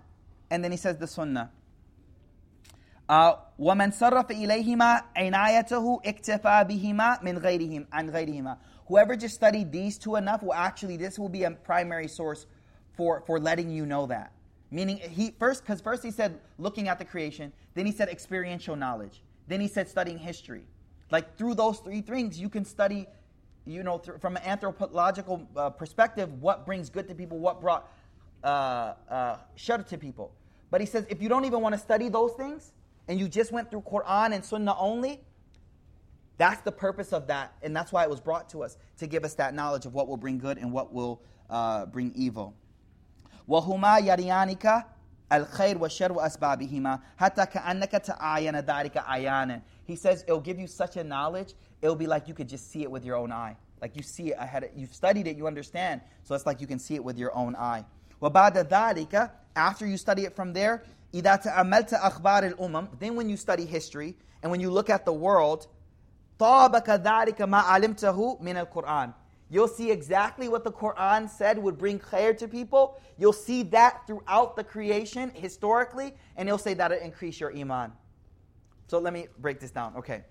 and 0.50 0.62
then 0.62 0.70
he 0.70 0.76
says 0.76 0.98
the 0.98 1.06
Sunnah. 1.06 1.50
Uh, 3.08 3.34
ومن 3.58 3.90
صرف 3.90 4.30
إليهما 4.30 5.02
عنايته 5.16 6.00
اكتفى 6.04 6.64
بهما 6.64 7.22
من 7.22 7.38
غيرهم 7.38 7.86
عن 7.92 8.10
غيرهما. 8.10 8.56
Whoever 8.86 9.16
just 9.16 9.34
studied 9.34 9.70
these 9.70 9.98
two 9.98 10.16
enough 10.16 10.42
will 10.42 10.54
actually 10.54 10.96
this 10.96 11.18
will 11.18 11.28
be 11.28 11.44
a 11.44 11.50
primary 11.50 12.08
source 12.08 12.46
for 12.96 13.22
for 13.26 13.38
letting 13.38 13.70
you 13.70 13.86
know 13.86 14.06
that. 14.06 14.32
Meaning 14.70 14.96
he 14.96 15.32
first 15.38 15.62
because 15.62 15.80
first 15.80 16.02
he 16.02 16.10
said 16.10 16.40
looking 16.58 16.88
at 16.88 16.98
the 16.98 17.04
creation, 17.04 17.52
then 17.74 17.86
he 17.86 17.92
said 17.92 18.08
experiential 18.08 18.76
knowledge, 18.76 19.22
then 19.46 19.60
he 19.60 19.68
said 19.68 19.88
studying 19.88 20.18
history. 20.18 20.64
Like 21.11 21.37
through 21.37 21.55
those 21.55 21.79
three 21.79 22.01
things, 22.01 22.39
you 22.39 22.49
can 22.49 22.65
study, 22.65 23.07
you 23.65 23.83
know, 23.83 23.97
th- 23.97 24.19
from 24.19 24.35
an 24.35 24.43
anthropological 24.43 25.47
uh, 25.55 25.69
perspective, 25.69 26.41
what 26.41 26.65
brings 26.65 26.89
good 26.89 27.07
to 27.07 27.15
people, 27.15 27.39
what 27.39 27.61
brought 27.61 27.91
uh, 28.43 28.93
uh, 29.09 29.37
shudder 29.55 29.83
to 29.83 29.97
people. 29.97 30.33
But 30.69 30.81
he 30.81 30.87
says, 30.87 31.05
if 31.09 31.21
you 31.21 31.29
don't 31.29 31.45
even 31.45 31.61
want 31.61 31.73
to 31.73 31.79
study 31.79 32.09
those 32.09 32.33
things, 32.33 32.73
and 33.07 33.19
you 33.19 33.29
just 33.29 33.51
went 33.51 33.71
through 33.71 33.81
Quran 33.81 34.33
and 34.33 34.43
Sunnah 34.43 34.75
only, 34.77 35.21
that's 36.37 36.61
the 36.61 36.71
purpose 36.71 37.13
of 37.13 37.27
that, 37.27 37.53
and 37.63 37.75
that's 37.75 37.91
why 37.91 38.03
it 38.03 38.09
was 38.09 38.19
brought 38.19 38.49
to 38.49 38.63
us 38.63 38.77
to 38.97 39.07
give 39.07 39.23
us 39.23 39.33
that 39.35 39.55
knowledge 39.55 39.85
of 39.85 39.93
what 39.93 40.07
will 40.07 40.17
bring 40.17 40.37
good 40.37 40.57
and 40.57 40.71
what 40.71 40.93
will 40.93 41.21
uh, 41.49 41.85
bring 41.85 42.11
evil. 42.15 42.53
الخير 45.32 45.78
والشر 45.78 46.12
وأسبابهما 46.12 47.00
حتى 47.16 47.46
كأنك 47.46 47.90
تعاين 47.90 48.56
ذلك 48.56 48.96
عيانا 48.96 49.62
he 49.84 49.96
says 49.96 50.22
it'll 50.22 50.40
give 50.40 50.58
you 50.58 50.66
such 50.66 50.96
a 50.96 51.04
knowledge, 51.04 51.54
it'll 51.80 51.96
be 51.96 52.06
like 52.06 52.28
you 52.28 52.34
could 52.34 52.48
just 52.48 52.70
see 52.70 52.82
it 52.82 52.90
with 52.90 53.04
your 53.04 53.16
own 53.16 53.32
eye. 53.32 53.56
Like 53.80 53.96
you 53.96 54.02
see 54.02 54.30
it 54.30 54.36
ahead, 54.38 54.70
you've 54.76 54.94
studied 54.94 55.26
it, 55.26 55.36
you 55.36 55.46
understand. 55.46 56.00
So 56.22 56.34
it's 56.34 56.46
like 56.46 56.60
you 56.60 56.66
can 56.66 56.78
see 56.78 56.94
it 56.94 57.02
with 57.02 57.18
your 57.18 57.34
own 57.36 57.56
eye. 57.56 57.84
وَبَعْدَ 58.22 58.68
ذَلِكَ 58.68 59.30
After 59.56 59.86
you 59.86 59.96
study 59.96 60.24
it 60.24 60.36
from 60.36 60.52
there, 60.52 60.84
إِذَا 61.12 61.42
تَأَمَّلْتَ 61.42 61.98
أَخْبَارِ 61.98 62.54
الْأُمَمِ 62.54 63.00
Then 63.00 63.16
when 63.16 63.28
you 63.28 63.36
study 63.36 63.66
history, 63.66 64.16
and 64.42 64.50
when 64.50 64.60
you 64.60 64.70
look 64.70 64.88
at 64.88 65.04
the 65.04 65.12
world, 65.12 65.66
طَابَكَ 66.38 67.02
ذَلِكَ 67.02 67.38
مَا 67.38 67.62
عَلِمْتَهُ 67.62 68.40
مِنَ 68.40 68.66
الْقُرْآنِ 68.66 69.12
You'll 69.49 69.67
see 69.67 69.91
exactly 69.91 70.49
what 70.49 70.63
the 70.63 70.71
Quran 70.71 71.29
said 71.29 71.57
would 71.57 71.77
bring 71.77 71.99
khair 71.99 72.37
to 72.37 72.47
people. 72.47 72.99
You'll 73.17 73.33
see 73.33 73.63
that 73.63 74.05
throughout 74.05 74.55
the 74.55 74.63
creation, 74.63 75.31
historically, 75.33 76.13
and 76.35 76.49
he'll 76.49 76.57
say 76.57 76.73
that 76.73 76.91
it 76.91 77.01
increase 77.01 77.39
your 77.39 77.55
iman. 77.55 77.93
So 78.87 78.99
let 78.99 79.13
me 79.13 79.27
break 79.39 79.59
this 79.59 79.71
down. 79.71 79.95
Okay. 79.95 80.23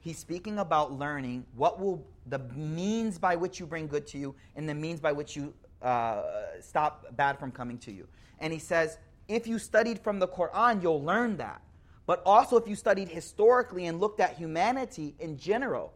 He's 0.00 0.18
speaking 0.18 0.58
about 0.60 0.92
learning 0.92 1.44
what 1.56 1.78
will 1.78 2.06
the 2.26 2.38
means 2.54 3.18
by 3.18 3.36
which 3.36 3.58
you 3.60 3.66
bring 3.66 3.86
good 3.86 4.06
to 4.08 4.18
you 4.18 4.34
and 4.56 4.68
the 4.68 4.74
means 4.74 5.00
by 5.00 5.12
which 5.12 5.36
you 5.36 5.52
uh, 5.82 6.22
stop 6.60 7.04
bad 7.16 7.38
from 7.38 7.50
coming 7.50 7.78
to 7.78 7.92
you. 7.92 8.06
And 8.38 8.52
he 8.52 8.58
says, 8.58 8.98
if 9.26 9.46
you 9.46 9.58
studied 9.58 9.98
from 9.98 10.18
the 10.18 10.28
Quran, 10.28 10.82
you'll 10.82 11.02
learn 11.02 11.36
that. 11.36 11.60
But 12.06 12.22
also, 12.24 12.56
if 12.56 12.66
you 12.66 12.74
studied 12.74 13.08
historically 13.08 13.86
and 13.86 14.00
looked 14.00 14.20
at 14.20 14.34
humanity 14.36 15.14
in 15.18 15.36
general, 15.36 15.92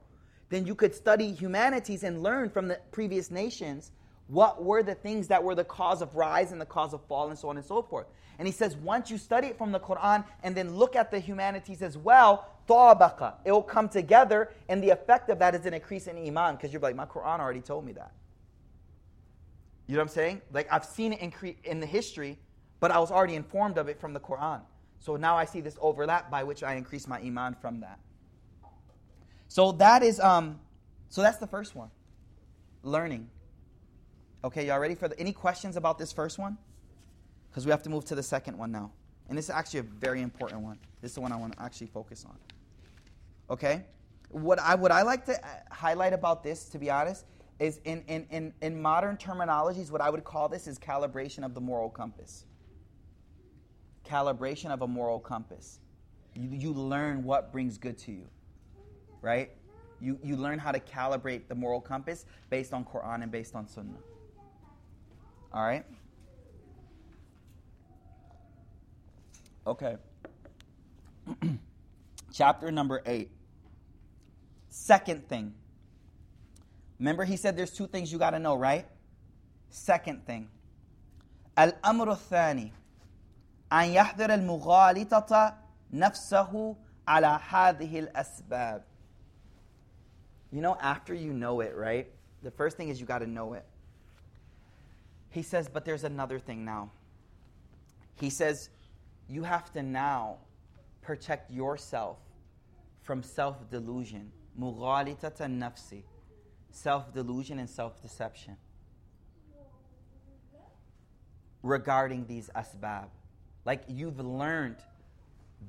then 0.52 0.66
you 0.66 0.74
could 0.74 0.94
study 0.94 1.32
humanities 1.32 2.04
and 2.04 2.22
learn 2.22 2.50
from 2.50 2.68
the 2.68 2.78
previous 2.90 3.30
nations 3.30 3.90
what 4.28 4.62
were 4.62 4.82
the 4.82 4.94
things 4.94 5.28
that 5.28 5.42
were 5.42 5.54
the 5.54 5.64
cause 5.64 6.02
of 6.02 6.14
rise 6.14 6.52
and 6.52 6.60
the 6.60 6.66
cause 6.66 6.92
of 6.94 7.02
fall 7.06 7.30
and 7.30 7.38
so 7.38 7.48
on 7.48 7.56
and 7.56 7.66
so 7.66 7.82
forth. 7.82 8.06
And 8.38 8.46
he 8.48 8.52
says, 8.52 8.76
once 8.76 9.10
you 9.10 9.18
study 9.18 9.48
it 9.48 9.58
from 9.58 9.72
the 9.72 9.80
Quran 9.80 10.24
and 10.42 10.54
then 10.54 10.74
look 10.74 10.96
at 10.96 11.10
the 11.10 11.18
humanities 11.18 11.82
as 11.82 11.98
well, 11.98 12.48
ta'abaqa, 12.66 13.34
it 13.44 13.52
will 13.52 13.62
come 13.62 13.88
together, 13.88 14.50
and 14.68 14.82
the 14.82 14.90
effect 14.90 15.28
of 15.28 15.38
that 15.38 15.54
is 15.54 15.66
an 15.66 15.74
increase 15.74 16.06
in 16.06 16.16
iman, 16.16 16.56
because 16.56 16.72
you're 16.72 16.80
like, 16.80 16.96
my 16.96 17.06
Quran 17.06 17.40
already 17.40 17.60
told 17.60 17.84
me 17.84 17.92
that. 17.92 18.12
You 19.86 19.94
know 19.94 20.00
what 20.00 20.10
I'm 20.10 20.14
saying? 20.14 20.42
Like, 20.52 20.68
I've 20.72 20.84
seen 20.84 21.12
it 21.12 21.56
in 21.64 21.80
the 21.80 21.86
history, 21.86 22.38
but 22.80 22.90
I 22.90 22.98
was 22.98 23.10
already 23.10 23.34
informed 23.34 23.78
of 23.78 23.88
it 23.88 24.00
from 24.00 24.12
the 24.12 24.20
Quran. 24.20 24.60
So 24.98 25.16
now 25.16 25.36
I 25.36 25.44
see 25.44 25.60
this 25.60 25.76
overlap 25.80 26.30
by 26.30 26.44
which 26.44 26.62
I 26.62 26.74
increase 26.74 27.06
my 27.06 27.18
iman 27.18 27.56
from 27.60 27.80
that. 27.80 27.98
So 29.52 29.72
that 29.72 30.02
is, 30.02 30.18
um, 30.18 30.58
so 31.08 31.20
that's 31.20 31.38
the 31.38 31.46
first 31.46 31.74
one, 31.76 31.90
learning. 32.82 33.28
Okay, 34.44 34.66
y'all 34.66 34.78
ready 34.78 34.94
for 34.94 35.08
the, 35.08 35.18
any 35.20 35.32
questions 35.32 35.76
about 35.76 35.98
this 35.98 36.12
first 36.12 36.38
one? 36.38 36.56
because 37.52 37.66
we 37.66 37.70
have 37.70 37.82
to 37.82 37.90
move 37.90 38.06
to 38.06 38.14
the 38.14 38.22
second 38.22 38.56
one 38.56 38.72
now. 38.72 38.90
And 39.28 39.36
this 39.36 39.46
is 39.46 39.50
actually 39.50 39.80
a 39.80 39.82
very 39.82 40.22
important 40.22 40.62
one. 40.62 40.78
This 41.02 41.10
is 41.10 41.14
the 41.16 41.20
one 41.20 41.32
I 41.32 41.36
want 41.36 41.52
to 41.52 41.62
actually 41.62 41.88
focus 41.88 42.24
on. 42.26 42.36
Okay? 43.50 43.84
What 44.30 44.58
I, 44.58 44.74
what 44.74 44.90
I 44.90 45.02
like 45.02 45.26
to 45.26 45.34
uh, 45.34 45.48
highlight 45.70 46.14
about 46.14 46.42
this, 46.42 46.64
to 46.70 46.78
be 46.78 46.90
honest, 46.90 47.26
is 47.58 47.78
in, 47.84 48.02
in, 48.08 48.26
in, 48.30 48.54
in 48.62 48.80
modern 48.80 49.18
terminologies, 49.18 49.90
what 49.90 50.00
I 50.00 50.08
would 50.08 50.24
call 50.24 50.48
this 50.48 50.66
is 50.66 50.78
calibration 50.78 51.44
of 51.44 51.54
the 51.54 51.60
moral 51.60 51.90
compass. 51.90 52.46
Calibration 54.06 54.70
of 54.70 54.80
a 54.80 54.88
moral 54.88 55.20
compass. 55.20 55.78
You, 56.34 56.48
you 56.50 56.72
learn 56.72 57.22
what 57.22 57.52
brings 57.52 57.76
good 57.76 57.98
to 57.98 58.12
you, 58.12 58.26
right? 59.22 59.50
You, 60.00 60.18
you 60.22 60.36
learn 60.36 60.58
how 60.58 60.72
to 60.72 60.80
calibrate 60.80 61.48
the 61.48 61.54
moral 61.54 61.80
compass 61.80 62.26
based 62.50 62.72
on 62.72 62.84
Quran 62.84 63.22
and 63.22 63.30
based 63.30 63.54
on 63.54 63.68
Sunnah. 63.68 63.92
All 65.52 65.62
right? 65.62 65.84
Okay. 69.66 69.96
Chapter 72.32 72.72
number 72.72 73.00
eight. 73.06 73.30
Second 74.68 75.28
thing. 75.28 75.54
Remember, 76.98 77.24
he 77.24 77.36
said 77.36 77.56
there's 77.56 77.70
two 77.70 77.86
things 77.86 78.10
you 78.10 78.18
got 78.18 78.30
to 78.30 78.38
know, 78.38 78.56
right? 78.56 78.86
Second 79.70 80.26
thing. 80.26 80.48
Al 81.56 81.72
Amruthani. 81.84 82.72
An 83.70 83.90
Yahdir 83.90 84.30
al 84.30 84.40
mughalitata 84.40 85.54
nafsahu 85.94 86.76
ala 87.06 87.40
hadhihi 87.50 88.08
al 88.08 88.24
asbab. 88.24 88.82
You 90.52 90.60
know, 90.60 90.76
after 90.80 91.14
you 91.14 91.32
know 91.32 91.60
it, 91.60 91.74
right? 91.74 92.08
The 92.42 92.50
first 92.50 92.76
thing 92.76 92.90
is 92.90 93.00
you 93.00 93.06
got 93.06 93.20
to 93.20 93.26
know 93.26 93.54
it. 93.54 93.64
He 95.30 95.42
says, 95.42 95.68
but 95.68 95.84
there's 95.86 96.04
another 96.04 96.38
thing 96.38 96.64
now. 96.64 96.90
He 98.16 98.28
says, 98.28 98.68
you 99.28 99.44
have 99.44 99.72
to 99.72 99.82
now 99.82 100.36
protect 101.00 101.50
yourself 101.50 102.18
from 103.02 103.22
self 103.22 103.70
delusion. 103.70 104.30
Mughalitata 104.60 105.46
nafsi. 105.46 106.02
Self 106.70 107.12
delusion 107.14 107.58
and 107.58 107.68
self 107.68 108.00
deception. 108.02 108.56
Regarding 111.62 112.26
these 112.26 112.50
asbab. 112.54 113.06
Like 113.64 113.84
you've 113.88 114.20
learned 114.20 114.76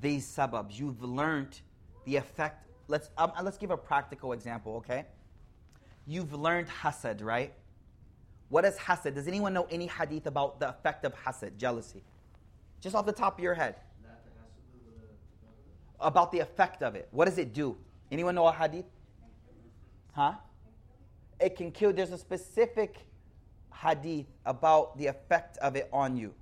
these 0.02 0.26
sababs. 0.26 0.78
You've 0.78 1.02
learned 1.04 1.60
the 2.06 2.18
effect. 2.18 2.68
Let's, 2.88 3.10
um, 3.18 3.32
let's 3.44 3.58
give 3.58 3.72
a 3.72 3.78
practical 3.78 4.34
example, 4.34 4.76
okay? 4.78 5.06
You've 6.06 6.34
learned 6.34 6.68
hasad, 6.68 7.24
right? 7.24 7.54
What 8.50 8.66
is 8.66 8.76
hasad? 8.76 9.16
Does 9.16 9.28
anyone 9.28 9.54
know 9.54 9.68
any 9.72 9.88
hadith 9.88 10.28
about 10.28 10.60
the 10.60 10.70
effect 10.70 11.06
of 11.06 11.16
hasad, 11.16 11.58
jealousy? 11.58 12.04
Just 12.82 12.96
off 12.96 13.06
the 13.06 13.14
top 13.14 13.38
of 13.38 13.44
your 13.44 13.54
head. 13.54 13.76
About 16.00 16.32
the 16.32 16.40
effect 16.40 16.84
of 16.84 16.96
it. 16.96 17.08
What 17.12 17.26
does 17.26 17.38
it 17.38 17.54
do? 17.54 17.78
Anyone 18.12 18.36
know 18.36 18.48
a 18.48 18.54
hadith? 18.54 18.86
Huh? 20.12 20.34
It 21.40 21.56
can 21.56 21.72
kill. 21.72 21.94
There's 21.94 22.12
a 22.12 22.18
specific 22.18 22.98
hadith 23.74 24.28
about 24.46 24.98
the 24.98 25.08
effect 25.08 25.58
of 25.60 25.76
it 25.76 25.90
on 25.92 26.18
you. 26.18 26.34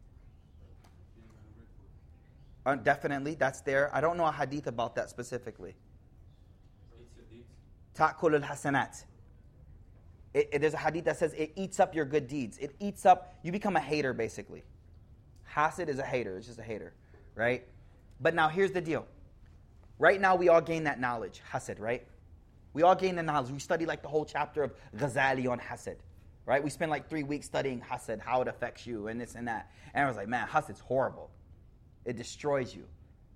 Uh, 2.65 2.75
definitely, 2.75 3.35
that's 3.35 3.61
there. 3.61 3.89
I 3.95 4.01
don't 4.01 4.17
know 4.17 4.25
a 4.25 4.31
hadith 4.31 4.67
about 4.67 4.95
that 4.95 5.09
specifically. 5.09 5.75
Ta'kul 7.93 8.35
al 8.35 8.41
hasanat. 8.41 9.03
there's 10.33 10.73
a 10.73 10.77
hadith 10.77 11.05
that 11.05 11.17
says 11.17 11.33
it 11.33 11.51
eats 11.55 11.79
up 11.79 11.93
your 11.93 12.05
good 12.05 12.27
deeds. 12.27 12.57
It 12.57 12.75
eats 12.79 13.05
up, 13.05 13.35
you 13.43 13.51
become 13.51 13.75
a 13.75 13.81
hater 13.81 14.13
basically. 14.13 14.63
Hasid 15.53 15.89
is 15.89 15.99
a 15.99 16.05
hater, 16.05 16.37
it's 16.37 16.47
just 16.47 16.59
a 16.59 16.63
hater, 16.63 16.93
right? 17.35 17.65
But 18.19 18.33
now 18.35 18.47
here's 18.47 18.71
the 18.71 18.81
deal. 18.81 19.05
Right 19.99 20.19
now 20.19 20.35
we 20.35 20.49
all 20.49 20.61
gain 20.61 20.85
that 20.85 20.99
knowledge, 20.99 21.41
hasid, 21.51 21.79
right? 21.79 22.05
We 22.73 22.83
all 22.83 22.95
gain 22.95 23.15
the 23.15 23.23
knowledge. 23.23 23.51
We 23.51 23.59
study 23.59 23.85
like 23.85 24.01
the 24.01 24.07
whole 24.07 24.25
chapter 24.25 24.63
of 24.63 24.73
Ghazali 24.95 25.49
on 25.49 25.59
hasid, 25.59 25.97
right? 26.45 26.63
We 26.63 26.69
spend 26.69 26.89
like 26.89 27.09
three 27.09 27.23
weeks 27.23 27.45
studying 27.45 27.81
hasid, 27.81 28.19
how 28.21 28.41
it 28.41 28.47
affects 28.47 28.87
you, 28.87 29.07
and 29.07 29.19
this 29.19 29.35
and 29.35 29.47
that. 29.47 29.69
And 29.93 30.05
I 30.05 30.07
was 30.07 30.17
like, 30.17 30.27
man, 30.27 30.47
hasid's 30.47 30.79
horrible. 30.79 31.29
It 32.05 32.15
destroys 32.15 32.73
you. 32.73 32.85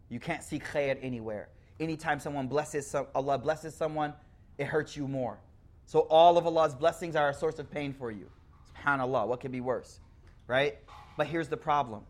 You 0.09 0.19
can't 0.19 0.43
see 0.43 0.59
khair 0.59 0.97
anywhere. 1.01 1.49
Anytime 1.79 2.19
someone 2.19 2.47
blesses 2.47 2.87
some, 2.87 3.07
Allah 3.13 3.37
blesses 3.37 3.75
someone, 3.75 4.13
it 4.57 4.67
hurts 4.67 4.95
you 4.95 5.07
more. 5.07 5.39
So 5.85 6.01
all 6.01 6.37
of 6.37 6.45
Allah's 6.47 6.75
blessings 6.75 7.15
are 7.15 7.29
a 7.29 7.33
source 7.33 7.59
of 7.59 7.69
pain 7.69 7.93
for 7.93 8.11
you. 8.11 8.29
SubhanAllah, 8.75 9.27
what 9.27 9.39
could 9.39 9.51
be 9.51 9.61
worse? 9.61 9.99
Right? 10.47 10.77
But 11.17 11.27
here's 11.27 11.47
the 11.47 11.57
problem. 11.57 12.03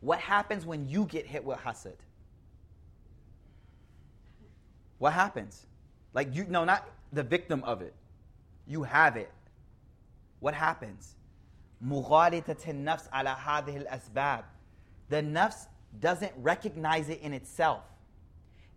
What 0.00 0.18
happens 0.18 0.66
when 0.66 0.86
you 0.88 1.06
get 1.06 1.26
hit 1.26 1.44
with 1.44 1.58
hasad? 1.58 1.96
What 4.98 5.12
happens? 5.12 5.66
Like 6.12 6.34
you 6.34 6.46
no, 6.48 6.64
not 6.64 6.88
the 7.12 7.22
victim 7.22 7.62
of 7.64 7.82
it. 7.82 7.94
You 8.66 8.82
have 8.82 9.16
it. 9.16 9.30
What 10.40 10.54
happens? 10.54 11.16
nafs 11.82 13.08
ala 13.14 13.36
hadhihi 13.38 13.86
al-asbab. 13.86 14.44
The 15.08 15.22
nafs 15.22 15.66
doesn't 16.00 16.32
recognize 16.36 17.08
it 17.08 17.20
in 17.20 17.32
itself. 17.32 17.82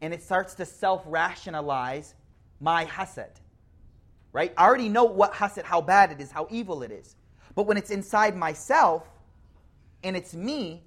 And 0.02 0.14
it 0.14 0.22
starts 0.22 0.54
to 0.56 0.66
self-rationalize 0.66 2.14
my 2.60 2.86
hasad. 2.86 3.30
Right? 4.34 4.53
I 4.58 4.66
already 4.66 4.89
know 4.89 5.05
what 5.05 5.34
hasad, 5.34 5.64
how 5.64 5.82
bad 5.82 6.12
it 6.12 6.22
is, 6.22 6.32
how 6.32 6.47
evil 6.51 6.84
it 6.84 6.91
is. 6.91 7.16
But 7.55 7.64
when 7.64 7.78
it's 7.78 7.89
inside 7.89 8.36
myself 8.36 9.08
and 10.03 10.16
it's 10.16 10.34
me, 10.34 10.84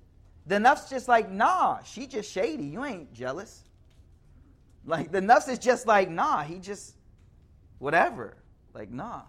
the 0.46 0.56
nafs 0.56 0.88
just 0.88 1.08
like, 1.08 1.30
nah, 1.30 1.82
she 1.82 2.06
just 2.06 2.30
shady. 2.30 2.64
You 2.64 2.84
ain't 2.84 3.12
jealous. 3.12 3.64
Like 4.84 5.12
the 5.12 5.20
nafs 5.20 5.48
is 5.48 5.58
just 5.58 5.86
like, 5.86 6.10
nah, 6.10 6.42
he 6.42 6.58
just 6.58 6.94
whatever. 7.78 8.36
Like, 8.72 8.90
nah. 8.90 9.22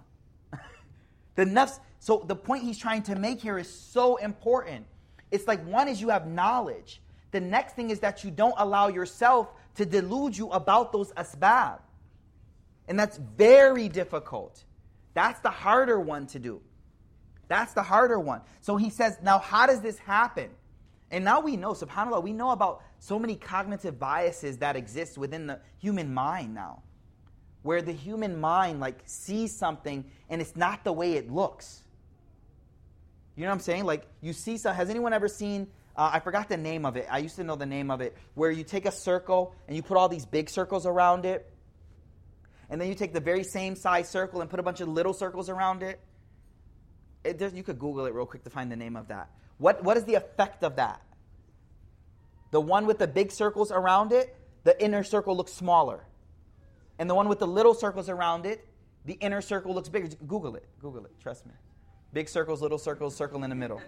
the 1.36 1.46
nafs, 1.46 1.80
so 2.00 2.24
the 2.28 2.36
point 2.36 2.64
he's 2.64 2.78
trying 2.78 3.04
to 3.04 3.16
make 3.16 3.42
here 3.42 3.58
is 3.58 3.70
so 3.70 4.18
important. 4.18 4.86
It's 5.32 5.48
like 5.48 5.66
one 5.66 5.88
is 5.88 6.02
you 6.02 6.10
have 6.10 6.28
knowledge. 6.28 7.02
The 7.32 7.40
next 7.40 7.76
thing 7.76 7.90
is 7.90 8.00
that 8.02 8.24
you 8.24 8.32
don't 8.32 8.56
allow 8.58 8.90
yourself 8.90 9.54
to 9.76 9.86
delude 9.86 10.38
you 10.38 10.50
about 10.50 10.92
those 10.92 11.12
asbab. 11.14 11.80
And 12.88 13.00
that's 13.00 13.18
very 13.18 13.90
difficult. 13.90 14.64
That's 15.14 15.40
the 15.42 15.50
harder 15.50 16.00
one 16.00 16.28
to 16.28 16.40
do. 16.40 16.62
That's 17.48 17.74
the 17.74 17.84
harder 17.84 18.20
one. 18.20 18.42
So 18.62 18.78
he 18.78 18.90
says, 18.90 19.18
now 19.22 19.40
how 19.40 19.66
does 19.68 19.82
this 19.82 19.98
happen? 20.00 20.50
And 21.12 21.26
now 21.26 21.42
we 21.42 21.58
know, 21.58 21.74
subhanAllah, 21.74 22.24
we 22.24 22.32
know 22.32 22.52
about 22.52 22.82
so 23.00 23.20
many 23.20 23.36
cognitive 23.36 24.00
biases 24.00 24.60
that 24.60 24.78
exist 24.78 25.18
within 25.18 25.48
the 25.48 25.60
human 25.80 26.14
mind 26.14 26.54
now. 26.54 26.84
Where 27.64 27.82
the 27.82 27.92
human 27.92 28.40
mind 28.40 28.80
like 28.80 29.02
sees 29.06 29.56
something 29.56 30.06
and 30.30 30.42
it's 30.42 30.56
not 30.56 30.84
the 30.84 30.94
way 30.94 31.14
it 31.14 31.30
looks. 31.30 31.84
You 33.36 33.44
know 33.44 33.50
what 33.50 33.56
I'm 33.56 33.60
saying? 33.60 33.84
Like 33.84 34.08
you 34.22 34.34
see 34.34 34.58
some. 34.58 34.74
Has 34.74 34.90
anyone 34.90 35.14
ever 35.14 35.28
seen? 35.28 35.68
Uh, 35.96 36.10
I 36.14 36.20
forgot 36.22 36.48
the 36.48 36.58
name 36.58 36.86
of 36.86 36.96
it. 36.96 37.06
I 37.12 37.18
used 37.18 37.36
to 37.36 37.44
know 37.44 37.58
the 37.58 37.66
name 37.66 37.92
of 37.92 38.00
it. 38.00 38.16
Where 38.34 38.50
you 38.50 38.64
take 38.64 38.86
a 38.86 38.92
circle 38.92 39.54
and 39.68 39.76
you 39.76 39.84
put 39.84 39.98
all 39.98 40.08
these 40.08 40.26
big 40.26 40.50
circles 40.50 40.86
around 40.86 41.26
it, 41.26 41.51
and 42.72 42.80
then 42.80 42.88
you 42.88 42.96
take 42.96 43.14
the 43.14 43.20
very 43.20 43.44
same 43.44 43.76
size 43.76 44.10
circle 44.10 44.42
and 44.42 44.50
put 44.50 44.60
a 44.60 44.64
bunch 44.64 44.80
of 44.82 44.88
little 44.88 45.14
circles 45.14 45.50
around 45.50 45.84
it. 45.84 46.00
it 47.24 47.54
you 47.54 47.62
could 47.62 47.78
Google 47.78 48.06
it 48.06 48.14
real 48.14 48.26
quick 48.26 48.44
to 48.46 48.50
find 48.50 48.72
the 48.72 48.76
name 48.78 48.96
of 48.96 49.10
that. 49.10 49.30
What 49.60 49.84
what 49.84 49.98
is 49.98 50.06
the 50.06 50.16
effect 50.16 50.64
of 50.64 50.78
that? 50.78 51.02
The 52.50 52.62
one 52.62 52.86
with 52.86 52.98
the 52.98 53.08
big 53.08 53.32
circles 53.32 53.72
around 53.72 54.12
it, 54.12 54.36
the 54.64 54.82
inner 54.84 55.04
circle 55.04 55.36
looks 55.36 55.54
smaller, 55.54 56.04
and 56.98 57.10
the 57.10 57.16
one 57.16 57.28
with 57.28 57.40
the 57.40 57.48
little 57.48 57.74
circles 57.74 58.10
around 58.10 58.46
it, 58.46 58.66
the 59.06 59.14
inner 59.14 59.42
circle 59.42 59.76
looks 59.76 59.90
bigger. 59.90 60.08
Google 60.26 60.56
it. 60.56 60.66
Google 60.82 61.06
it. 61.06 61.12
Trust 61.22 61.46
me. 61.46 61.54
Big 62.14 62.28
circles, 62.28 62.62
little 62.62 62.78
circles, 62.78 63.16
circle 63.16 63.44
in 63.44 63.50
the 63.50 63.56
middle. 63.56 63.82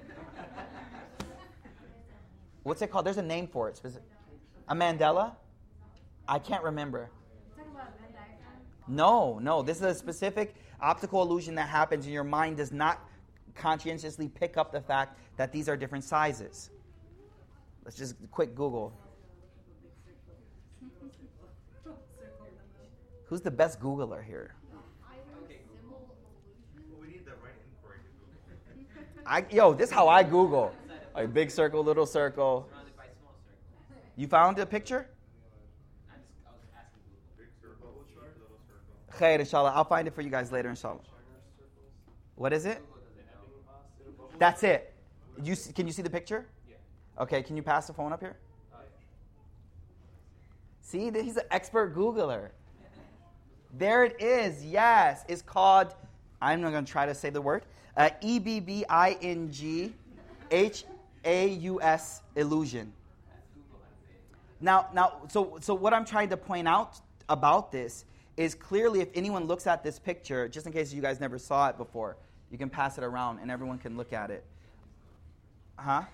What's 2.64 2.82
it 2.82 2.88
called? 2.88 3.06
There's 3.06 3.18
a 3.18 3.22
name 3.22 3.48
for 3.48 3.70
it. 3.70 3.82
A 4.70 4.76
Mandela? 4.76 5.36
I 6.28 6.40
can't 6.40 6.64
remember. 6.64 7.10
No, 8.88 9.40
no. 9.40 9.62
This 9.62 9.78
is 9.78 9.84
a 9.84 9.94
specific 9.94 10.56
optical 10.82 11.22
illusion 11.22 11.56
that 11.56 11.70
happens, 11.70 12.06
and 12.06 12.14
your 12.14 12.24
mind 12.24 12.58
does 12.58 12.72
not 12.72 13.00
conscientiously 13.56 14.28
pick 14.28 14.58
up 14.58 14.72
the 14.72 14.82
fact 14.82 15.18
that 15.38 15.52
these 15.52 15.70
are 15.70 15.78
different 15.78 16.04
sizes. 16.04 16.70
Let's 17.86 17.98
just 17.98 18.16
quick 18.32 18.56
Google. 18.56 18.94
Who's 23.26 23.42
the 23.42 23.52
best 23.52 23.80
Googler 23.80 24.24
here? 24.24 24.56
I, 29.26 29.46
yo, 29.50 29.74
this 29.74 29.90
is 29.90 29.96
how 29.96 30.08
I 30.08 30.24
Google. 30.24 30.74
A 31.16 31.26
big 31.26 31.50
circle, 31.50 31.84
little 31.84 32.06
circle. 32.06 32.68
You 34.16 34.28
found 34.28 34.60
a 34.60 34.66
picture? 34.66 35.08
Khair, 39.18 39.39
inshallah. 39.39 39.72
I'll 39.76 39.84
find 39.84 40.07
it 40.07 40.16
for 40.16 40.22
you 40.22 40.30
guys 40.30 40.51
later, 40.51 40.70
inshallah. 40.70 40.99
What 42.36 42.53
is 42.53 42.66
it? 42.66 42.84
That's 44.39 44.64
it. 44.64 44.93
You, 45.41 45.55
can 45.76 45.88
you 45.88 45.93
see 45.93 46.01
the 46.01 46.09
picture? 46.09 46.45
Yeah. 46.68 46.76
Okay, 47.20 47.43
can 47.43 47.55
you 47.55 47.64
pass 47.64 47.88
the 47.88 47.93
phone 47.93 48.11
up 48.11 48.20
here? 48.20 48.38
See, 50.82 51.11
he's 51.11 51.38
an 51.38 51.45
expert 51.49 51.95
Googler. 51.95 52.49
There 53.76 54.03
it 54.03 54.22
is. 54.22 54.64
Yes, 54.64 55.24
it's 55.28 55.41
called. 55.41 55.95
I'm 56.41 56.61
not 56.61 56.72
going 56.72 56.86
to 56.86 56.91
try 56.91 57.05
to 57.05 57.16
say 57.16 57.30
the 57.30 57.41
word. 57.41 57.64
Uh, 57.95 58.09
e 58.22 58.38
B 58.39 58.59
B 58.59 58.86
I 58.89 59.18
N 59.22 59.51
G 59.51 59.93
H 60.51 60.86
A 61.24 61.47
U 61.47 61.82
S 61.82 62.22
illusion. 62.36 62.91
Now, 64.59 64.88
now, 64.93 65.22
so, 65.30 65.57
so 65.61 65.74
what 65.74 65.93
I'm 65.93 66.05
trying 66.05 66.30
to 66.30 66.38
point 66.38 66.68
out 66.68 66.99
about 67.30 67.72
this 67.72 68.05
is 68.38 68.56
clearly 68.56 69.02
if 69.02 69.10
anyone 69.14 69.46
looks 69.46 69.68
at 69.68 69.84
this 69.84 70.00
picture, 70.00 70.48
just 70.48 70.66
in 70.66 70.74
case 70.74 70.94
you 70.94 71.02
guys 71.02 71.20
never 71.20 71.38
saw 71.38 71.70
it 71.70 71.78
before, 71.78 72.18
you 72.52 72.58
can 72.58 72.70
pass 72.70 72.98
it 72.98 73.04
around 73.04 73.40
and 73.40 73.52
everyone 73.52 73.78
can 73.78 73.98
look 73.98 74.14
at 74.14 74.32
it. 74.32 74.44
Huh? 75.78 76.04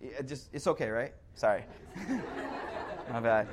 It 0.00 0.28
just 0.28 0.50
it's 0.52 0.66
okay, 0.66 0.90
right? 0.90 1.14
Sorry. 1.34 1.64
My 3.10 3.20
bad. 3.20 3.48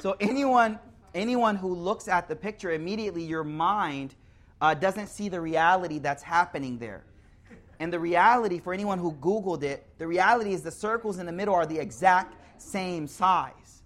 So 0.00 0.16
anyone 0.18 0.80
anyone 1.14 1.54
who 1.54 1.72
looks 1.72 2.08
at 2.08 2.26
the 2.26 2.34
picture 2.34 2.72
immediately 2.72 3.22
your 3.22 3.44
mind 3.44 4.16
uh, 4.60 4.74
doesn't 4.74 5.06
see 5.06 5.28
the 5.28 5.40
reality 5.40 6.00
that's 6.00 6.22
happening 6.22 6.78
there. 6.78 7.04
And 7.78 7.92
the 7.92 7.98
reality, 7.98 8.58
for 8.58 8.72
anyone 8.72 8.98
who 8.98 9.12
Googled 9.14 9.62
it, 9.62 9.86
the 9.98 10.06
reality 10.06 10.52
is 10.52 10.62
the 10.62 10.70
circles 10.70 11.18
in 11.18 11.26
the 11.26 11.32
middle 11.32 11.54
are 11.54 11.66
the 11.66 11.78
exact 11.78 12.34
same 12.60 13.06
size. 13.06 13.82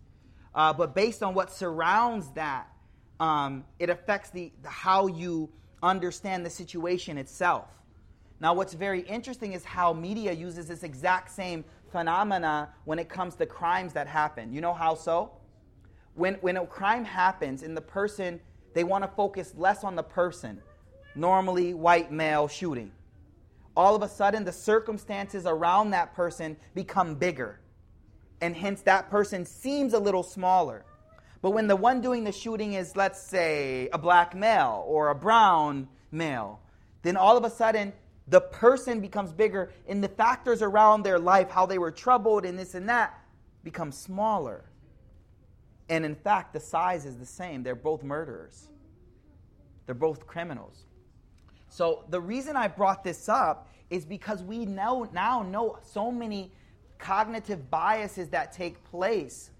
Uh, 0.54 0.72
but 0.72 0.94
based 0.94 1.22
on 1.22 1.34
what 1.34 1.50
surrounds 1.52 2.30
that, 2.32 2.68
um, 3.20 3.64
it 3.78 3.90
affects 3.90 4.30
the, 4.30 4.52
the, 4.62 4.68
how 4.68 5.06
you 5.06 5.48
understand 5.82 6.44
the 6.44 6.50
situation 6.50 7.18
itself. 7.18 7.66
Now, 8.40 8.54
what's 8.54 8.74
very 8.74 9.00
interesting 9.00 9.52
is 9.52 9.64
how 9.64 9.92
media 9.92 10.32
uses 10.32 10.68
this 10.68 10.82
exact 10.84 11.30
same 11.30 11.64
phenomena 11.90 12.68
when 12.84 12.98
it 12.98 13.08
comes 13.08 13.34
to 13.36 13.46
crimes 13.46 13.92
that 13.94 14.06
happen. 14.06 14.52
You 14.52 14.60
know 14.60 14.74
how 14.74 14.94
so? 14.94 15.32
When, 16.14 16.34
when 16.34 16.56
a 16.56 16.66
crime 16.66 17.04
happens 17.04 17.62
and 17.62 17.76
the 17.76 17.80
person, 17.80 18.40
they 18.74 18.84
want 18.84 19.02
to 19.04 19.08
focus 19.08 19.54
less 19.56 19.82
on 19.82 19.96
the 19.96 20.02
person, 20.02 20.60
normally 21.14 21.74
white 21.74 22.12
male 22.12 22.46
shooting. 22.46 22.92
All 23.76 23.94
of 23.94 24.02
a 24.02 24.08
sudden, 24.08 24.44
the 24.44 24.52
circumstances 24.52 25.46
around 25.46 25.90
that 25.90 26.14
person 26.14 26.56
become 26.74 27.14
bigger. 27.14 27.60
And 28.40 28.54
hence, 28.54 28.82
that 28.82 29.10
person 29.10 29.44
seems 29.44 29.94
a 29.94 29.98
little 29.98 30.22
smaller. 30.22 30.84
But 31.40 31.50
when 31.50 31.68
the 31.68 31.76
one 31.76 32.00
doing 32.00 32.24
the 32.24 32.32
shooting 32.32 32.72
is, 32.74 32.96
let's 32.96 33.20
say, 33.20 33.88
a 33.92 33.98
black 33.98 34.34
male 34.34 34.84
or 34.86 35.08
a 35.08 35.14
brown 35.14 35.88
male, 36.10 36.60
then 37.02 37.16
all 37.16 37.36
of 37.36 37.44
a 37.44 37.50
sudden 37.50 37.92
the 38.26 38.40
person 38.40 39.00
becomes 39.00 39.32
bigger 39.32 39.72
and 39.86 40.02
the 40.02 40.08
factors 40.08 40.62
around 40.62 41.02
their 41.02 41.18
life, 41.18 41.48
how 41.48 41.66
they 41.66 41.78
were 41.78 41.92
troubled 41.92 42.44
and 42.44 42.58
this 42.58 42.74
and 42.74 42.88
that, 42.88 43.18
become 43.62 43.92
smaller. 43.92 44.64
And 45.88 46.04
in 46.04 46.14
fact, 46.14 46.52
the 46.52 46.60
size 46.60 47.06
is 47.06 47.16
the 47.16 47.26
same. 47.26 47.62
They're 47.62 47.74
both 47.74 48.02
murderers, 48.02 48.68
they're 49.86 49.94
both 49.94 50.26
criminals. 50.26 50.84
So 51.70 52.04
the 52.08 52.20
reason 52.20 52.56
I 52.56 52.68
brought 52.68 53.04
this 53.04 53.28
up 53.28 53.68
is 53.90 54.04
because 54.04 54.42
we 54.42 54.66
know, 54.66 55.08
now 55.12 55.42
know 55.42 55.78
so 55.82 56.10
many 56.10 56.50
cognitive 56.98 57.70
biases 57.70 58.28
that 58.30 58.52
take 58.52 58.82
place 58.84 59.50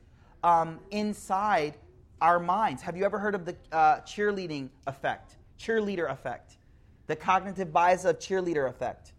um, 0.43 0.79
inside 0.91 1.75
our 2.21 2.39
minds. 2.39 2.83
Have 2.83 2.97
you 2.97 3.05
ever 3.05 3.19
heard 3.19 3.35
of 3.35 3.45
the 3.45 3.57
uh, 3.73 4.01
cheerleading 4.01 4.71
effect? 4.87 5.37
Cheerleader 5.59 6.11
effect. 6.11 6.57
The 7.07 7.17
cognitive 7.17 7.73
bias 7.73 8.05
of 8.05 8.19
cheerleader 8.19 8.69
effect. 8.69 9.13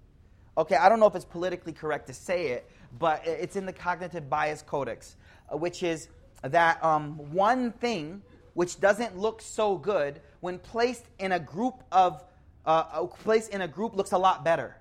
Okay, 0.57 0.75
I 0.75 0.89
don't 0.89 0.99
know 0.99 1.07
if 1.07 1.15
it's 1.15 1.25
politically 1.25 1.73
correct 1.73 2.07
to 2.07 2.13
say 2.13 2.47
it, 2.47 2.69
but 2.97 3.25
it's 3.25 3.55
in 3.55 3.65
the 3.65 3.73
cognitive 3.73 4.29
bias 4.29 4.61
codex, 4.61 5.15
uh, 5.51 5.57
which 5.57 5.83
is 5.83 6.09
that 6.41 6.83
um, 6.83 7.17
one 7.33 7.71
thing 7.71 8.21
which 8.53 8.79
doesn't 8.79 9.17
look 9.17 9.41
so 9.41 9.77
good 9.77 10.19
when 10.41 10.59
placed 10.59 11.05
in 11.19 11.31
a 11.33 11.39
group 11.39 11.83
of 11.91 12.23
uh, 12.65 13.05
placed 13.05 13.51
in 13.51 13.61
a 13.61 13.67
group 13.67 13.95
looks 13.95 14.11
a 14.11 14.17
lot 14.17 14.43
better. 14.43 14.75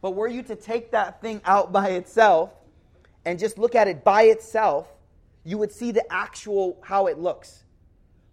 But 0.00 0.12
were 0.12 0.28
you 0.28 0.42
to 0.44 0.56
take 0.56 0.90
that 0.92 1.20
thing 1.20 1.40
out 1.44 1.72
by 1.72 1.90
itself 1.90 2.50
and 3.24 3.38
just 3.38 3.58
look 3.58 3.74
at 3.74 3.88
it 3.88 4.04
by 4.04 4.24
itself, 4.24 4.88
you 5.43 5.57
would 5.57 5.71
see 5.71 5.91
the 5.91 6.03
actual 6.11 6.79
how 6.81 7.07
it 7.07 7.17
looks. 7.17 7.63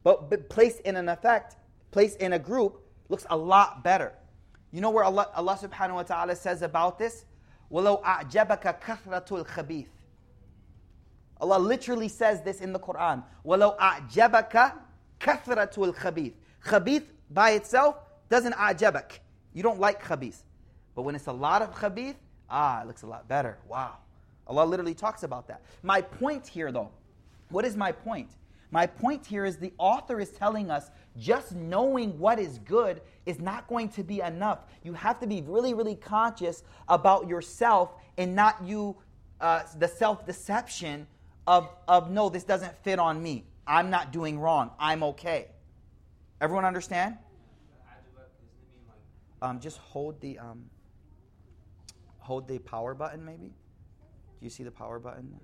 But, 0.03 0.31
but 0.31 0.49
placed 0.49 0.81
in 0.81 0.97
an 0.97 1.09
effect, 1.09 1.57
placed 1.91 2.19
in 2.19 2.33
a 2.33 2.39
group, 2.39 2.81
looks 3.09 3.27
a 3.31 3.37
lot 3.37 3.85
better. 3.85 4.15
You 4.73 4.81
know 4.81 4.91
where 4.91 5.05
Allah, 5.05 5.29
Allah 5.35 5.59
subhanahu 5.61 5.95
wa 5.95 6.03
ta'ala 6.05 6.37
says 6.37 6.63
about 6.63 6.99
this? 6.99 7.25
وَلَوْ 7.71 8.03
أَعْجَبَكَ 8.03 8.81
كَثْرَةُ 8.81 9.45
الْخَبِيثِ 9.45 9.87
Allah 11.41 11.59
literally 11.59 12.09
says 12.09 12.43
this 12.43 12.61
in 12.61 12.73
the 12.73 12.79
Quran. 12.79 13.25
وَلَوْ 13.45 13.79
أَعْجَبَكَ 13.79 14.73
كَثْرَةُ 15.21 15.95
الْخَبِيثِ 15.95 16.33
Khabith 16.65 17.05
by 17.31 17.51
itself 17.53 17.97
doesn't 18.29 18.55
أعجبك. 18.55 19.19
You 19.53 19.63
don't 19.63 19.81
like 19.81 20.03
khabith. 20.03 20.43
But 20.95 21.03
when 21.03 21.15
it's 21.15 21.27
a 21.27 21.33
lot 21.33 21.63
of 21.63 21.75
khabith, 21.75 22.17
ah, 22.49 22.83
it 22.83 22.87
looks 22.87 23.03
a 23.03 23.07
lot 23.07 23.27
better. 23.29 23.59
Wow. 23.69 23.97
Allah 24.48 24.66
literally 24.66 24.94
talks 24.94 25.24
about 25.24 25.48
that. 25.48 25.62
My 25.82 26.02
point 26.02 26.48
here, 26.48 26.72
though, 26.72 26.92
what 27.50 27.66
is 27.66 27.76
my 27.76 27.92
point? 27.92 28.30
My 28.72 28.86
point 28.86 29.26
here 29.26 29.46
is 29.46 29.58
the 29.58 29.74
author 29.78 30.20
is 30.20 30.32
telling 30.32 30.70
us 30.70 30.90
just 31.18 31.56
knowing 31.56 32.18
what 32.20 32.40
is 32.40 32.60
good 32.60 33.02
is 33.26 33.40
not 33.40 33.68
going 33.68 33.90
to 33.90 34.04
be 34.04 34.20
enough. 34.20 34.66
You 34.84 34.94
have 34.94 35.20
to 35.20 35.28
be 35.28 35.42
really, 35.42 35.74
really 35.74 35.96
conscious 35.96 36.64
about 36.90 37.28
yourself 37.28 37.94
and 38.18 38.36
not 38.36 38.62
you, 38.64 38.96
uh, 39.40 39.64
the 39.78 39.88
self 39.88 40.26
deception 40.26 41.08
of, 41.48 41.70
of, 41.88 42.12
no, 42.12 42.30
this 42.30 42.44
doesn't 42.44 42.76
fit 42.84 43.00
on 43.00 43.22
me. 43.22 43.46
I'm 43.68 43.90
not 43.90 44.12
doing 44.12 44.40
wrong. 44.40 44.72
I'm 44.80 45.04
okay. 45.04 45.48
Everyone 46.42 46.66
understand? 46.66 47.18
Um, 49.42 49.60
just 49.60 49.78
hold 49.78 50.20
the 50.22 50.40
um, 50.40 50.66
hold 52.20 52.48
the 52.48 52.58
power 52.60 52.94
button, 52.94 53.24
maybe. 53.24 53.54
Do 54.40 54.46
you 54.46 54.50
see 54.50 54.64
the 54.64 54.72
power 54.72 55.00
button? 55.00 55.40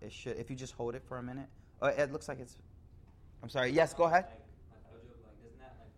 It 0.00 0.12
should. 0.12 0.36
If 0.36 0.50
you 0.50 0.56
just 0.56 0.74
hold 0.74 0.94
it 0.94 1.02
for 1.06 1.18
a 1.18 1.22
minute. 1.22 1.48
Oh, 1.82 1.88
it 1.88 2.12
looks 2.12 2.28
like 2.28 2.40
it's. 2.40 2.56
I'm 3.42 3.48
sorry. 3.48 3.70
Yes, 3.70 3.94
go 3.94 4.04
ahead. 4.04 4.26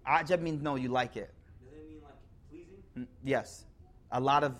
Ajab 0.07 0.41
means 0.41 0.62
no, 0.62 0.76
you 0.76 0.89
like 0.89 1.16
it. 1.16 1.32
Does 1.64 1.72
it 1.72 1.89
mean 1.89 2.01
like 2.03 2.14
pleasing? 2.49 3.09
Yes. 3.24 3.64
A 4.12 4.20
lot 4.20 4.45
of 4.45 4.55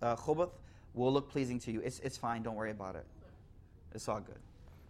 uh, 0.00 0.16
khubuth 0.16 0.50
will 0.94 1.12
look 1.12 1.30
pleasing 1.30 1.58
to 1.60 1.72
you. 1.72 1.80
It's, 1.80 2.00
it's 2.00 2.16
fine. 2.16 2.42
Don't 2.42 2.54
worry 2.54 2.70
about 2.70 2.96
it. 2.96 3.04
It's 3.94 4.08
all 4.08 4.20
good. 4.20 4.38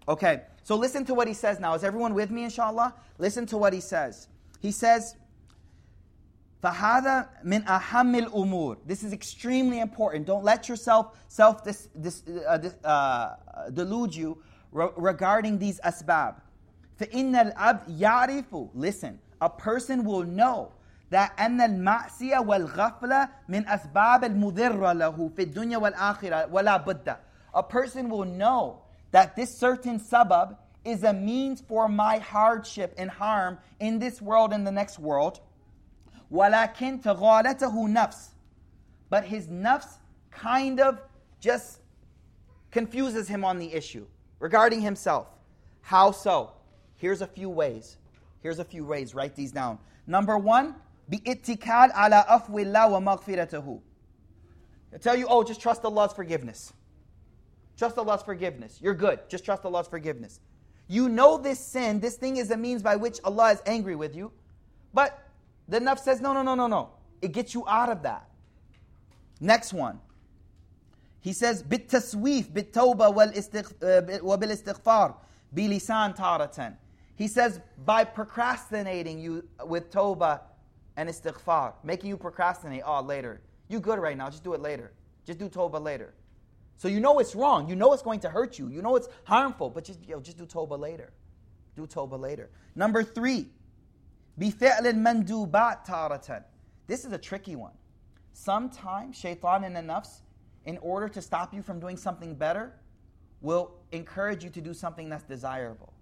Okay, 0.09 0.43
so 0.63 0.75
listen 0.75 1.05
to 1.05 1.15
what 1.15 1.29
he 1.29 1.35
says 1.35 1.61
now. 1.61 1.75
Is 1.75 1.85
everyone 1.85 2.15
with 2.15 2.31
me, 2.31 2.45
inshallah? 2.45 2.95
Listen 3.19 3.45
to 3.47 3.59
what 3.59 3.75
he 3.75 3.81
says. 3.81 4.29
He 4.61 4.71
says, 4.71 5.17
فهذا 6.64 7.28
من 7.44 7.68
أهم 7.68 8.16
الأمور. 8.16 8.78
This 8.86 9.04
is 9.04 9.12
extremely 9.12 9.80
important. 9.80 10.26
Don't 10.26 10.44
let 10.44 10.70
yourself 10.70 11.18
self 11.28 11.64
dis, 11.64 11.90
dis, 12.00 12.24
uh, 12.28 12.70
uh, 12.86 13.70
delude 13.70 14.16
you 14.16 14.38
re- 14.72 14.88
regarding 14.96 15.60
these 15.60 15.80
asbab. 15.82 16.36
فإن 17.00 17.36
الأب 17.36 17.82
يعرف 18.00 18.70
Listen, 18.74 19.20
a 19.42 19.50
person 19.50 20.06
will 20.06 20.24
know 20.24 20.72
that 21.10 21.38
أن 21.38 21.62
المعصية 21.62 22.40
والغفلة 22.40 23.30
من 23.50 23.68
أسباب 23.68 24.24
المضرة 24.24 24.94
له 24.94 25.32
في 25.36 25.44
الدنيا 25.44 25.78
والآخرة 25.78 26.48
ولا 26.52 26.78
بد. 26.78 27.18
A 27.54 27.64
person 27.64 28.10
will 28.10 28.26
know 28.26 28.80
that 29.12 29.36
this 29.36 29.56
certain 29.56 30.00
sabab 30.00 30.56
is 30.86 31.04
a 31.04 31.14
means 31.14 31.62
for 31.62 31.88
my 31.88 32.18
hardship 32.18 32.94
and 32.98 33.10
harm 33.10 33.58
in 33.80 34.00
this 34.00 34.22
world 34.22 34.54
and 34.54 34.66
the 34.66 34.72
next 34.72 34.98
world. 34.98 35.40
ولكن 36.32 37.02
تغالته 37.02 37.88
نفس 37.88 38.30
but 39.10 39.26
his 39.26 39.48
nafs 39.48 40.00
kind 40.32 40.80
of 40.80 41.00
just 41.40 41.80
confuses 42.72 43.28
him 43.28 43.46
on 43.46 43.60
the 43.60 43.72
issue 43.74 44.06
regarding 44.40 44.82
himself 44.82 45.28
how 45.82 46.12
so 46.12 46.52
here's 46.96 47.22
a 47.22 47.28
few 47.28 47.50
ways 47.50 47.98
here's 48.42 48.60
a 48.60 48.66
few 48.66 48.86
ways 48.86 49.14
write 49.14 49.36
these 49.36 49.52
down 49.52 49.78
number 50.08 50.38
one 50.38 50.76
باتكال 51.10 51.92
على 51.92 52.26
أفو 52.28 52.60
الله 52.60 52.88
ومغفرته 52.88 53.80
I 54.94 54.98
tell 54.98 55.16
you 55.16 55.28
oh 55.28 55.44
just 55.44 55.62
trust 55.62 55.84
Allah's 55.86 56.14
forgiveness 56.14 56.74
trust 57.78 57.98
Allah's 57.98 58.24
forgiveness 58.24 58.80
you're 58.82 58.94
good 58.94 59.20
just 59.30 59.46
trust 59.46 59.66
Allah's 59.66 59.88
forgiveness 59.88 60.40
you 60.88 61.10
know 61.10 61.38
this 61.38 61.60
sin 61.60 62.00
this 62.00 62.16
thing 62.16 62.38
is 62.38 62.52
a 62.52 62.58
means 62.58 62.82
by 62.82 62.96
which 62.96 63.20
Allah 63.24 63.52
is 63.52 63.62
angry 63.66 63.96
with 63.96 64.16
you 64.16 64.32
but 64.94 65.20
the 65.68 65.80
nafs 65.80 66.00
says, 66.00 66.22
no, 66.22 66.34
no, 66.34 66.42
no, 66.42 66.56
no, 66.56 66.68
no. 66.68 66.90
It 67.22 67.32
gets 67.32 67.54
you 67.54 67.68
out 67.68 67.90
of 67.90 68.04
that. 68.04 68.30
Next 69.40 69.74
one. 69.74 70.00
He 71.22 71.32
says, 71.34 71.64
بالتسويف 71.64 72.52
بالتوبة 72.52 73.08
وبالاستغفار 74.22 75.16
بلسان 75.56 76.16
تارة. 76.16 76.76
He 77.16 77.28
says, 77.28 77.62
by 77.86 78.04
procrastinating 78.04 79.20
you 79.20 79.48
with 79.66 79.90
toba 79.90 80.42
and 80.98 81.08
istighfar, 81.08 81.74
making 81.84 82.10
you 82.10 82.18
procrastinate, 82.18 82.82
oh, 82.86 83.02
later. 83.02 83.42
You 83.70 83.80
good 83.80 84.00
right 84.00 84.18
now, 84.18 84.30
just 84.30 84.44
do 84.44 84.54
it 84.54 84.62
later. 84.62 84.92
Just 85.26 85.40
do 85.40 85.48
toba 85.48 85.78
later. 85.78 86.14
So 86.76 86.88
you 86.88 87.00
know 87.00 87.20
it's 87.20 87.36
wrong. 87.36 87.70
You 87.70 87.76
know 87.76 87.94
it's 87.94 88.04
going 88.04 88.20
to 88.22 88.30
hurt 88.30 88.60
you. 88.60 88.68
You 88.68 88.82
know 88.82 88.96
it's 88.96 89.08
harmful, 89.24 89.70
but 89.70 89.86
just, 89.86 90.06
yo, 90.08 90.20
just 90.20 90.38
do 90.38 90.46
toba 90.46 90.74
later. 90.74 91.14
Do 91.76 91.88
toba 91.88 92.16
later. 92.16 92.50
Number 92.76 93.04
three, 93.04 93.48
بِفِعْلٍ 94.39 94.83
مَنْدُوبَاتْ 94.83 95.87
تَارَةً 95.87 96.45
This 96.87 97.05
is 97.05 97.13
a 97.13 97.19
tricky 97.19 97.57
one. 97.57 97.73
Sometimes 98.33 99.17
shaitan 99.17 99.65
and 99.65 99.75
the 99.75 99.81
nafs, 99.81 100.21
in 100.65 100.79
order 100.79 101.09
to 101.09 101.21
stop 101.21 101.53
you 101.53 101.63
from 101.63 101.81
doing 101.81 101.97
something 101.97 102.35
better, 102.35 102.75
will 103.41 103.73
encourage 103.93 104.45
you 104.45 104.51
to 104.51 104.61
do 104.61 104.73
something 104.73 105.09
that's 105.09 105.25
desirable. 105.25 105.93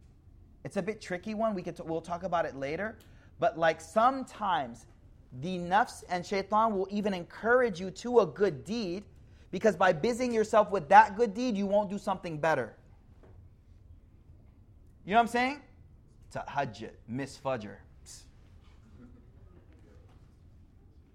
It's 0.65 0.77
a 0.77 0.83
bit 0.83 1.01
tricky 1.01 1.35
one. 1.35 1.55
We 1.55 1.63
could 1.63 1.77
t- 1.77 1.83
we'll 1.87 2.01
talk 2.01 2.25
about 2.25 2.45
it 2.45 2.57
later. 2.57 2.99
But 3.39 3.59
like 3.59 3.81
sometimes 3.81 4.87
the 5.41 5.59
nafs 5.59 6.05
and 6.09 6.25
shaitan 6.25 6.77
will 6.77 6.89
even 6.91 7.15
encourage 7.15 7.81
you 7.81 7.91
to 7.93 8.21
a 8.21 8.27
good 8.27 8.65
deed 8.65 9.05
because 9.51 9.77
by 9.77 9.93
busying 9.93 10.33
yourself 10.33 10.71
with 10.71 10.89
that 10.89 11.17
good 11.17 11.35
deed, 11.35 11.57
you 11.57 11.67
won't 11.67 11.89
do 11.89 11.99
something 11.99 12.39
better. 12.39 12.75
You 15.05 15.13
know 15.13 15.19
what 15.19 15.23
I'm 15.23 15.29
saying? 15.29 15.61
Tahajjud, 16.35 16.91
miss 17.07 17.39
Fajr. 17.39 17.77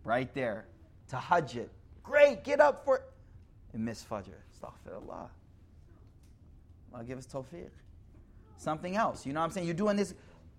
Right 0.04 0.34
there. 0.34 0.66
Tahajjud. 1.12 1.68
Great, 2.04 2.43
get 2.43 2.60
up 2.60 2.84
for 2.84 3.04
and 3.74 3.86
miss 3.86 4.04
Fajr. 4.04 4.34
Astaghfirullah. 4.54 5.30
Allah 6.93 7.04
give 7.06 7.18
us 7.18 7.26
tawfiq. 7.26 7.70
Something 8.58 8.95
else. 8.95 9.26
You 9.26 9.34
know 9.34 9.39
what 9.39 9.45
I'm 9.45 9.52
saying? 9.52 9.66
You're 9.66 9.76
doing 9.76 9.95
this, 9.95 10.14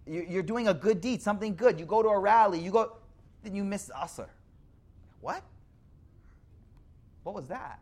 you- 0.07 0.27
you're 0.29 0.43
doing 0.43 0.69
a 0.69 0.75
good 0.75 1.01
deed, 1.01 1.23
something 1.23 1.55
good. 1.55 1.79
You 1.79 1.87
go 1.87 2.03
to 2.03 2.09
a 2.09 2.19
rally, 2.19 2.59
you 2.59 2.71
go, 2.71 2.97
then 3.43 3.55
you 3.55 3.65
miss 3.65 3.91
Asr. 3.95 4.29
What? 5.21 5.43
What 7.23 7.35
was 7.35 7.49
that? 7.49 7.81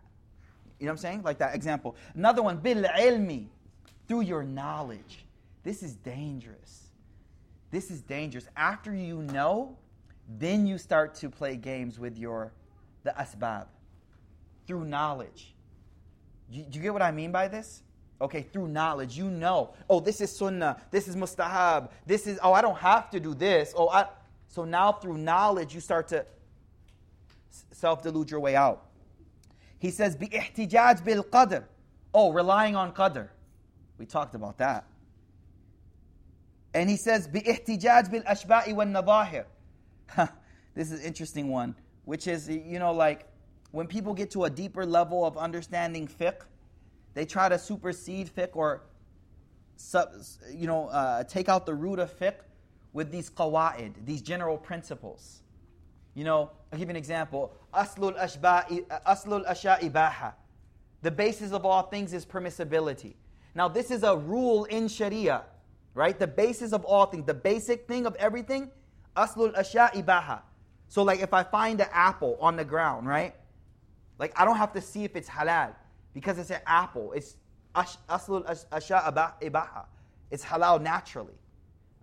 You 0.79 0.87
know 0.87 0.93
what 0.93 0.99
I'm 0.99 0.99
saying? 0.99 1.23
Like 1.23 1.39
that 1.39 1.55
example. 1.55 1.97
Another 2.15 2.43
one, 2.43 2.59
bil 2.59 2.83
ilmi, 2.83 3.49
through 4.09 4.23
your 4.23 4.43
knowledge. 4.43 5.25
This 5.63 5.83
is 5.83 5.95
dangerous. 5.95 6.89
This 7.71 7.91
is 7.91 8.01
dangerous. 8.03 8.49
After 8.57 8.95
you 8.95 9.23
know, 9.23 9.77
then 10.39 10.67
you 10.67 10.79
start 10.79 11.15
to 11.17 11.29
play 11.29 11.57
games 11.57 11.99
with 11.99 12.17
your 12.17 12.53
the 13.03 13.11
asbab 13.19 13.67
through 14.67 14.85
knowledge. 14.85 15.55
You, 16.51 16.65
do 16.65 16.79
you 16.79 16.83
get 16.83 16.93
what 16.93 17.03
I 17.03 17.11
mean 17.11 17.33
by 17.33 17.49
this? 17.49 17.83
Okay, 18.21 18.43
through 18.43 18.69
knowledge, 18.69 19.17
you 19.17 19.31
know. 19.31 19.73
Oh, 19.89 19.99
this 19.99 20.21
is 20.21 20.31
sunnah. 20.31 20.81
This 20.91 21.09
is 21.09 21.17
mustahab. 21.17 21.91
This 22.07 22.27
is 22.27 22.39
oh, 22.43 22.53
I 22.53 22.61
don't 22.61 22.77
have 22.79 23.11
to 23.11 23.21
do 23.21 23.35
this. 23.35 23.73
Oh, 23.77 23.89
I. 23.89 24.07
So 24.49 24.65
now 24.65 24.93
through 24.93 25.19
knowledge, 25.19 25.75
you 25.75 25.81
start 25.81 26.09
to 26.09 26.27
self 27.73 28.03
delude 28.03 28.31
your 28.31 28.41
way 28.41 28.57
out. 28.57 28.87
He 29.79 29.91
says, 29.91 30.15
"Bi-ihtijaj 30.17 31.03
bil 31.05 31.25
qadr." 31.25 31.65
Oh, 32.13 32.33
relying 32.33 32.77
on 32.77 32.93
qadr. 32.93 33.29
We 33.97 34.07
talked 34.07 34.35
about 34.35 34.59
that. 34.59 34.85
And 36.75 36.91
he 36.91 36.97
says, 36.97 37.27
"Bi-ihtijaj 37.27 38.11
bil 38.11 38.23
ashba'i 38.23 38.75
wal 38.75 38.87
nadahir." 38.87 39.47
This 40.73 40.93
is 40.93 41.01
an 41.01 41.07
interesting 41.07 41.49
one, 41.49 41.75
which 42.05 42.29
is 42.29 42.49
you 42.49 42.79
know 42.79 42.93
like 42.93 43.27
when 43.73 43.87
people 43.87 44.15
get 44.15 44.31
to 44.33 44.45
a 44.45 44.51
deeper 44.51 44.87
level 44.87 45.25
of 45.25 45.37
understanding 45.37 46.07
fiqh, 46.07 46.43
they 47.15 47.25
try 47.25 47.49
to 47.49 47.59
supersede 47.59 48.31
fiqh 48.35 48.55
or 48.55 48.83
sub, 49.77 50.11
you 50.53 50.67
know 50.67 50.87
uh, 50.89 51.25
take 51.25 51.49
out 51.49 51.67
the 51.67 51.75
root 51.75 51.99
of 51.99 52.17
fiqh 52.17 52.37
with 52.93 53.11
these 53.11 53.31
qawaid, 53.31 53.95
these 54.05 54.23
general 54.23 54.57
principles. 54.57 55.43
You 56.15 56.25
know, 56.25 56.51
I'll 56.73 56.79
give 56.79 56.89
you 56.89 56.91
an 56.91 56.97
example. 56.97 57.55
Aslul 57.73 58.19
ashba'i, 58.19 58.85
aslul 59.07 59.49
asha 59.49 59.81
ibaha. 59.81 60.35
The 61.03 61.11
basis 61.11 61.53
of 61.53 61.65
all 61.65 61.83
things 61.83 62.13
is 62.13 62.27
permissibility. 62.27 63.15
Now, 63.55 63.69
this 63.69 63.91
is 63.91 64.03
a 64.03 64.17
rule 64.17 64.65
in 64.65 64.89
Sharia, 64.89 65.43
right? 65.95 66.19
The 66.19 66.27
basis 66.27 66.73
of 66.73 66.85
all 66.85 67.07
things, 67.07 67.27
the 67.27 67.35
basic 67.35 67.87
thing 67.87 68.07
of 68.07 68.15
everything, 68.17 68.71
aslul 69.17 69.57
asha 69.57 69.93
ibaha. 69.93 70.43
So, 70.89 71.03
like, 71.03 71.21
if 71.21 71.33
I 71.33 71.43
find 71.43 71.81
an 71.81 71.89
apple 71.93 72.37
on 72.41 72.57
the 72.57 72.65
ground, 72.65 73.07
right? 73.07 73.35
Like, 74.19 74.33
I 74.39 74.45
don't 74.45 74.57
have 74.57 74.73
to 74.73 74.81
see 74.81 75.05
if 75.05 75.17
it's 75.17 75.29
halal 75.29 75.75
because 76.13 76.39
it's 76.39 76.51
an 76.51 76.61
apple. 76.67 77.13
It's 77.13 77.37
aslul 77.75 78.49
ash- 78.49 78.65
asha 78.73 79.41
ibaha. 79.41 79.87
It's 80.31 80.45
halal 80.45 80.83
naturally 80.83 81.35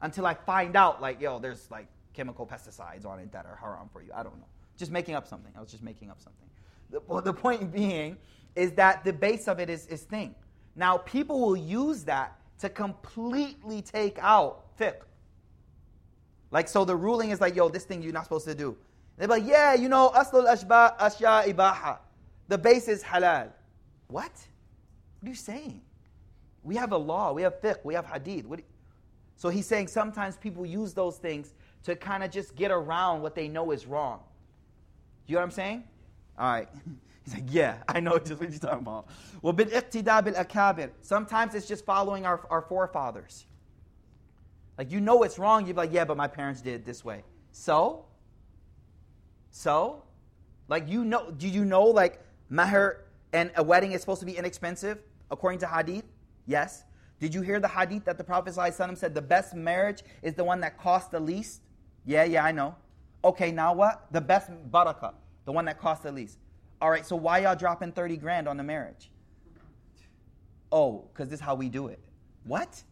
until 0.01 0.25
I 0.25 0.33
find 0.33 0.75
out, 0.75 1.01
like, 1.01 1.19
yo, 1.19 1.39
there's 1.39 1.69
like 1.71 1.87
chemical 2.13 2.45
pesticides 2.45 3.05
on 3.05 3.19
it 3.19 3.31
that 3.31 3.45
are 3.45 3.55
haram 3.55 3.89
for 3.91 4.01
you. 4.01 4.09
I 4.13 4.23
don't 4.23 4.37
know. 4.37 4.47
Just 4.77 4.91
making 4.91 5.15
up 5.15 5.27
something. 5.27 5.51
I 5.55 5.61
was 5.61 5.71
just 5.71 5.83
making 5.83 6.09
up 6.09 6.19
something. 6.21 6.47
The, 6.89 7.01
well, 7.07 7.21
the 7.21 7.33
point 7.33 7.71
being 7.73 8.17
is 8.55 8.71
that 8.73 9.03
the 9.03 9.13
base 9.13 9.47
of 9.47 9.59
it 9.59 9.69
is, 9.69 9.85
is 9.87 10.01
thing. 10.01 10.33
Now, 10.75 10.97
people 10.97 11.39
will 11.39 11.57
use 11.57 12.03
that 12.05 12.39
to 12.59 12.69
completely 12.69 13.81
take 13.81 14.17
out 14.19 14.77
fiqh. 14.79 15.01
Like, 16.51 16.67
so 16.67 16.85
the 16.85 16.95
ruling 16.95 17.31
is 17.31 17.41
like, 17.41 17.55
yo, 17.55 17.69
this 17.69 17.83
thing 17.83 18.01
you're 18.01 18.13
not 18.13 18.23
supposed 18.23 18.45
to 18.45 18.55
do. 18.55 18.77
They're 19.17 19.27
like, 19.27 19.45
yeah, 19.45 19.73
you 19.73 19.89
know, 19.89 20.11
aslul 20.15 20.47
ashba 20.47 20.97
ashya 20.97 21.53
ibaha. 21.53 21.97
The 22.47 22.57
base 22.57 22.87
is 22.87 23.03
halal. 23.03 23.49
What? 24.07 24.31
What 25.19 25.25
are 25.25 25.29
you 25.29 25.35
saying? 25.35 25.81
We 26.63 26.75
have 26.75 26.91
a 26.91 26.97
law, 26.97 27.33
we 27.33 27.41
have 27.41 27.61
fiqh, 27.61 27.83
we 27.83 27.93
have 27.93 28.05
hadith. 28.05 28.45
So 29.35 29.49
he's 29.49 29.65
saying 29.65 29.87
sometimes 29.87 30.37
people 30.37 30.65
use 30.65 30.93
those 30.93 31.17
things 31.17 31.53
to 31.83 31.95
kind 31.95 32.23
of 32.23 32.31
just 32.31 32.55
get 32.55 32.71
around 32.71 33.21
what 33.21 33.35
they 33.35 33.47
know 33.47 33.71
is 33.71 33.85
wrong. 33.85 34.19
You 35.25 35.35
know 35.35 35.39
what 35.39 35.45
I'm 35.45 35.51
saying? 35.51 35.83
All 36.37 36.51
right. 36.51 36.69
He's 37.25 37.33
like, 37.33 37.43
yeah, 37.49 37.77
I 37.89 37.99
know 37.99 38.17
just 38.25 38.39
what 38.39 38.49
you're 38.49 38.59
talking 38.59 38.79
about. 38.79 39.07
Well, 39.41 39.51
bil 39.51 39.65
akabir. 39.65 40.91
Sometimes 41.01 41.55
it's 41.55 41.67
just 41.67 41.83
following 41.83 42.25
our, 42.25 42.47
our 42.49 42.61
forefathers. 42.61 43.46
Like 44.77 44.91
you 44.91 44.99
know 44.99 45.23
it's 45.23 45.39
wrong, 45.39 45.65
you're 45.65 45.75
like, 45.75 45.91
yeah, 45.91 46.05
but 46.05 46.17
my 46.17 46.27
parents 46.27 46.61
did 46.61 46.75
it 46.75 46.85
this 46.85 47.03
way. 47.03 47.23
So? 47.51 48.05
So? 49.49 50.03
Like 50.67 50.87
you 50.87 51.03
know, 51.03 51.31
do 51.31 51.47
you 51.47 51.65
know 51.65 51.85
like 51.85 52.21
mahr 52.49 53.05
and 53.33 53.51
a 53.55 53.63
wedding 53.63 53.93
is 53.93 54.01
supposed 54.01 54.19
to 54.19 54.25
be 54.25 54.37
inexpensive 54.37 54.99
according 55.31 55.59
to 55.59 55.67
hadith? 55.67 56.05
Yes. 56.45 56.83
Did 57.19 57.33
you 57.33 57.41
hear 57.41 57.59
the 57.59 57.67
hadith 57.67 58.05
that 58.05 58.17
the 58.17 58.23
Prophet 58.23 58.53
ﷺ 58.53 58.97
said 58.97 59.15
the 59.15 59.21
best 59.21 59.55
marriage 59.55 60.03
is 60.21 60.35
the 60.35 60.43
one 60.43 60.59
that 60.61 60.77
costs 60.77 61.09
the 61.09 61.19
least? 61.19 61.61
Yeah, 62.05 62.25
yeah, 62.25 62.45
I 62.45 62.51
know. 62.51 62.75
Okay, 63.23 63.51
now 63.51 63.73
what? 63.73 64.05
The 64.11 64.21
best 64.21 64.51
barakah, 64.71 65.13
the 65.45 65.51
one 65.51 65.65
that 65.65 65.79
costs 65.79 66.03
the 66.03 66.11
least. 66.11 66.37
All 66.79 66.91
right, 66.91 67.05
so 67.05 67.15
why 67.15 67.39
y'all 67.39 67.55
dropping 67.55 67.91
30 67.91 68.17
grand 68.17 68.47
on 68.47 68.55
the 68.55 68.63
marriage? 68.63 69.09
Oh, 70.71 71.05
because 71.11 71.29
this 71.29 71.39
is 71.39 71.45
how 71.45 71.55
we 71.55 71.69
do 71.69 71.87
it. 71.87 71.99
What? 72.43 72.83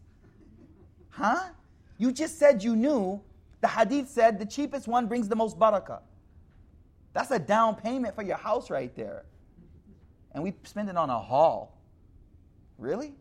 Huh? 1.10 1.50
You 1.98 2.12
just 2.12 2.38
said 2.38 2.62
you 2.62 2.76
knew 2.76 3.20
the 3.60 3.68
hadith 3.68 4.08
said 4.08 4.38
the 4.38 4.46
cheapest 4.46 4.86
one 4.86 5.06
brings 5.06 5.28
the 5.28 5.36
most 5.36 5.58
barakah. 5.58 6.00
That's 7.12 7.30
a 7.30 7.38
down 7.38 7.76
payment 7.76 8.14
for 8.14 8.22
your 8.22 8.36
house 8.36 8.70
right 8.70 8.94
there. 8.94 9.24
And 10.32 10.44
we 10.44 10.54
spend 10.64 10.90
it 10.90 10.96
on 10.96 11.08
a 11.08 11.18
hall. 11.18 11.80
Really? 12.78 13.14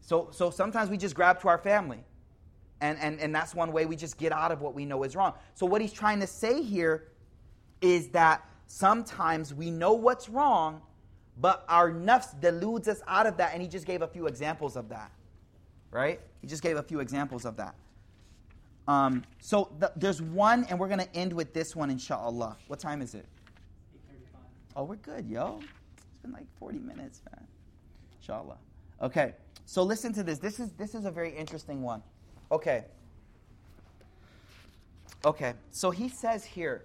So, 0.00 0.28
so 0.32 0.50
sometimes 0.50 0.90
we 0.90 0.96
just 0.96 1.14
grab 1.14 1.40
to 1.42 1.48
our 1.48 1.58
family. 1.58 2.04
And, 2.80 2.98
and, 2.98 3.20
and 3.20 3.34
that's 3.34 3.54
one 3.54 3.70
way 3.70 3.86
we 3.86 3.94
just 3.94 4.18
get 4.18 4.32
out 4.32 4.50
of 4.50 4.60
what 4.60 4.74
we 4.74 4.84
know 4.84 5.04
is 5.04 5.14
wrong. 5.14 5.34
So, 5.54 5.66
what 5.66 5.80
he's 5.80 5.92
trying 5.92 6.18
to 6.20 6.26
say 6.26 6.62
here 6.62 7.08
is 7.80 8.08
that 8.08 8.44
sometimes 8.66 9.54
we 9.54 9.70
know 9.70 9.92
what's 9.92 10.28
wrong, 10.28 10.80
but 11.38 11.64
our 11.68 11.92
nafs 11.92 12.38
deludes 12.40 12.88
us 12.88 13.02
out 13.06 13.26
of 13.26 13.36
that. 13.36 13.52
And 13.52 13.62
he 13.62 13.68
just 13.68 13.86
gave 13.86 14.02
a 14.02 14.08
few 14.08 14.26
examples 14.26 14.76
of 14.76 14.88
that. 14.88 15.12
Right? 15.92 16.20
He 16.40 16.46
just 16.46 16.62
gave 16.62 16.76
a 16.76 16.82
few 16.82 17.00
examples 17.00 17.44
of 17.44 17.56
that. 17.56 17.74
Um, 18.88 19.24
so, 19.38 19.70
th- 19.78 19.92
there's 19.94 20.20
one, 20.20 20.64
and 20.64 20.78
we're 20.78 20.88
going 20.88 21.00
to 21.00 21.14
end 21.14 21.32
with 21.32 21.52
this 21.52 21.76
one, 21.76 21.90
inshallah. 21.90 22.56
What 22.66 22.80
time 22.80 23.02
is 23.02 23.14
it? 23.14 23.26
Oh, 24.74 24.84
we're 24.84 24.96
good, 24.96 25.26
yo. 25.26 25.60
It's 25.96 26.18
been 26.22 26.32
like 26.32 26.46
40 26.58 26.78
minutes, 26.78 27.20
man. 27.30 27.46
Inshallah. 28.20 28.56
Okay. 29.02 29.34
So 29.66 29.82
listen 29.82 30.12
to 30.14 30.22
this. 30.22 30.38
This 30.38 30.58
is 30.58 30.72
this 30.72 30.94
is 30.94 31.04
a 31.04 31.10
very 31.10 31.30
interesting 31.32 31.82
one. 31.82 32.02
Okay. 32.50 32.84
Okay. 35.24 35.54
So 35.70 35.90
he 35.90 36.08
says 36.08 36.44
here. 36.44 36.84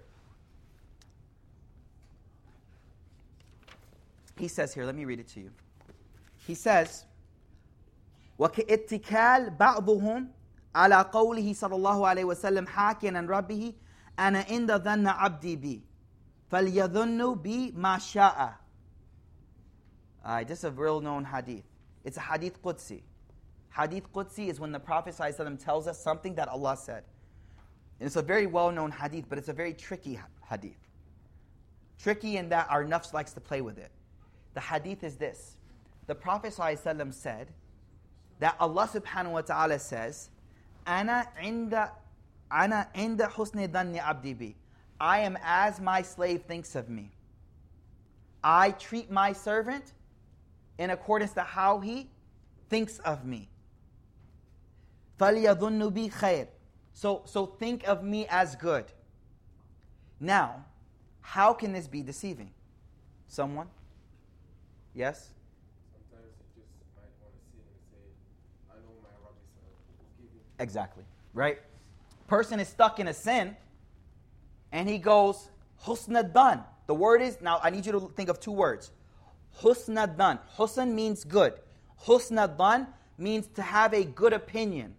He 4.38 4.48
says 4.48 4.72
here, 4.74 4.84
let 4.84 4.94
me 4.94 5.04
read 5.04 5.18
it 5.18 5.28
to 5.28 5.40
you. 5.40 5.50
He 6.46 6.54
says, 6.54 7.06
وكاتكال 8.39 9.49
بعضهم 9.49 10.31
على 10.75 10.95
قوله 10.95 11.53
صلى 11.53 11.75
الله 11.75 12.07
عليه 12.07 12.23
وسلم 12.23 12.67
حاكيا 12.67 13.17
عن 13.17 13.27
ربه 13.27 13.73
أنا 14.19 14.45
عند 14.49 14.71
ظن 14.77 15.07
عبدي 15.07 15.55
بي 15.55 15.83
فليظن 16.49 17.35
بي 17.35 17.71
ما 17.71 17.97
شاء 17.97 18.61
Alright, 20.25 20.47
this 20.47 20.59
is 20.59 20.65
a 20.65 20.71
real 20.71 21.01
known 21.01 21.25
hadith. 21.25 21.63
It's 22.03 22.17
a 22.17 22.21
hadith 22.21 22.61
Qudsi. 22.61 23.01
Hadith 23.71 24.11
Qudsi 24.13 24.49
is 24.49 24.59
when 24.59 24.71
the 24.71 24.79
Prophet 24.79 25.15
ﷺ 25.15 25.63
tells 25.63 25.87
us 25.87 25.97
something 25.97 26.35
that 26.35 26.47
Allah 26.47 26.77
said. 26.77 27.03
And 27.99 28.05
it's 28.05 28.17
a 28.17 28.21
very 28.21 28.45
well 28.45 28.71
known 28.71 28.91
hadith, 28.91 29.25
but 29.29 29.39
it's 29.39 29.49
a 29.49 29.53
very 29.53 29.73
tricky 29.73 30.15
ha- 30.15 30.27
hadith. 30.47 30.77
Tricky 31.97 32.37
in 32.37 32.49
that 32.49 32.67
our 32.69 32.83
nafs 32.85 33.13
likes 33.13 33.33
to 33.33 33.39
play 33.39 33.61
with 33.61 33.79
it. 33.79 33.91
The 34.53 34.59
hadith 34.61 35.03
is 35.03 35.15
this 35.15 35.57
The 36.07 36.15
Prophet 36.15 36.53
ﷺ 36.53 37.13
said 37.13 37.47
that 38.39 38.55
Allah 38.59 38.89
subhanahu 38.91 39.31
wa 39.31 39.41
ta'ala 39.41 39.79
says, 39.79 40.29
Ana 40.85 41.27
inda, 41.41 41.91
ana 42.49 42.87
inda 42.95 43.31
husni 43.31 43.67
dhanni 43.67 43.99
abdi 43.99 44.33
bi. 44.33 44.55
I 44.99 45.19
am 45.19 45.37
as 45.43 45.79
my 45.79 46.01
slave 46.01 46.43
thinks 46.43 46.75
of 46.75 46.89
me. 46.89 47.11
I 48.43 48.71
treat 48.71 49.11
my 49.11 49.33
servant 49.33 49.93
in 50.77 50.89
accordance 50.89 51.33
to 51.33 51.41
how 51.41 51.79
he 51.79 52.09
thinks 52.69 52.99
of 52.99 53.25
me. 53.25 53.49
فَلْيَظُنُّ 55.19 55.91
بِي 55.91 56.11
خَيْرٍ 56.11 56.47
So, 56.93 57.21
so 57.25 57.45
think 57.45 57.87
of 57.87 58.03
me 58.03 58.25
as 58.27 58.55
good. 58.55 58.85
Now, 60.19 60.65
how 61.21 61.53
can 61.53 61.73
this 61.73 61.87
be 61.87 62.01
deceiving? 62.01 62.51
Someone? 63.27 63.67
Yes? 64.93 65.29
Exactly. 70.58 71.04
Right? 71.34 71.58
Person 72.26 72.60
is 72.60 72.68
stuck 72.68 72.98
in 72.98 73.08
a 73.08 73.14
sin 73.14 73.56
and 74.72 74.88
he 74.88 74.98
goes, 74.98 75.50
Husnadan. 75.84 76.64
The 76.86 76.94
word 76.94 77.22
is, 77.22 77.38
now 77.40 77.60
I 77.62 77.70
need 77.70 77.86
you 77.86 77.92
to 77.92 78.00
think 78.00 78.28
of 78.28 78.40
two 78.40 78.52
words. 78.52 78.90
Husnadan. 79.60 80.38
Husn 80.56 80.92
means 80.92 81.24
good. 81.24 81.54
Husnadan 82.04 82.86
means 83.18 83.46
to 83.54 83.62
have 83.62 83.92
a 83.94 84.04
good 84.04 84.32
opinion. 84.32 84.94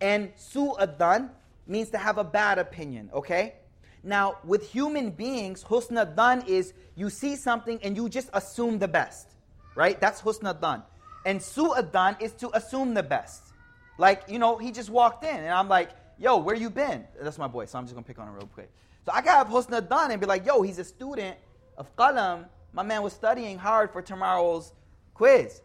And 0.00 0.34
su'adan 0.36 1.30
means 1.66 1.90
to 1.90 1.98
have 1.98 2.18
a 2.18 2.24
bad 2.24 2.58
opinion, 2.58 3.10
okay? 3.12 3.54
Now, 4.02 4.36
with 4.44 4.70
human 4.70 5.10
beings, 5.10 5.64
husnadan 5.64 6.46
is 6.46 6.74
you 6.94 7.08
see 7.08 7.36
something 7.36 7.80
and 7.82 7.96
you 7.96 8.08
just 8.08 8.28
assume 8.34 8.78
the 8.78 8.88
best, 8.88 9.30
right? 9.74 9.98
That's 9.98 10.20
husnadan. 10.20 10.82
And 11.24 11.40
su'adan 11.40 12.20
is 12.20 12.32
to 12.34 12.54
assume 12.54 12.92
the 12.92 13.02
best. 13.02 13.53
Like, 13.98 14.24
you 14.28 14.38
know, 14.38 14.58
he 14.58 14.72
just 14.72 14.90
walked 14.90 15.24
in 15.24 15.36
and 15.36 15.50
I'm 15.50 15.68
like, 15.68 15.90
yo, 16.18 16.36
where 16.38 16.56
you 16.56 16.70
been? 16.70 17.04
That's 17.20 17.38
my 17.38 17.48
boy, 17.48 17.66
so 17.66 17.78
I'm 17.78 17.84
just 17.84 17.94
gonna 17.94 18.06
pick 18.06 18.18
on 18.18 18.28
him 18.28 18.34
real 18.34 18.48
quick. 18.52 18.70
So 19.04 19.12
I 19.12 19.20
gotta 19.20 19.38
have 19.38 19.48
husnadan 19.48 20.10
and 20.10 20.20
be 20.20 20.26
like, 20.26 20.46
yo, 20.46 20.62
he's 20.62 20.78
a 20.78 20.84
student 20.84 21.36
of 21.76 21.94
qalam. 21.96 22.46
My 22.72 22.82
man 22.82 23.02
was 23.02 23.12
studying 23.12 23.58
hard 23.58 23.92
for 23.92 24.02
tomorrow's 24.02 24.72
quiz. 25.14 25.60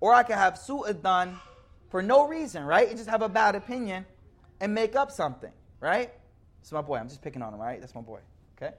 Or 0.00 0.14
I 0.14 0.22
could 0.22 0.36
have 0.36 0.54
su'adan 0.54 1.34
for 1.90 2.02
no 2.02 2.28
reason, 2.28 2.64
right? 2.64 2.88
And 2.88 2.96
just 2.96 3.10
have 3.10 3.22
a 3.22 3.28
bad 3.28 3.54
opinion 3.54 4.06
and 4.60 4.74
make 4.74 4.96
up 4.96 5.10
something, 5.10 5.52
right? 5.80 6.12
That's 6.60 6.72
my 6.72 6.82
boy. 6.82 6.96
I'm 6.96 7.08
just 7.08 7.22
picking 7.22 7.42
on 7.42 7.52
him, 7.54 7.60
right? 7.60 7.80
That's 7.80 7.94
my 7.94 8.00
boy. 8.00 8.20
Okay? 8.56 8.74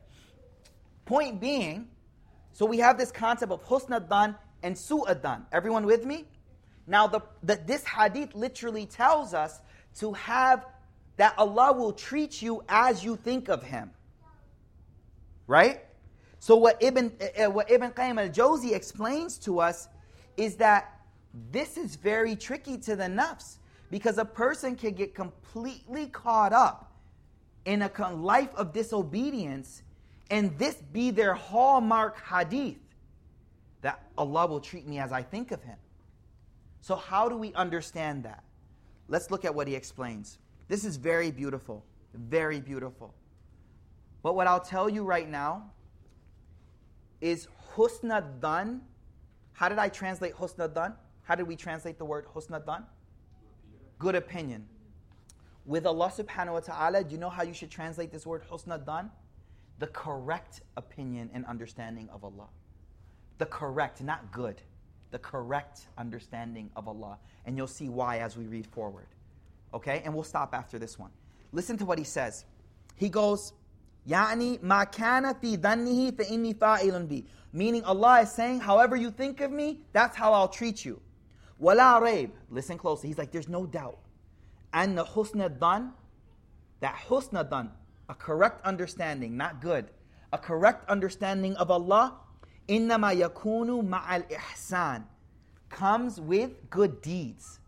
Point 1.05 1.39
being, 1.39 1.87
so 2.53 2.65
we 2.65 2.77
have 2.79 2.97
this 2.97 3.11
concept 3.11 3.51
of 3.51 3.63
husnadan 3.65 4.35
and 4.63 4.75
su'adan. 4.75 5.45
Everyone 5.51 5.85
with 5.85 6.05
me? 6.05 6.25
Now, 6.89 7.05
the, 7.05 7.21
the, 7.43 7.59
this 7.67 7.85
hadith 7.85 8.33
literally 8.33 8.87
tells 8.87 9.35
us 9.35 9.59
to 9.99 10.11
have 10.13 10.65
that 11.17 11.35
Allah 11.37 11.71
will 11.71 11.93
treat 11.93 12.41
you 12.41 12.63
as 12.67 13.03
you 13.03 13.15
think 13.15 13.47
of 13.47 13.61
Him. 13.61 13.91
Right? 15.45 15.81
So, 16.39 16.55
what 16.55 16.81
Ibn, 16.81 17.11
uh, 17.21 17.51
what 17.51 17.69
Ibn 17.69 17.91
Qayyim 17.91 18.19
al 18.19 18.29
Jawzi 18.29 18.73
explains 18.73 19.37
to 19.39 19.59
us 19.59 19.87
is 20.35 20.55
that 20.55 20.99
this 21.51 21.77
is 21.77 21.95
very 21.95 22.35
tricky 22.35 22.77
to 22.79 22.95
the 22.95 23.03
nafs 23.03 23.57
because 23.91 24.17
a 24.17 24.25
person 24.25 24.75
can 24.75 24.93
get 24.93 25.13
completely 25.13 26.07
caught 26.07 26.53
up 26.53 26.91
in 27.65 27.83
a 27.83 28.13
life 28.15 28.53
of 28.55 28.73
disobedience 28.73 29.83
and 30.31 30.57
this 30.57 30.75
be 30.91 31.11
their 31.11 31.35
hallmark 31.35 32.19
hadith 32.19 32.77
that 33.81 34.01
Allah 34.17 34.47
will 34.47 34.59
treat 34.59 34.87
me 34.87 34.97
as 34.97 35.11
I 35.11 35.21
think 35.21 35.51
of 35.51 35.61
Him. 35.61 35.77
So, 36.81 36.95
how 36.95 37.29
do 37.29 37.37
we 37.37 37.53
understand 37.53 38.23
that? 38.23 38.43
Let's 39.07 39.31
look 39.31 39.45
at 39.45 39.53
what 39.53 39.67
He 39.67 39.75
explains. 39.75 40.37
This 40.67 40.85
is 40.85 40.97
very 40.97 41.31
beautiful, 41.31 41.83
very 42.13 42.59
beautiful. 42.59 43.13
But 44.21 44.35
what 44.35 44.47
I'll 44.47 44.59
tell 44.59 44.89
you 44.89 45.03
right 45.03 45.29
now 45.29 45.71
is 47.21 47.47
husna 47.75 48.23
dan. 48.39 48.81
How 49.53 49.69
did 49.69 49.79
I 49.79 49.89
translate 49.89 50.35
husna 50.35 50.73
dan? 50.73 50.93
How 51.23 51.35
did 51.35 51.47
we 51.47 51.55
translate 51.55 51.97
the 51.97 52.05
word 52.05 52.25
husna 52.33 52.65
dan? 52.65 52.85
Good 53.97 54.15
opinion. 54.15 54.67
With 55.65 55.85
Allah 55.85 56.11
subhanahu 56.15 56.53
wa 56.53 56.59
ta'ala, 56.61 57.03
do 57.03 57.11
you 57.11 57.19
know 57.19 57.29
how 57.29 57.43
you 57.43 57.53
should 57.53 57.69
translate 57.69 58.11
this 58.11 58.25
word 58.25 58.43
husna 58.49 58.83
dan? 58.83 59.11
The 59.79 59.87
correct 59.87 60.61
opinion 60.77 61.29
and 61.33 61.45
understanding 61.45 62.09
of 62.09 62.23
Allah. 62.23 62.47
The 63.37 63.45
correct, 63.45 64.01
not 64.01 64.31
good 64.31 64.61
the 65.11 65.19
correct 65.19 65.87
understanding 65.97 66.69
of 66.75 66.87
Allah. 66.87 67.17
And 67.45 67.57
you'll 67.57 67.67
see 67.67 67.89
why 67.89 68.19
as 68.19 68.37
we 68.37 68.45
read 68.45 68.67
forward. 68.67 69.07
Okay? 69.73 70.01
And 70.05 70.13
we'll 70.13 70.23
stop 70.23 70.53
after 70.53 70.79
this 70.79 70.97
one. 70.99 71.11
Listen 71.51 71.77
to 71.77 71.85
what 71.85 71.97
he 71.97 72.03
says. 72.03 72.45
He 72.95 73.09
goes, 73.09 73.53
Yani 74.07 74.61
ma 74.61 74.85
kana 74.85 75.33
fi 75.33 75.57
dhannihi 75.57 76.15
fa 76.15 76.23
inni 76.25 76.55
fa'ilun 76.55 77.07
bi. 77.07 77.23
Meaning 77.51 77.83
Allah 77.83 78.21
is 78.21 78.31
saying, 78.31 78.59
however 78.59 78.95
you 78.95 79.11
think 79.11 79.41
of 79.41 79.51
me, 79.51 79.81
that's 79.91 80.15
how 80.15 80.33
I'll 80.33 80.47
treat 80.47 80.85
you. 80.85 81.01
Wala 81.57 81.99
raib. 82.01 82.31
Listen 82.49 82.77
closely. 82.77 83.09
He's 83.09 83.17
like, 83.17 83.31
there's 83.31 83.49
no 83.49 83.65
doubt. 83.65 83.97
And 84.73 84.97
the 84.97 85.03
husna 85.03 85.49
dhan, 85.49 85.91
that 86.79 86.95
husna 87.07 87.47
dhan, 87.49 87.69
a 88.07 88.15
correct 88.15 88.65
understanding, 88.65 89.35
not 89.35 89.61
good, 89.61 89.89
a 90.31 90.37
correct 90.37 90.87
understanding 90.89 91.55
of 91.55 91.71
Allah 91.71 92.15
إنما 92.70 93.12
يكون 93.12 93.90
مع 93.90 94.16
الإحسان, 94.16 95.04
comes 95.70 96.20
with 96.20 96.70
good 96.70 97.02
deeds. 97.02 97.60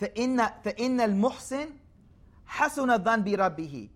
فإن 0.00 0.62
فإن 0.64 1.00
المحسن 1.00 1.68
حسن 2.46 2.90
الظن 2.90 3.22
بربه 3.24 3.88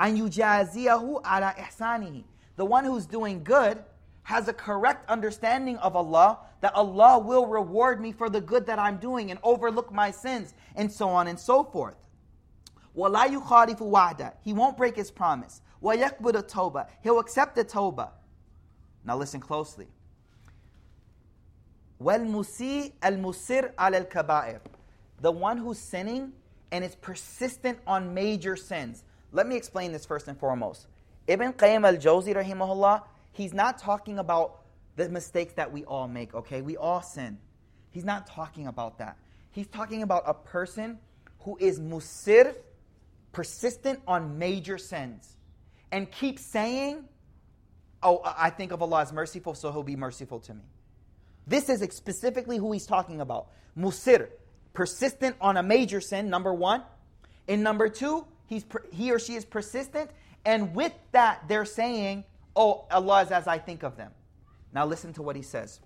أن 0.00 0.16
يجازيه 0.16 1.22
على 1.24 1.54
إحسانه. 1.58 2.24
The 2.56 2.64
one 2.64 2.84
who's 2.84 3.06
doing 3.06 3.42
good 3.42 3.84
has 4.24 4.48
a 4.48 4.52
correct 4.52 5.08
understanding 5.10 5.76
of 5.78 5.96
Allah 5.96 6.38
that 6.60 6.74
Allah 6.74 7.18
will 7.18 7.46
reward 7.46 8.00
me 8.00 8.12
for 8.12 8.30
the 8.30 8.40
good 8.40 8.64
that 8.66 8.78
I'm 8.78 8.96
doing 8.96 9.30
and 9.30 9.38
overlook 9.42 9.92
my 9.92 10.10
sins 10.10 10.54
and 10.76 10.90
so 10.90 11.08
on 11.08 11.28
and 11.28 11.38
so 11.38 11.62
forth. 11.64 11.96
وَلَا 12.96 13.26
يُخَالِفُ 13.26 13.78
وَعْدَ 13.78 14.32
He 14.42 14.52
won't 14.52 14.76
break 14.76 14.96
his 14.96 15.10
promise. 15.10 15.60
وَيَقْبُلُ 15.82 16.32
التَّوْبَةِ 16.32 16.86
He'll 17.02 17.18
accept 17.18 17.54
the 17.54 17.64
tawbah. 17.64 18.10
Now 19.08 19.16
listen 19.16 19.40
closely. 19.40 19.86
وَالْمُسِيء 22.02 22.92
الْمُسِرْ 23.02 23.74
عَلَى 23.74 24.08
الْكَبَائِرِ 24.08 24.60
The 25.20 25.30
one 25.30 25.58
who's 25.58 25.78
sinning 25.78 26.32
and 26.72 26.84
is 26.84 26.94
persistent 26.96 27.78
on 27.86 28.14
major 28.14 28.56
sins. 28.56 29.04
Let 29.32 29.46
me 29.46 29.56
explain 29.56 29.92
this 29.92 30.04
first 30.04 30.28
and 30.28 30.38
foremost. 30.38 30.86
Ibn 31.26 31.52
Qayyim 31.52 31.86
al-Jawzi 31.86 32.34
rahimahullah, 32.34 33.02
he's 33.32 33.54
not 33.54 33.78
talking 33.78 34.18
about 34.18 34.60
the 34.96 35.08
mistakes 35.08 35.54
that 35.54 35.72
we 35.72 35.84
all 35.84 36.08
make, 36.08 36.34
okay? 36.34 36.62
We 36.62 36.76
all 36.76 37.00
sin. 37.00 37.38
He's 37.90 38.04
not 38.04 38.26
talking 38.26 38.66
about 38.66 38.98
that. 38.98 39.16
He's 39.50 39.68
talking 39.68 40.02
about 40.02 40.24
a 40.26 40.34
person 40.34 40.98
who 41.40 41.56
is 41.60 41.80
musir, 41.80 42.54
persistent 43.32 44.00
on 44.06 44.38
major 44.38 44.78
sins, 44.78 45.36
and 45.92 46.10
keeps 46.10 46.42
saying, 46.42 47.04
Oh, 48.02 48.20
I 48.24 48.50
think 48.50 48.72
of 48.72 48.82
Allah 48.82 49.00
as 49.02 49.12
merciful, 49.12 49.54
so 49.54 49.72
He'll 49.72 49.82
be 49.82 49.96
merciful 49.96 50.40
to 50.40 50.54
me. 50.54 50.62
This 51.46 51.68
is 51.68 51.80
specifically 51.94 52.56
who 52.56 52.72
he's 52.72 52.86
talking 52.86 53.20
about. 53.20 53.48
Musir, 53.78 54.28
persistent 54.72 55.36
on 55.40 55.56
a 55.56 55.62
major 55.62 56.00
sin, 56.00 56.30
number 56.30 56.52
one. 56.52 56.82
And 57.48 57.62
number 57.62 57.88
two, 57.88 58.26
he's, 58.46 58.64
he 58.90 59.12
or 59.12 59.18
she 59.18 59.34
is 59.34 59.44
persistent, 59.44 60.10
and 60.44 60.74
with 60.74 60.92
that, 61.12 61.44
they're 61.48 61.64
saying, 61.64 62.24
Oh, 62.56 62.86
Allah 62.90 63.22
is 63.22 63.30
as 63.30 63.48
I 63.48 63.58
think 63.58 63.82
of 63.82 63.96
them. 63.96 64.12
Now 64.72 64.86
listen 64.86 65.12
to 65.14 65.22
what 65.22 65.36
he 65.36 65.42
says. 65.42 65.80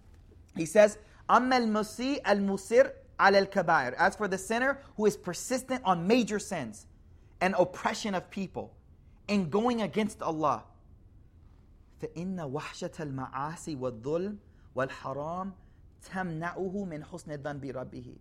He 0.57 0.66
says, 0.66 0.99
أما 1.28 1.59
المسيء 1.59 2.22
المصر 2.22 2.91
على 3.18 3.47
الكبائر. 3.47 3.95
As 3.97 4.16
for 4.16 4.28
the 4.28 4.39
sinner 4.39 4.78
who 4.97 5.07
is 5.07 5.16
persistent 5.16 5.82
on 5.84 6.07
major 6.07 6.39
sins 6.39 6.86
and 7.41 7.55
oppression 7.59 8.14
of 8.14 8.30
people 8.30 8.74
and 9.28 9.51
going 9.51 9.82
against 9.82 10.22
Allah. 10.22 10.64
فإن 12.03 12.41
وحشة 12.41 12.93
المعاصي 13.01 13.74
والظلم 13.76 14.39
والحرام 14.74 15.53
تمنعه 16.03 16.84
من 16.84 17.05
حسن 17.05 17.32
الظن 17.32 17.61
بربه. 17.61 18.16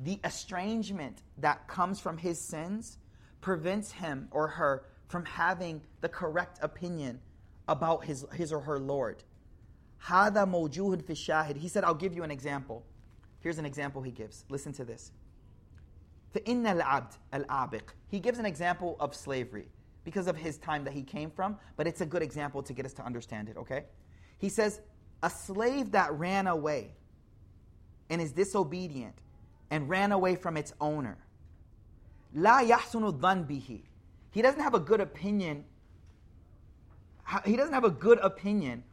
The 0.00 0.20
estrangement 0.24 1.22
that 1.38 1.68
comes 1.68 2.00
from 2.00 2.18
his 2.18 2.40
sins 2.40 2.98
prevents 3.40 3.92
him 3.92 4.28
or 4.32 4.48
her 4.48 4.86
from 5.06 5.24
having 5.24 5.82
the 6.00 6.08
correct 6.08 6.58
opinion 6.62 7.20
about 7.68 8.04
his, 8.04 8.26
his 8.32 8.52
or 8.52 8.60
her 8.60 8.78
Lord. 8.78 9.22
هذا 10.06 10.44
موجود 10.44 11.02
في 11.02 11.12
الشاهد. 11.12 11.56
He 11.56 11.68
said, 11.68 11.84
I'll 11.84 11.94
give 11.94 12.14
you 12.14 12.24
an 12.24 12.30
example. 12.30 12.84
Here's 13.40 13.58
an 13.58 13.66
example 13.66 14.02
he 14.02 14.10
gives. 14.10 14.44
Listen 14.48 14.72
to 14.72 14.84
this. 14.84 15.12
فإن 16.34 16.66
العبد 16.66 17.12
العابق. 17.32 17.90
He 18.08 18.18
gives 18.18 18.38
an 18.38 18.46
example 18.46 18.96
of 18.98 19.14
slavery 19.14 19.68
because 20.03 20.27
of 20.27 20.35
his 20.35 20.57
time 20.57 20.83
that 20.85 20.93
he 20.93 21.03
came 21.03 21.29
from, 21.29 21.57
but 21.75 21.87
it's 21.87 22.01
a 22.01 22.05
good 22.05 22.21
example 22.21 22.63
to 22.63 22.73
get 22.73 22.85
us 22.85 22.93
to 22.93 23.05
understand 23.05 23.49
it, 23.49 23.57
okay? 23.57 23.85
He 24.37 24.49
says, 24.49 24.81
A 25.21 25.29
slave 25.29 25.91
that 25.91 26.13
ran 26.13 26.47
away 26.47 26.95
and 28.09 28.21
is 28.21 28.31
disobedient 28.31 29.15
and 29.69 29.89
ran 29.89 30.11
away 30.11 30.35
from 30.35 30.57
its 30.57 30.73
owner. 30.81 31.17
La 32.33 32.61
yahsunu 32.61 33.19
bihi. 33.19 33.81
He 34.31 34.41
doesn't 34.41 34.61
have 34.61 34.73
a 34.73 34.79
good 34.79 35.01
opinion. 35.01 35.65
He 37.45 37.55
doesn't 37.55 37.73
have 37.73 37.83
a 37.83 37.91
good 37.91 38.19
opinion 38.19 38.83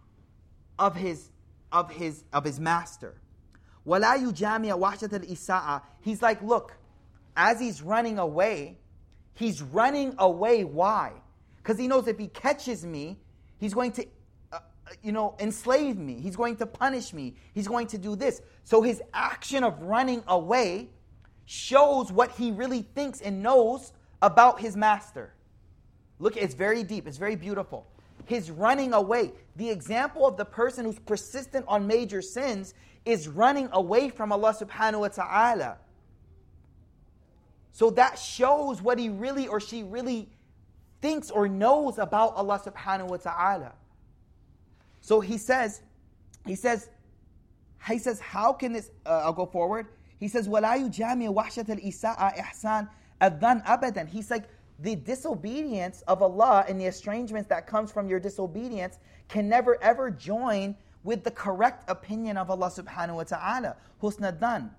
of 0.78 0.96
his 0.96 1.30
of 1.72 1.90
his 1.90 2.24
of 2.32 2.44
his 2.44 2.61
master. 2.61 3.14
Wala 3.84 4.18
yujamia 4.18 4.78
wahshat 4.78 5.12
al-isa'a. 5.12 5.82
He's 6.00 6.22
like, 6.22 6.42
look, 6.42 6.76
as 7.36 7.61
he's 7.61 7.82
running 7.82 8.18
away, 8.18 8.78
he's 9.37 9.62
running 9.62 10.14
away. 10.18 10.64
Why? 10.64 11.12
Because 11.59 11.78
he 11.78 11.87
knows 11.87 12.09
if 12.09 12.18
he 12.18 12.28
catches 12.28 12.84
me, 12.84 13.16
he's 13.59 13.74
going 13.74 13.93
to, 13.93 14.07
uh, 14.53 14.59
you 15.03 15.12
know, 15.12 15.37
enslave 15.39 15.97
me. 15.97 16.20
He's 16.20 16.37
going 16.37 16.57
to 16.57 16.66
punish 16.66 17.12
me. 17.12 17.34
He's 17.55 17.68
going 17.68 17.87
to 17.89 17.99
do 17.99 18.16
this. 18.16 18.41
So 18.64 18.82
his 18.82 19.01
action 19.14 19.62
of 19.62 19.80
running 19.82 20.22
away 20.26 20.89
shows 21.45 22.11
what 22.11 22.32
he 22.32 22.51
really 22.51 22.82
thinks 22.82 23.20
and 23.20 23.43
knows 23.43 23.93
about 24.22 24.61
his 24.61 24.76
master. 24.76 25.34
Look, 26.18 26.37
it's 26.37 26.55
very 26.55 26.82
deep, 26.82 27.07
it's 27.07 27.18
very 27.18 27.37
beautiful. 27.37 27.87
His 28.24 28.51
running 28.51 28.93
away. 28.93 29.32
The 29.57 29.70
example 29.70 30.26
of 30.26 30.37
the 30.37 30.45
person 30.45 30.84
who's 30.84 30.99
persistent 30.99 31.64
on 31.68 31.87
major 31.87 32.22
sins 32.22 32.74
is 33.05 33.28
running 33.28 33.68
away 33.72 34.09
from 34.09 34.32
Allah 34.32 34.55
subhanahu 34.59 35.01
wa 35.01 35.09
ta'ala. 35.09 35.78
So 37.76 37.89
that 37.91 38.20
shows 38.20 38.82
what 38.82 38.99
he 38.99 39.09
really 39.09 39.47
or 39.47 39.59
she 39.59 39.84
really 39.84 40.30
thinks 41.01 41.32
or 41.32 41.47
knows 41.47 41.97
about 41.97 42.36
Allah 42.36 42.62
subhanahu 42.64 43.09
wa 43.09 43.18
ta'ala. 43.18 43.74
So 44.99 45.20
he 45.20 45.38
says, 45.38 45.82
he 46.45 46.55
says, 46.55 46.89
he 47.88 47.97
says, 47.97 48.20
how 48.20 48.53
can 48.53 48.74
this, 48.74 48.91
uh, 49.05 49.22
I'll 49.24 49.34
go 49.34 49.45
forward. 49.45 49.88
He 50.20 50.28
says, 50.28 50.47
وَلَا 50.47 50.78
يُجَامِعُ 50.78 51.34
وَحْشَةَ 51.34 51.66
الْإِسَاءَ 51.66 52.38
إِحْسَانَ 52.38 52.88
الظَّنْ 53.22 53.66
أَبَدًا. 53.66 54.07
He's 54.07 54.30
like, 54.30 54.43
the 54.82 54.95
disobedience 54.95 56.01
of 56.07 56.22
Allah 56.24 56.66
and 56.68 56.80
the 56.80 56.88
estrangements 56.88 57.47
that 57.49 57.68
comes 57.68 57.91
from 57.91 58.07
your 58.07 58.20
disobedience 58.20 58.97
can 59.28 59.47
never 59.47 59.82
ever 59.82 60.09
join 60.09 60.76
with 61.03 61.24
the 61.24 61.32
correct 61.32 61.89
opinion 61.89 62.38
of 62.38 62.49
Allah 62.49 62.70
subhanahu 62.70 63.16
wa 63.16 63.24
ta'ala. 63.24 63.76
Husna 64.01 64.38
dan. 64.39 64.72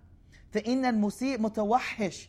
فإن 0.53 0.85
المسيء 0.85 1.39
متوحش 1.39 2.29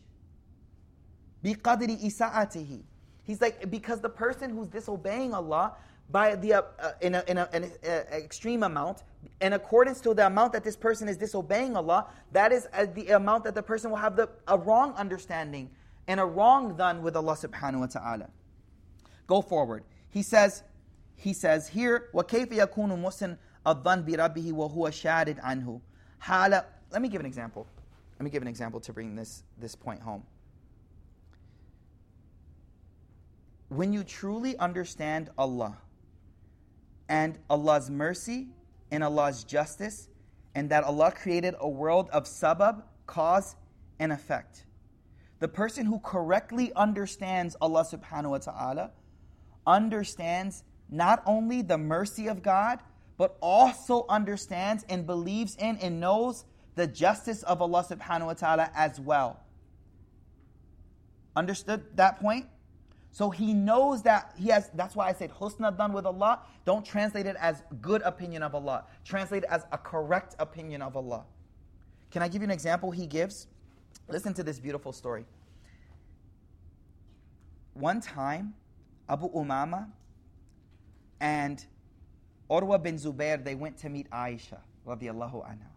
بقدر 1.43 1.99
إساءته. 2.06 2.82
He's 3.24 3.41
like, 3.41 3.70
because 3.72 4.01
the 4.01 4.10
person 4.10 4.49
who's 4.49 4.68
disobeying 4.68 5.34
Allah 5.34 5.76
by 6.10 6.36
the 6.36 6.54
uh, 6.54 6.62
uh, 6.80 6.91
in, 7.01 7.16
a, 7.16 7.24
in, 7.28 7.38
a, 7.38 7.49
an 7.54 7.64
uh, 7.64 7.88
extreme 8.12 8.64
amount, 8.64 9.04
in 9.41 9.54
accordance 9.54 10.01
to 10.01 10.14
the 10.14 10.26
amount 10.26 10.54
that 10.54 10.64
this 10.64 10.76
person 10.76 11.08
is 11.08 11.18
disobeying 11.18 11.76
Allah, 11.76 12.08
that 12.32 12.51
is 12.51 12.68
uh, 12.74 12.86
the 12.93 13.10
amount 13.10 13.45
that 13.45 13.56
the 13.56 13.64
person 13.64 13.89
will 13.89 13.97
have 13.97 14.16
the, 14.16 14.30
a 14.47 14.58
wrong 14.58 14.93
understanding 14.95 15.70
and 16.08 16.20
a 16.20 16.26
wrong 16.26 16.76
done 16.76 17.01
with 17.01 17.16
Allah 17.16 17.36
subhanahu 17.36 17.80
wa 17.80 17.86
ta'ala. 17.86 18.30
Go 19.28 19.41
forward. 19.41 19.84
He 20.10 20.22
says, 20.22 20.64
he 21.16 21.34
says 21.34 21.68
here, 21.70 22.10
وَكَيْفَ 22.14 22.49
يَكُونُ 22.49 23.01
مُسْنٍ 23.01 23.38
الظَّنْ 23.66 24.04
بِرَبِّهِ 24.04 24.51
وَهُوَ 24.51 24.76
شَارِدْ 24.76 25.41
عَنْهُ 25.41 25.80
حَالَ 26.22 26.66
Let 26.91 27.01
me 27.01 27.08
give 27.08 27.22
an 27.22 27.26
example. 27.26 27.66
Let 28.20 28.26
me 28.26 28.30
give 28.30 28.41
an 28.41 28.47
example 28.47 28.80
to 28.82 28.93
bring 28.93 29.16
this, 29.16 29.43
this 29.58 29.76
point 29.76 30.01
home. 30.01 30.24
When 33.69 33.93
you 33.93 34.05
truly 34.05 34.57
understand 34.57 35.31
Allah 35.37 35.77
and 37.09 37.39
Allah's 37.51 37.91
mercy 37.91 38.49
and 38.91 39.05
Allah's 39.05 39.45
justice, 39.45 40.09
and 40.55 40.71
that 40.71 40.85
Allah 40.85 41.12
created 41.12 41.55
a 41.59 41.69
world 41.69 42.09
of 42.11 42.25
sabab, 42.25 42.83
cause, 43.07 43.55
and 43.99 44.12
effect 44.12 44.64
the 45.41 45.49
person 45.49 45.87
who 45.87 46.01
correctly 46.01 46.73
understands 46.75 47.57
Allah 47.61 47.85
subhanahu 47.85 48.31
wa 48.31 48.39
ta'ala 48.39 48.91
understands 49.66 50.64
not 50.91 51.23
only 51.27 51.62
the 51.62 51.79
mercy 51.79 52.27
of 52.27 52.43
God, 52.43 52.81
but 53.16 53.37
also 53.41 54.07
understands 54.09 54.85
and 54.89 55.07
believes 55.07 55.55
in 55.57 55.77
and 55.79 56.01
knows 56.01 56.45
the 56.75 56.87
justice 56.87 57.43
of 57.43 57.61
Allah 57.61 57.85
subhanahu 57.89 58.27
wa 58.27 58.35
ta'ala 58.35 58.71
as 58.75 58.99
well. 58.99 59.41
Understood 61.37 61.85
that 61.97 62.21
point? 62.21 62.47
So 63.11 63.31
he 63.31 63.55
knows 63.55 64.03
that 64.03 64.33
he 64.37 64.49
has, 64.49 64.71
that's 64.75 64.95
why 64.95 65.09
I 65.09 65.13
said 65.13 65.31
husna 65.33 65.77
done 65.77 65.93
with 65.93 66.07
Allah. 66.07 66.41
Don't 66.65 66.85
translate 66.85 67.27
it 67.27 67.37
as 67.41 67.63
good 67.81 68.03
opinion 68.03 68.43
of 68.43 68.55
Allah. 68.55 68.85
Translate 69.05 69.45
it 69.45 69.49
as 69.51 69.65
a 69.73 69.79
correct 69.79 70.37
opinion 70.39 70.83
of 70.83 70.97
Allah. 70.97 71.25
Can 72.11 72.23
I 72.23 72.29
give 72.29 72.43
you 72.43 72.47
an 72.47 72.51
example 72.51 72.91
he 72.91 73.07
gives? 73.07 73.47
Listen 74.09 74.35
to 74.35 74.43
this 74.43 74.59
beautiful 74.59 74.93
story. 74.93 75.25
One 77.75 78.01
time, 78.01 78.55
Abu 79.09 79.31
Umama 79.31 79.89
and 81.21 81.65
Urwa 82.51 82.83
bin 82.83 82.97
Zubair, 82.97 83.43
they 83.43 83.55
went 83.55 83.79
to 83.79 83.89
meet 83.89 84.11
Aisha, 84.11 84.59
radiallahu 84.87 85.47
anha. 85.47 85.69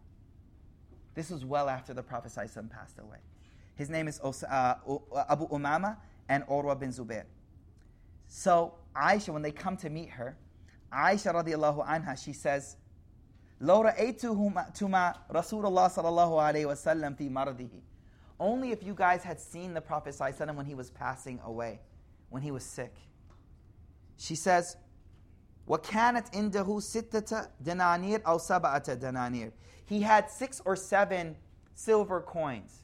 This 1.13 1.29
was 1.29 1.43
well 1.43 1.69
after 1.69 1.93
the 1.93 2.03
Prophet 2.03 2.33
passed 2.33 2.99
away. 2.99 3.17
His 3.75 3.89
name 3.89 4.07
is 4.07 4.19
uh, 4.21 4.75
Abu 5.29 5.47
Umama 5.49 5.97
and 6.30 6.44
Urwa 6.46 6.78
bin 6.78 6.90
Zubair. 6.90 7.24
So 8.26 8.74
Aisha, 8.94 9.30
when 9.30 9.42
they 9.42 9.52
come 9.52 9.76
to 9.78 9.90
meet 9.90 10.10
her, 10.10 10.36
Aisha 10.92 11.32
radiallahu 11.34 11.86
anha, 11.86 12.22
she 12.22 12.32
says, 12.32 12.76
لو 13.60 13.82
رأيتما 13.82 15.14
رسول 15.30 15.64
الله 15.64 15.88
صلى 15.88 16.08
الله 16.08 16.42
عليه 16.42 16.66
وسلم 16.66 17.16
في 17.16 17.30
مرضه 17.30 17.82
only 18.38 18.70
if 18.72 18.82
you 18.82 18.94
guys 18.94 19.22
had 19.22 19.40
seen 19.40 19.72
the 19.74 19.80
Prophet 19.80 20.14
ﷺ 20.14 20.54
when 20.54 20.66
he 20.66 20.74
was 20.74 20.90
passing 20.90 21.40
away, 21.44 21.80
when 22.28 22.42
he 22.42 22.50
was 22.50 22.64
sick. 22.64 22.94
She 24.18 24.34
says, 24.34 24.76
وَكَانَتْ 25.68 26.32
إِنْدَهُ 26.32 26.66
سِتَّةَ 26.66 27.48
دَنَانِيرَ 27.62 28.22
أَوْ 28.22 28.38
سَبَعَةَ 28.38 28.98
دَنَانِيرَ 28.98 29.52
He 29.86 30.02
had 30.02 30.30
six 30.30 30.60
or 30.64 30.76
seven 30.76 31.36
silver 31.74 32.20
coins. 32.20 32.82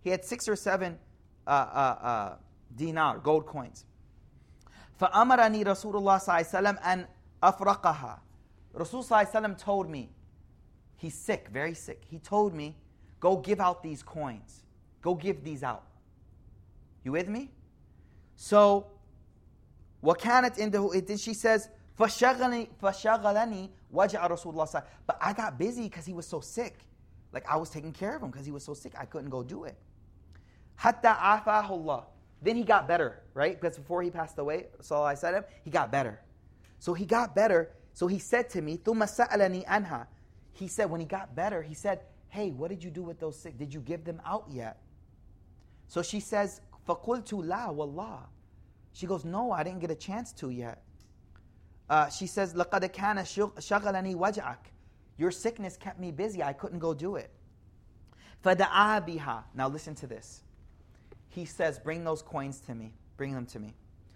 He 0.00 0.10
had 0.10 0.24
six 0.24 0.48
or 0.48 0.56
seven 0.56 0.98
uh, 1.46 1.50
uh, 1.50 2.06
uh, 2.06 2.34
dinar, 2.74 3.18
gold 3.18 3.46
coins. 3.46 3.84
فَأَمَرَنِي 5.00 5.64
رَسُولُ 5.64 5.94
اللَّهِ 5.94 6.18
صَلَّى 6.18 6.44
اللَّهِ 6.44 6.82
أَنْ 6.82 7.06
أَفْرَقَهَا 7.42 8.18
Rasul 8.74 9.02
ﷺ 9.02 9.58
told 9.58 9.88
me, 9.88 10.10
he's 10.96 11.14
sick, 11.14 11.48
very 11.52 11.74
sick. 11.74 12.02
He 12.08 12.18
told 12.18 12.54
me 12.54 12.76
Go 13.20 13.36
give 13.36 13.60
out 13.60 13.82
these 13.82 14.02
coins. 14.02 14.62
Go 15.02 15.14
give 15.14 15.42
these 15.42 15.62
out. 15.62 15.84
You 17.04 17.12
with 17.12 17.28
me? 17.28 17.50
So, 18.36 18.86
وَكَانَتْ 20.02 20.58
عنده 20.58 21.18
She 21.20 21.34
says, 21.34 21.68
فَشَغَلَنِي 21.98 22.68
فَشَغَلَنِي 22.80 23.70
وَجَعَ 23.92 24.28
رَسُولُ 24.30 24.54
اللَّهِ 24.54 24.82
But 25.06 25.18
I 25.20 25.32
got 25.32 25.58
busy 25.58 25.84
because 25.84 26.06
he 26.06 26.12
was 26.12 26.26
so 26.26 26.40
sick. 26.40 26.78
Like 27.32 27.44
I 27.50 27.56
was 27.56 27.70
taking 27.70 27.92
care 27.92 28.16
of 28.16 28.22
him 28.22 28.30
because 28.30 28.46
he 28.46 28.52
was 28.52 28.64
so 28.64 28.74
sick. 28.74 28.92
I 28.96 29.04
couldn't 29.04 29.30
go 29.30 29.42
do 29.42 29.64
it. 29.64 29.76
حَتَّى 30.80 31.02
عَافَاهُ 31.16 31.70
اللَّهِ 31.70 32.04
Then 32.42 32.56
he 32.56 32.62
got 32.62 32.86
better, 32.86 33.22
right? 33.34 33.60
Because 33.60 33.76
before 33.76 34.02
he 34.02 34.10
passed 34.10 34.38
away, 34.38 34.66
so 34.80 35.02
I 35.02 35.14
said 35.14 35.34
him, 35.34 35.44
he 35.64 35.70
got 35.70 35.90
better. 35.90 36.20
So 36.78 36.94
he 36.94 37.04
got 37.04 37.34
better. 37.34 37.70
So 37.92 38.06
he 38.06 38.18
said 38.18 38.48
to 38.50 38.62
me, 38.62 38.78
ثُمَّ 38.78 39.02
سَأَلَنِي 39.02 39.66
أَنْهَا 39.66 40.06
He 40.52 40.68
said, 40.68 40.88
when 40.88 41.00
he 41.00 41.06
got 41.06 41.34
better, 41.34 41.62
he 41.62 41.74
said, 41.74 42.00
hey, 42.28 42.50
what 42.50 42.68
did 42.70 42.84
you 42.84 42.90
do 42.90 43.02
with 43.02 43.18
those 43.18 43.36
six? 43.36 43.56
Did 43.56 43.74
you 43.74 43.80
give 43.80 44.04
them 44.04 44.20
out 44.24 44.44
yet? 44.50 44.78
So 45.88 46.02
she 46.02 46.20
says, 46.20 46.60
فَقُلْتُ 46.86 47.30
لَا 47.32 47.74
وَاللَّهِ 47.74 48.20
She 48.92 49.06
goes, 49.06 49.24
no, 49.24 49.50
I 49.50 49.64
didn't 49.64 49.80
get 49.80 49.90
a 49.90 49.96
chance 49.96 50.32
to 50.34 50.50
yet. 50.50 50.82
Uh, 51.90 52.08
she 52.08 52.26
says, 52.26 52.54
لَقَدْ 52.54 52.92
كَانَ 52.92 53.16
شَغَلَنِي 53.16 54.14
وَجْعَكَ 54.14 54.58
Your 55.16 55.30
sickness 55.30 55.76
kept 55.76 55.98
me 55.98 56.12
busy. 56.12 56.42
I 56.42 56.52
couldn't 56.52 56.78
go 56.78 56.94
do 56.94 57.16
it. 57.16 57.30
فَدَعَا 58.44 59.06
بِهَا 59.08 59.44
Now 59.54 59.68
listen 59.68 59.94
to 59.96 60.06
this. 60.06 60.42
He 61.32 61.44
says, 61.44 61.78
bring 61.78 62.04
those 62.04 62.22
coins 62.22 62.60
to 62.60 62.74
me. 62.74 62.94
Bring 63.16 63.32
them 63.32 63.46
to 63.46 63.58
me. 63.58 63.74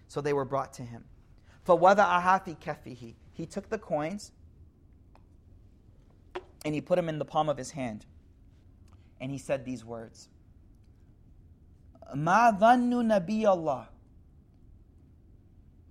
So 0.09 0.21
they 0.21 0.33
were 0.33 0.45
brought 0.45 0.73
to 0.75 0.83
him. 0.83 1.05
فَوَضَعَهَا 1.67 2.45
فِي 2.45 2.57
كَفِّهِ 2.59 3.15
He 3.33 3.47
took 3.47 3.69
the 3.69 3.79
coins 3.79 4.33
and 6.65 6.75
he 6.75 6.81
put 6.81 6.97
them 6.97 7.09
in 7.09 7.19
the 7.19 7.25
palm 7.25 7.49
of 7.49 7.57
his 7.57 7.73
hand. 7.73 8.07
And 9.21 9.31
he 9.31 9.39
said 9.39 9.65
these 9.65 9.85
words 9.85 10.29
Ma 12.15 12.53
dhannu 12.53 13.05
nabi 13.05 13.47
Allah 13.47 13.89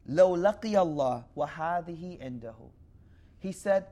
law 0.08 0.36
laqi 0.36 0.78
Allah 0.78 1.26
wa 1.36 1.48
hadhihi 1.48 2.20
indahu. 2.22 2.70
He 3.40 3.52
said, 3.52 3.88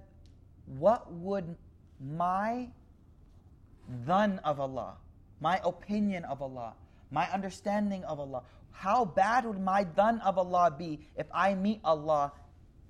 What 0.65 1.11
would 1.11 1.55
my 1.99 2.69
dhan 4.05 4.39
of 4.43 4.59
Allah, 4.59 4.95
my 5.39 5.59
opinion 5.63 6.25
of 6.25 6.41
Allah, 6.41 6.73
my 7.14 7.30
understanding 7.30 8.02
of 8.04 8.18
Allah, 8.18 8.42
how 8.72 9.04
bad 9.04 9.46
would 9.46 9.60
my 9.60 9.84
dhan 9.84 10.20
of 10.22 10.36
Allah 10.36 10.74
be 10.76 10.98
if 11.16 11.26
I 11.32 11.54
meet 11.54 11.80
Allah 11.84 12.32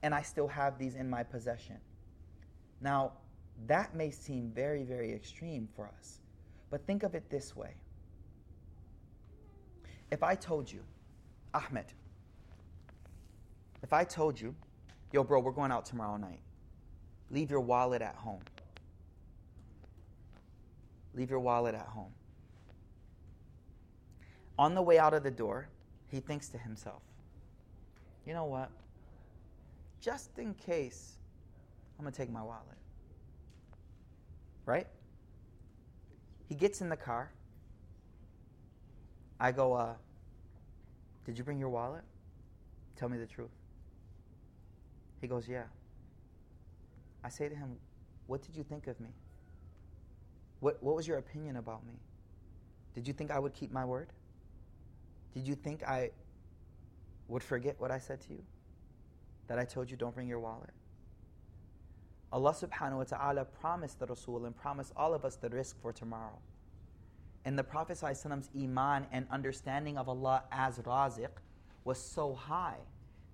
and 0.02 0.14
I 0.14 0.22
still 0.22 0.48
have 0.48 0.78
these 0.78 0.94
in 0.94 1.08
my 1.10 1.22
possession? 1.22 1.76
Now, 2.80 3.12
that 3.66 3.94
may 3.94 4.10
seem 4.10 4.50
very, 4.50 4.82
very 4.82 5.12
extreme 5.12 5.68
for 5.76 5.86
us. 5.98 6.20
But 6.70 6.86
think 6.86 7.02
of 7.02 7.14
it 7.14 7.28
this 7.28 7.54
way. 7.54 7.74
If 10.10 10.22
I 10.22 10.34
told 10.34 10.72
you, 10.72 10.80
Ahmed, 11.52 11.86
if 13.82 13.92
I 13.92 14.04
told 14.04 14.40
you, 14.40 14.54
yo, 15.12 15.22
bro, 15.22 15.40
we're 15.40 15.52
going 15.52 15.70
out 15.70 15.84
tomorrow 15.84 16.16
night, 16.16 16.40
leave 17.30 17.50
your 17.50 17.60
wallet 17.60 18.00
at 18.00 18.14
home. 18.14 18.42
Leave 21.12 21.30
your 21.30 21.40
wallet 21.40 21.74
at 21.74 21.86
home. 21.86 22.12
On 24.58 24.74
the 24.74 24.82
way 24.82 24.98
out 24.98 25.14
of 25.14 25.22
the 25.22 25.30
door, 25.30 25.68
he 26.08 26.20
thinks 26.20 26.48
to 26.50 26.58
himself, 26.58 27.02
you 28.26 28.32
know 28.32 28.44
what? 28.44 28.70
Just 30.00 30.38
in 30.38 30.54
case, 30.54 31.18
I'm 31.98 32.04
going 32.04 32.12
to 32.12 32.16
take 32.16 32.30
my 32.30 32.42
wallet 32.42 32.76
right? 34.66 34.86
He 36.48 36.54
gets 36.54 36.80
in 36.80 36.88
the 36.88 36.96
car. 36.96 37.32
I 39.40 39.52
go, 39.52 39.74
uh, 39.74 39.94
Did 41.24 41.38
you 41.38 41.44
bring 41.44 41.58
your 41.58 41.68
wallet? 41.68 42.02
Tell 42.96 43.08
me 43.08 43.18
the 43.18 43.26
truth. 43.26 43.50
He 45.20 45.26
goes, 45.26 45.48
Yeah. 45.48 45.64
I 47.22 47.28
say 47.28 47.48
to 47.48 47.54
him, 47.54 47.76
What 48.26 48.42
did 48.42 48.56
you 48.56 48.62
think 48.62 48.86
of 48.86 49.00
me? 49.00 49.10
What, 50.60 50.82
what 50.82 50.96
was 50.96 51.06
your 51.06 51.18
opinion 51.18 51.56
about 51.56 51.84
me? 51.86 51.94
Did 52.94 53.06
you 53.08 53.12
think 53.12 53.30
I 53.30 53.38
would 53.38 53.54
keep 53.54 53.72
my 53.72 53.84
word? 53.84 54.08
Did 55.34 55.46
you 55.46 55.54
think 55.54 55.82
I 55.82 56.10
would 57.28 57.42
forget 57.42 57.76
what 57.78 57.90
I 57.90 57.98
said 57.98 58.20
to 58.22 58.32
you? 58.32 58.42
That 59.48 59.58
I 59.58 59.64
told 59.64 59.90
you 59.90 59.96
don't 59.96 60.14
bring 60.14 60.28
your 60.28 60.40
wallet? 60.40 60.70
Allah 62.32 62.52
subhanahu 62.52 62.96
wa 62.96 63.04
ta'ala 63.04 63.44
promised 63.44 64.00
the 64.00 64.06
Rasul 64.06 64.46
and 64.46 64.56
promised 64.56 64.92
all 64.96 65.14
of 65.14 65.24
us 65.24 65.36
the 65.36 65.48
rizq 65.48 65.74
for 65.82 65.92
tomorrow. 65.92 66.38
And 67.44 67.58
the 67.58 67.62
Prophet's 67.62 68.02
iman 68.02 69.06
and 69.12 69.26
understanding 69.30 69.98
of 69.98 70.08
Allah 70.08 70.44
as 70.50 70.78
Raziq 70.78 71.28
was 71.84 71.98
so 71.98 72.34
high 72.34 72.78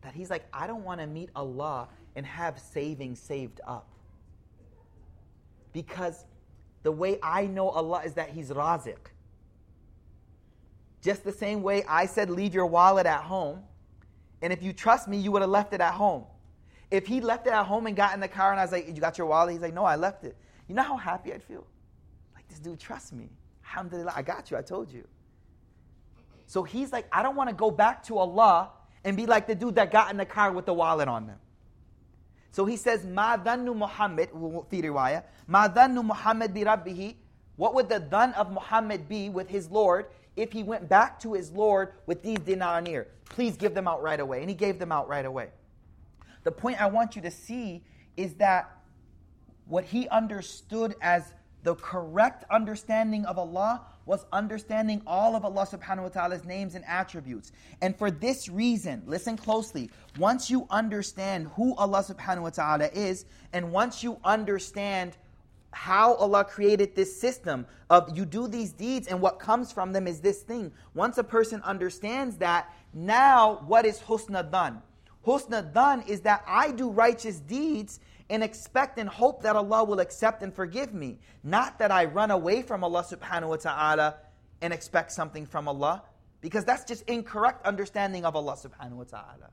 that 0.02 0.14
he's 0.14 0.30
like, 0.30 0.44
I 0.52 0.66
don't 0.66 0.84
want 0.84 1.00
to 1.00 1.06
meet 1.06 1.30
Allah 1.36 1.88
and 2.16 2.26
have 2.26 2.58
savings 2.58 3.20
saved 3.20 3.60
up. 3.66 3.88
Because 5.72 6.24
the 6.82 6.92
way 6.92 7.18
I 7.22 7.46
know 7.46 7.68
Allah 7.68 8.02
is 8.04 8.14
that 8.14 8.30
He's 8.30 8.50
Raziq. 8.50 8.96
Just 11.02 11.24
the 11.24 11.32
same 11.32 11.62
way 11.62 11.84
I 11.88 12.06
said, 12.06 12.30
leave 12.30 12.54
your 12.54 12.66
wallet 12.66 13.06
at 13.06 13.22
home. 13.22 13.62
And 14.42 14.52
if 14.52 14.62
you 14.62 14.72
trust 14.72 15.08
me, 15.08 15.16
you 15.16 15.32
would 15.32 15.42
have 15.42 15.50
left 15.50 15.72
it 15.72 15.80
at 15.80 15.94
home. 15.94 16.24
If 16.90 17.06
he 17.06 17.20
left 17.20 17.46
it 17.46 17.52
at 17.52 17.66
home 17.66 17.86
and 17.86 17.96
got 17.96 18.14
in 18.14 18.20
the 18.20 18.28
car 18.28 18.50
and 18.50 18.60
I 18.60 18.64
was 18.64 18.72
like, 18.72 18.86
You 18.86 18.94
got 18.94 19.16
your 19.16 19.26
wallet? 19.26 19.52
He's 19.52 19.62
like, 19.62 19.74
No, 19.74 19.84
I 19.84 19.96
left 19.96 20.24
it. 20.24 20.36
You 20.66 20.74
know 20.74 20.82
how 20.82 20.96
happy 20.96 21.32
I'd 21.32 21.42
feel? 21.42 21.66
Like, 22.34 22.48
this 22.48 22.58
dude 22.58 22.80
trusts 22.80 23.12
me. 23.12 23.28
Alhamdulillah, 23.64 24.12
I 24.14 24.22
got 24.22 24.50
you. 24.50 24.56
I 24.56 24.62
told 24.62 24.90
you. 24.90 25.06
So 26.46 26.64
he's 26.64 26.92
like, 26.92 27.06
I 27.12 27.22
don't 27.22 27.36
want 27.36 27.48
to 27.48 27.54
go 27.54 27.70
back 27.70 28.02
to 28.04 28.18
Allah 28.18 28.70
and 29.04 29.16
be 29.16 29.26
like 29.26 29.46
the 29.46 29.54
dude 29.54 29.76
that 29.76 29.92
got 29.92 30.10
in 30.10 30.16
the 30.16 30.26
car 30.26 30.50
with 30.50 30.66
the 30.66 30.74
wallet 30.74 31.06
on 31.06 31.26
them. 31.26 31.38
So 32.50 32.64
he 32.64 32.76
says, 32.76 33.06
Ma 33.06 33.36
dhannu 33.36 33.76
Muhammad, 33.76 34.30
fi 34.68 34.82
riwayah, 34.82 35.22
Ma 35.46 35.68
dhannu 35.68 36.04
Muhammad 36.04 36.52
bi 36.52 36.62
rabbihi. 36.62 37.14
What 37.54 37.74
would 37.74 37.88
the 37.88 38.00
dhan 38.00 38.34
of 38.34 38.50
Muhammad 38.50 39.08
be 39.08 39.28
with 39.28 39.48
his 39.48 39.70
Lord 39.70 40.06
if 40.36 40.52
he 40.52 40.62
went 40.62 40.88
back 40.88 41.20
to 41.20 41.34
his 41.34 41.50
Lord 41.50 41.92
with 42.06 42.22
these 42.22 42.38
dananir? 42.38 43.06
Please 43.26 43.56
give 43.56 43.74
them 43.74 43.86
out 43.86 44.02
right 44.02 44.20
away. 44.20 44.40
And 44.40 44.48
he 44.48 44.56
gave 44.56 44.78
them 44.78 44.92
out 44.92 45.08
right 45.08 45.24
away. 45.24 45.48
The 46.44 46.52
point 46.52 46.80
I 46.80 46.86
want 46.86 47.16
you 47.16 47.22
to 47.22 47.30
see 47.30 47.84
is 48.16 48.34
that 48.34 48.70
what 49.66 49.84
he 49.84 50.08
understood 50.08 50.94
as 51.00 51.32
the 51.62 51.74
correct 51.74 52.44
understanding 52.50 53.24
of 53.26 53.38
Allah 53.38 53.82
was 54.06 54.24
understanding 54.32 55.02
all 55.06 55.36
of 55.36 55.44
Allah 55.44 55.66
subhanahu 55.66 56.02
wa 56.02 56.08
ta'ala's 56.08 56.44
names 56.44 56.74
and 56.74 56.84
attributes. 56.86 57.52
And 57.82 57.96
for 57.96 58.10
this 58.10 58.48
reason, 58.48 59.02
listen 59.06 59.36
closely, 59.36 59.90
once 60.18 60.50
you 60.50 60.66
understand 60.70 61.48
who 61.54 61.76
Allah 61.76 62.02
subhanahu 62.02 62.42
wa 62.42 62.50
ta'ala 62.50 62.88
is, 62.92 63.26
and 63.52 63.70
once 63.70 64.02
you 64.02 64.18
understand 64.24 65.16
how 65.72 66.14
Allah 66.14 66.44
created 66.44 66.94
this 66.94 67.20
system 67.20 67.66
of 67.88 68.16
you 68.16 68.24
do 68.24 68.48
these 68.48 68.72
deeds 68.72 69.06
and 69.08 69.20
what 69.20 69.38
comes 69.38 69.72
from 69.72 69.92
them 69.92 70.06
is 70.06 70.20
this 70.20 70.42
thing. 70.42 70.72
Once 70.94 71.18
a 71.18 71.24
person 71.24 71.62
understands 71.62 72.36
that, 72.38 72.72
now 72.92 73.62
what 73.66 73.86
is 73.86 74.00
husna 74.00 74.50
dhan? 74.50 74.82
Husna 75.26 75.72
dhan 75.72 76.08
is 76.08 76.22
that 76.22 76.42
I 76.46 76.72
do 76.72 76.90
righteous 76.90 77.40
deeds 77.40 78.00
and 78.30 78.42
expect 78.42 78.98
and 78.98 79.08
hope 79.08 79.42
that 79.42 79.56
Allah 79.56 79.84
will 79.84 80.00
accept 80.00 80.42
and 80.42 80.54
forgive 80.54 80.94
me. 80.94 81.18
Not 81.42 81.78
that 81.78 81.90
I 81.90 82.04
run 82.04 82.30
away 82.30 82.62
from 82.62 82.84
Allah 82.84 83.04
subhanahu 83.04 83.48
wa 83.48 83.56
ta'ala 83.56 84.16
and 84.62 84.72
expect 84.72 85.12
something 85.12 85.46
from 85.46 85.66
Allah, 85.66 86.02
because 86.40 86.64
that's 86.64 86.84
just 86.84 87.02
incorrect 87.08 87.66
understanding 87.66 88.24
of 88.24 88.36
Allah 88.36 88.54
subhanahu 88.54 88.92
wa 88.92 89.04
ta'ala. 89.04 89.50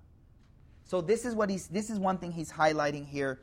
So 0.84 1.01
this 1.01 1.26
is 1.26 1.34
what 1.34 1.49
he's 1.49 1.68
this 1.68 1.89
is 1.89 1.99
one 1.99 2.18
thing 2.18 2.32
he's 2.32 2.51
highlighting 2.51 3.05
here. 3.05 3.41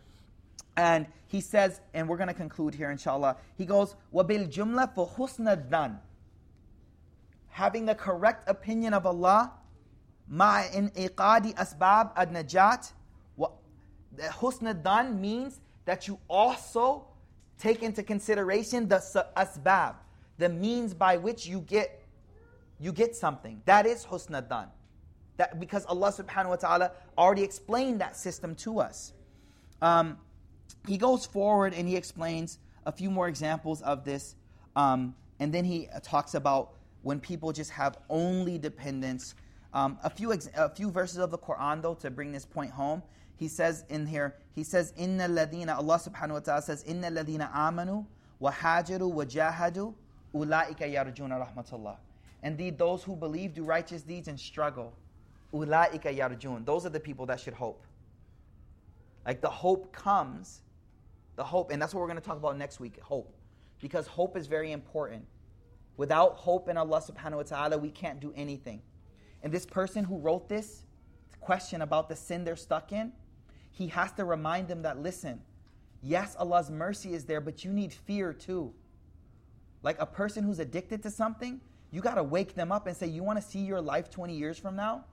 And 0.77 1.07
he 1.27 1.41
says, 1.41 1.81
and 1.93 2.07
we're 2.07 2.17
going 2.17 2.29
to 2.29 2.33
conclude 2.33 2.73
here, 2.73 2.89
inshallah. 2.89 3.37
He 3.57 3.65
goes, 3.65 3.95
وَبِالْ 4.13 4.51
جُمْلَةِ 4.51 4.95
فَحُسْنَ 4.95 5.69
الدَّنِ 5.69 5.99
Having 7.49 7.85
the 7.85 7.95
correct 7.95 8.49
opinion 8.49 8.93
of 8.93 9.05
Allah, 9.05 9.51
مَعَ 10.31 10.69
إِنْإِقَادِ 10.71 11.55
أَسْبَابِ 11.55 12.15
النَّجَاةِ 12.15 12.91
husna 14.17 14.81
dhan 14.81 15.19
means 15.19 15.59
that 15.85 16.07
you 16.07 16.19
also 16.27 17.05
take 17.57 17.83
into 17.83 18.03
consideration 18.03 18.87
the 18.87 18.97
asbab, 19.35 19.95
the 20.37 20.49
means 20.49 20.93
by 20.93 21.17
which 21.17 21.47
you 21.47 21.61
get 21.61 21.95
you 22.81 22.93
get 22.93 23.15
something. 23.15 23.61
That 23.65 23.85
is 23.85 24.05
husna 24.05 24.47
dhan. 24.47 24.67
That 25.37 25.59
because 25.59 25.85
Allah 25.85 26.13
subhanahu 26.13 26.49
wa 26.49 26.55
ta'ala 26.55 26.91
already 27.17 27.43
explained 27.43 27.99
that 28.01 28.15
system 28.15 28.55
to 28.55 28.79
us. 28.79 29.13
Um, 29.81 30.17
he 30.86 30.98
goes 30.98 31.26
forward 31.26 31.74
and 31.74 31.88
he 31.88 31.96
explains 31.96 32.58
a 32.86 32.92
few 32.92 33.10
more 33.10 33.28
examples 33.28 33.82
of 33.82 34.04
this. 34.04 34.36
Um, 34.76 35.14
and 35.40 35.52
then 35.52 35.64
he 35.64 35.88
talks 36.02 36.34
about 36.34 36.74
when 37.02 37.20
people 37.20 37.52
just 37.52 37.70
have 37.70 37.98
only 38.08 38.58
dependence. 38.58 39.34
Um, 39.72 39.98
a 40.04 40.10
few 40.10 40.32
ex- 40.32 40.50
a 40.56 40.68
few 40.68 40.90
verses 40.90 41.18
of 41.18 41.30
the 41.30 41.38
Quran 41.38 41.82
though 41.82 41.94
to 41.94 42.10
bring 42.10 42.32
this 42.32 42.44
point 42.44 42.70
home 42.70 43.02
he 43.36 43.48
says 43.48 43.84
in 43.88 44.06
here, 44.06 44.36
he 44.54 44.62
says, 44.62 44.92
Inna 44.96 45.28
ladina, 45.28 45.76
Allah 45.76 45.98
subhanahu 45.98 46.32
wa 46.32 46.38
ta'ala 46.40 46.62
says, 46.62 46.84
Inna 46.84 47.10
ladina 47.10 47.52
amanu 47.52 48.06
wa 48.38 48.52
hajaru 48.52 49.10
wa 49.10 49.24
jahadu 49.24 49.94
ulaika 50.34 50.80
yarjuna 50.80 51.44
rahmatullah. 51.46 51.96
Indeed, 52.42 52.78
those 52.78 53.02
who 53.02 53.16
believe, 53.16 53.54
do 53.54 53.64
righteous 53.64 54.02
deeds, 54.02 54.28
and 54.28 54.38
struggle. 54.38 54.92
Ulaika 55.52 56.16
yarjun. 56.16 56.64
Those 56.64 56.86
are 56.86 56.90
the 56.90 57.00
people 57.00 57.26
that 57.26 57.40
should 57.40 57.54
hope. 57.54 57.82
Like 59.26 59.40
the 59.40 59.50
hope 59.50 59.92
comes, 59.92 60.60
the 61.36 61.44
hope, 61.44 61.70
and 61.70 61.80
that's 61.80 61.94
what 61.94 62.00
we're 62.00 62.08
going 62.08 62.20
to 62.20 62.24
talk 62.24 62.36
about 62.36 62.56
next 62.58 62.80
week 62.80 63.00
hope. 63.00 63.34
Because 63.80 64.06
hope 64.06 64.36
is 64.36 64.46
very 64.46 64.72
important. 64.72 65.26
Without 65.96 66.36
hope 66.36 66.68
in 66.68 66.76
Allah 66.76 67.00
subhanahu 67.00 67.36
wa 67.36 67.42
ta'ala, 67.42 67.78
we 67.78 67.90
can't 67.90 68.20
do 68.20 68.32
anything. 68.36 68.82
And 69.42 69.52
this 69.52 69.66
person 69.66 70.04
who 70.04 70.18
wrote 70.18 70.48
this 70.48 70.84
question 71.40 71.82
about 71.82 72.08
the 72.08 72.16
sin 72.16 72.44
they're 72.44 72.56
stuck 72.56 72.92
in, 72.92 73.12
he 73.70 73.88
has 73.88 74.12
to 74.12 74.24
remind 74.24 74.68
them 74.68 74.82
that 74.82 75.02
listen, 75.02 75.40
yes, 76.02 76.36
Allah's 76.38 76.70
mercy 76.70 77.14
is 77.14 77.24
there, 77.24 77.40
but 77.40 77.64
you 77.64 77.72
need 77.72 77.92
fear 77.92 78.32
too. 78.32 78.72
Like 79.82 79.96
a 80.00 80.06
person 80.06 80.44
who's 80.44 80.58
addicted 80.58 81.02
to 81.02 81.10
something, 81.10 81.60
you 81.90 82.00
got 82.00 82.14
to 82.14 82.22
wake 82.22 82.54
them 82.54 82.72
up 82.72 82.86
and 82.86 82.96
say, 82.96 83.06
You 83.06 83.22
want 83.22 83.40
to 83.40 83.46
see 83.46 83.60
your 83.60 83.80
life 83.80 84.10
20 84.10 84.34
years 84.34 84.58
from 84.58 84.74
now? 84.74 85.04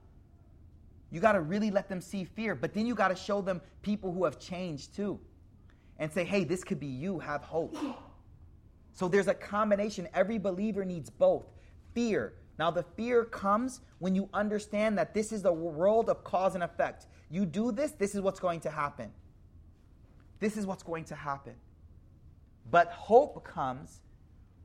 You 1.11 1.19
got 1.19 1.33
to 1.33 1.41
really 1.41 1.71
let 1.71 1.89
them 1.89 2.01
see 2.01 2.23
fear, 2.23 2.55
but 2.55 2.73
then 2.73 2.85
you 2.85 2.95
got 2.95 3.09
to 3.09 3.15
show 3.15 3.41
them 3.41 3.61
people 3.81 4.11
who 4.13 4.23
have 4.23 4.39
changed 4.39 4.95
too. 4.95 5.19
And 5.99 6.11
say, 6.11 6.23
Hey, 6.23 6.43
this 6.43 6.63
could 6.63 6.79
be 6.79 6.87
you, 6.87 7.19
have 7.19 7.43
hope. 7.43 7.77
So 8.93 9.07
there's 9.07 9.29
a 9.29 9.33
combination. 9.33 10.09
Every 10.13 10.37
believer 10.37 10.83
needs 10.83 11.09
both 11.09 11.45
fear. 11.93 12.33
Now, 12.59 12.71
the 12.71 12.83
fear 12.83 13.23
comes 13.23 13.79
when 13.99 14.15
you 14.15 14.29
understand 14.33 14.97
that 14.97 15.13
this 15.13 15.31
is 15.31 15.41
the 15.41 15.53
world 15.53 16.09
of 16.09 16.23
cause 16.25 16.55
and 16.55 16.63
effect. 16.63 17.07
You 17.29 17.45
do 17.45 17.71
this, 17.71 17.91
this 17.93 18.13
is 18.13 18.21
what's 18.21 18.41
going 18.41 18.59
to 18.59 18.69
happen. 18.69 19.11
This 20.39 20.57
is 20.57 20.65
what's 20.65 20.83
going 20.83 21.05
to 21.05 21.15
happen. 21.15 21.55
But 22.69 22.89
hope 22.89 23.43
comes 23.43 24.01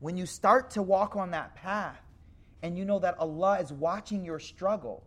when 0.00 0.16
you 0.16 0.26
start 0.26 0.70
to 0.70 0.82
walk 0.82 1.16
on 1.16 1.30
that 1.30 1.54
path 1.54 2.02
and 2.62 2.76
you 2.76 2.84
know 2.84 2.98
that 2.98 3.16
Allah 3.18 3.60
is 3.60 3.72
watching 3.72 4.24
your 4.24 4.38
struggle. 4.38 5.06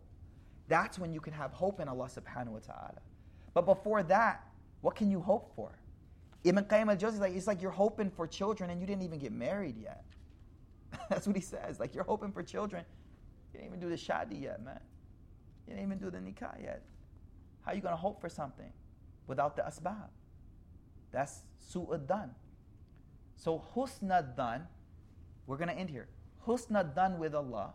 That's 0.69 0.97
when 0.97 1.11
you 1.11 1.19
can 1.19 1.33
have 1.33 1.51
hope 1.51 1.81
in 1.81 1.89
Allah 1.89 2.05
subhanahu 2.07 2.51
wa 2.51 2.59
ta'ala. 2.59 3.01
But 3.53 3.65
before 3.65 4.03
that, 4.03 4.43
what 4.81 4.95
can 4.95 5.11
you 5.11 5.19
hope 5.19 5.53
for? 5.55 5.71
Ibn 6.43 6.63
Qayyim 6.63 6.89
al-Jawzi 6.89 7.19
like, 7.19 7.35
it's 7.35 7.47
like 7.47 7.61
you're 7.61 7.71
hoping 7.71 8.09
for 8.09 8.27
children 8.27 8.69
and 8.69 8.79
you 8.79 8.87
didn't 8.87 9.01
even 9.01 9.19
get 9.19 9.33
married 9.33 9.75
yet. 9.77 10.05
That's 11.09 11.27
what 11.27 11.35
he 11.35 11.41
says. 11.41 11.79
Like 11.79 11.93
you're 11.93 12.05
hoping 12.05 12.31
for 12.31 12.43
children. 12.43 12.85
You 13.51 13.59
didn't 13.59 13.73
even 13.73 13.79
do 13.79 13.89
the 13.89 13.95
shadi 13.95 14.43
yet, 14.43 14.63
man. 14.63 14.79
You 15.67 15.73
didn't 15.73 15.87
even 15.87 15.97
do 15.97 16.11
the 16.11 16.19
nikah 16.19 16.61
yet. 16.61 16.83
How 17.61 17.71
are 17.71 17.75
you 17.75 17.81
going 17.81 17.93
to 17.93 17.99
hope 17.99 18.21
for 18.21 18.29
something 18.29 18.71
without 19.27 19.55
the 19.55 19.63
asbab? 19.63 20.09
That's 21.11 21.41
su'ud 21.73 22.05
dhan. 22.05 22.29
So 23.35 23.63
husna 23.75 24.35
dhan, 24.35 24.61
we're 25.47 25.57
going 25.57 25.69
to 25.69 25.75
end 25.75 25.89
here. 25.89 26.07
Husna 26.47 26.93
dhan 26.95 27.17
with 27.17 27.33
Allah 27.33 27.73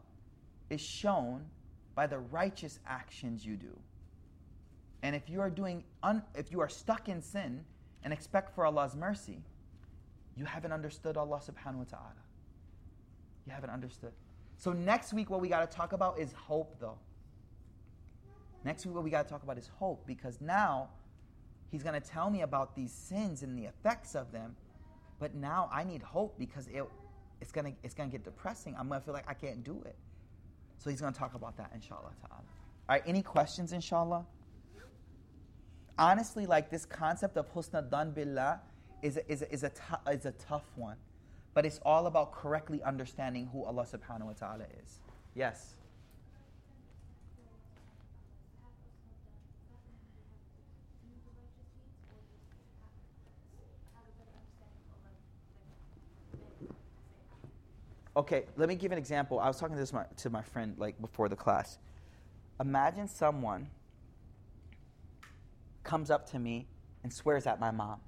is 0.71 0.81
shown 0.81 1.47
by 1.95 2.07
the 2.07 2.19
righteous 2.19 2.79
actions 2.87 3.45
you 3.45 3.57
do. 3.57 3.79
And 5.03 5.15
if 5.15 5.29
you 5.29 5.41
are 5.41 5.51
doing 5.51 5.85
un, 6.03 6.23
if 6.35 6.51
you 6.51 6.61
are 6.61 6.69
stuck 6.69 7.09
in 7.09 7.21
sin 7.21 7.65
and 8.03 8.12
expect 8.12 8.55
for 8.55 8.65
Allah's 8.66 8.97
mercy, 8.97 9.43
you 10.37 10.45
haven't 10.45 10.73
understood 10.73 11.16
Allah 11.16 11.41
subhanahu 11.41 11.77
wa 11.77 11.85
ta'ala. 11.85 12.25
You 13.47 13.53
haven't 13.53 13.71
understood. 13.71 14.12
So 14.57 14.73
next 14.73 15.12
week 15.12 15.31
what 15.31 15.41
we 15.41 15.49
got 15.49 15.71
to 15.71 15.77
talk 15.77 15.93
about 15.93 16.19
is 16.19 16.33
hope 16.33 16.77
though. 16.81 16.99
Next 18.65 18.87
week, 18.87 18.95
what 18.95 19.05
we 19.05 19.11
got 19.11 19.25
to 19.25 19.29
talk 19.29 19.43
about 19.43 19.59
is 19.59 19.69
hope 19.79 20.07
because 20.07 20.41
now 20.41 20.89
he's 21.71 21.83
going 21.83 22.01
to 22.01 22.07
tell 22.07 22.31
me 22.31 22.43
about 22.43 22.75
these 22.75 22.91
sins 22.91 23.43
and 23.43 23.59
the 23.59 23.66
effects 23.66 24.15
of 24.15 24.33
them. 24.33 24.57
But 25.21 25.35
now 25.35 25.69
I 25.73 25.85
need 25.85 26.03
hope 26.03 26.39
because 26.39 26.66
it, 26.69 26.83
it's 27.41 27.53
going 27.53 27.66
to 27.66 27.73
it's 27.83 27.95
gonna 27.95 28.09
get 28.09 28.25
depressing. 28.25 28.75
I'm 28.79 28.89
going 28.89 29.01
to 29.01 29.05
feel 29.05 29.15
like 29.15 29.29
I 29.29 29.35
can't 29.35 29.62
do 29.62 29.83
it. 29.85 29.97
So 30.85 30.90
he's 30.90 31.01
going 31.01 31.15
to 31.15 31.19
talk 31.19 31.32
about 31.35 31.56
that, 31.56 31.70
inshallah 31.74 32.11
ta'ala. 32.20 32.43
All 32.43 32.43
right, 32.90 33.02
any 33.06 33.23
questions, 33.23 33.73
inshallah? 33.73 34.27
Honestly, 35.97 36.44
like 36.44 36.69
this 36.69 36.85
concept 36.85 37.39
of 37.39 37.51
husna 37.55 37.90
dan 37.90 38.11
billah 38.11 38.61
is 39.01 39.16
a, 39.16 39.32
is 39.32 39.40
a, 39.40 39.51
is, 39.51 39.62
a 39.62 39.70
is 40.11 40.27
a 40.27 40.32
tough 40.32 40.66
one. 40.77 40.98
But 41.55 41.65
it's 41.65 41.81
all 41.86 42.06
about 42.06 42.32
correctly 42.32 42.82
understanding 42.82 43.48
who 43.51 43.65
Allah 43.65 43.86
subhanahu 43.86 44.27
wa 44.27 44.32
ta'ala 44.32 44.65
is. 44.85 45.01
Yes? 45.35 45.74
Okay, 58.16 58.45
let 58.57 58.69
me 58.69 58.77
give 58.77 58.93
an 58.93 58.99
example. 58.99 59.41
I 59.41 59.49
was 59.49 59.59
talking 59.59 59.74
to 59.74 59.81
this 59.81 59.93
my, 59.93 60.05
to 60.19 60.31
my 60.31 60.43
friend 60.43 60.74
like 60.78 61.01
before 61.01 61.28
the 61.28 61.36
class. 61.36 61.78
Imagine 62.61 63.09
someone 63.09 63.69
comes 65.82 66.11
up 66.11 66.31
to 66.31 66.39
me 66.39 66.66
and 67.03 67.12
swears 67.12 67.47
at 67.47 67.59
my 67.59 67.70
mom. 67.70 68.01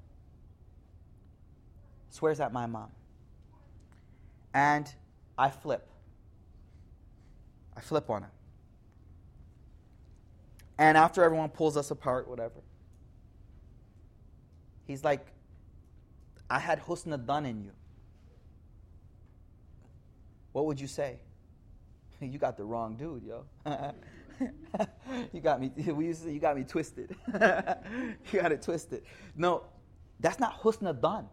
Swears 2.10 2.40
at 2.40 2.52
my 2.52 2.66
mom. 2.66 2.90
And 4.54 4.92
I 5.36 5.50
flip. 5.50 5.88
I 7.76 7.80
flip 7.80 8.08
on 8.08 8.22
him. 8.22 8.30
And 10.78 10.96
after 10.96 11.22
everyone 11.24 11.48
pulls 11.48 11.76
us 11.76 11.90
apart, 11.90 12.28
whatever, 12.28 12.62
he's 14.86 15.02
like, 15.02 15.26
I 16.48 16.58
had 16.58 16.80
husna 16.84 17.24
done 17.24 17.44
in 17.44 17.62
you. 17.64 17.72
What 20.56 20.64
would 20.64 20.80
you 20.80 20.86
say? 20.86 21.18
you 22.22 22.38
got 22.38 22.56
the 22.56 22.64
wrong 22.64 22.96
dude, 22.96 23.24
yo. 23.24 23.44
you 25.34 25.40
got 25.42 25.60
me. 25.60 25.70
We 25.92 26.06
used 26.06 26.22
to 26.22 26.32
you 26.32 26.40
got 26.40 26.56
me 26.56 26.64
twisted. 26.64 27.14
you 27.26 28.40
got 28.40 28.52
it 28.52 28.62
twisted. 28.62 29.02
No, 29.36 29.64
that's 30.18 30.40
not 30.40 30.62
husna 30.62 30.98
done. 30.98 31.26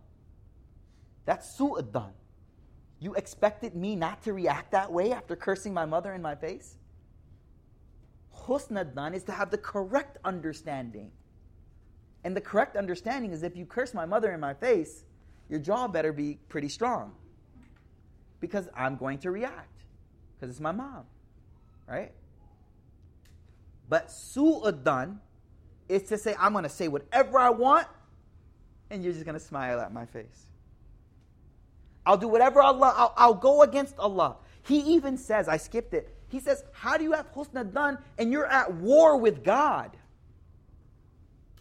That's 1.23 1.57
su'a 1.57 1.89
done. 1.89 2.11
You 2.99 3.13
expected 3.13 3.77
me 3.77 3.95
not 3.95 4.21
to 4.23 4.33
react 4.33 4.71
that 4.73 4.91
way 4.91 5.13
after 5.13 5.37
cursing 5.37 5.73
my 5.73 5.85
mother 5.85 6.13
in 6.13 6.21
my 6.21 6.35
face? 6.35 6.75
Husna 8.45 8.83
done 8.93 9.13
is 9.13 9.23
to 9.23 9.31
have 9.31 9.51
the 9.51 9.57
correct 9.57 10.17
understanding. 10.25 11.11
And 12.25 12.35
the 12.35 12.41
correct 12.41 12.75
understanding 12.75 13.31
is 13.31 13.41
if 13.41 13.55
you 13.55 13.65
curse 13.65 13.93
my 13.93 14.05
mother 14.05 14.33
in 14.33 14.41
my 14.41 14.53
face, 14.53 15.05
your 15.47 15.61
jaw 15.61 15.87
better 15.87 16.11
be 16.11 16.39
pretty 16.49 16.67
strong. 16.67 17.13
Because 18.43 18.67
I'm 18.75 18.97
going 18.97 19.19
to 19.19 19.31
react. 19.31 19.85
Because 20.35 20.49
it's 20.49 20.59
my 20.59 20.73
mom. 20.73 21.05
Right? 21.87 22.11
But 23.87 24.11
su'adan 24.11 25.19
is 25.87 26.03
to 26.09 26.17
say, 26.17 26.35
I'm 26.37 26.51
going 26.51 26.63
to 26.63 26.69
say 26.69 26.89
whatever 26.89 27.39
I 27.39 27.51
want, 27.51 27.87
and 28.89 29.01
you're 29.01 29.13
just 29.13 29.23
going 29.23 29.39
to 29.39 29.45
smile 29.45 29.79
at 29.79 29.93
my 29.93 30.05
face. 30.05 30.47
I'll 32.05 32.17
do 32.17 32.27
whatever 32.27 32.61
Allah, 32.61 32.93
I'll, 32.97 33.13
I'll, 33.15 33.33
go 33.33 33.61
against 33.61 33.97
Allah. 33.97 34.35
He 34.63 34.79
even 34.93 35.17
says, 35.17 35.47
I 35.47 35.55
skipped 35.55 35.93
it. 35.93 36.13
He 36.27 36.41
says, 36.41 36.65
How 36.73 36.97
do 36.97 37.05
you 37.05 37.13
have 37.13 37.33
husna 37.33 37.97
and 38.17 38.29
you're 38.29 38.45
at 38.45 38.73
war 38.73 39.15
with 39.15 39.41
God? 39.41 39.95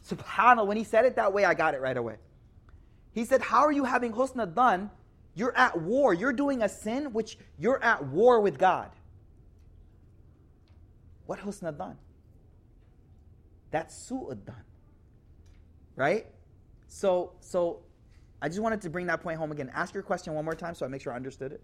Subhanallah, 0.08 0.66
when 0.66 0.76
he 0.76 0.82
said 0.82 1.04
it 1.04 1.14
that 1.14 1.32
way, 1.32 1.44
I 1.44 1.54
got 1.54 1.74
it 1.74 1.80
right 1.80 1.96
away. 1.96 2.16
He 3.12 3.24
said, 3.24 3.40
How 3.40 3.60
are 3.60 3.72
you 3.72 3.84
having 3.84 4.12
husna 4.12 4.52
done? 4.52 4.90
You're 5.34 5.56
at 5.56 5.80
war. 5.80 6.12
You're 6.14 6.32
doing 6.32 6.62
a 6.62 6.68
sin 6.68 7.12
which 7.12 7.38
you're 7.58 7.82
at 7.82 8.04
war 8.06 8.40
with 8.40 8.58
God. 8.58 8.90
What 11.26 11.40
husna 11.40 11.76
done? 11.76 11.96
That's 13.70 13.94
su'ud 13.94 14.44
done. 14.44 14.64
Right? 15.96 16.26
So, 16.88 17.32
so 17.40 17.80
I 18.40 18.48
just 18.48 18.60
wanted 18.60 18.82
to 18.82 18.90
bring 18.90 19.06
that 19.06 19.22
point 19.22 19.38
home 19.38 19.52
again. 19.52 19.70
Ask 19.74 19.94
your 19.94 20.02
question 20.02 20.34
one 20.34 20.44
more 20.44 20.54
time 20.54 20.74
so 20.74 20.84
I 20.84 20.88
make 20.88 21.00
sure 21.00 21.12
I 21.12 21.16
understood 21.16 21.52
it. 21.52 21.62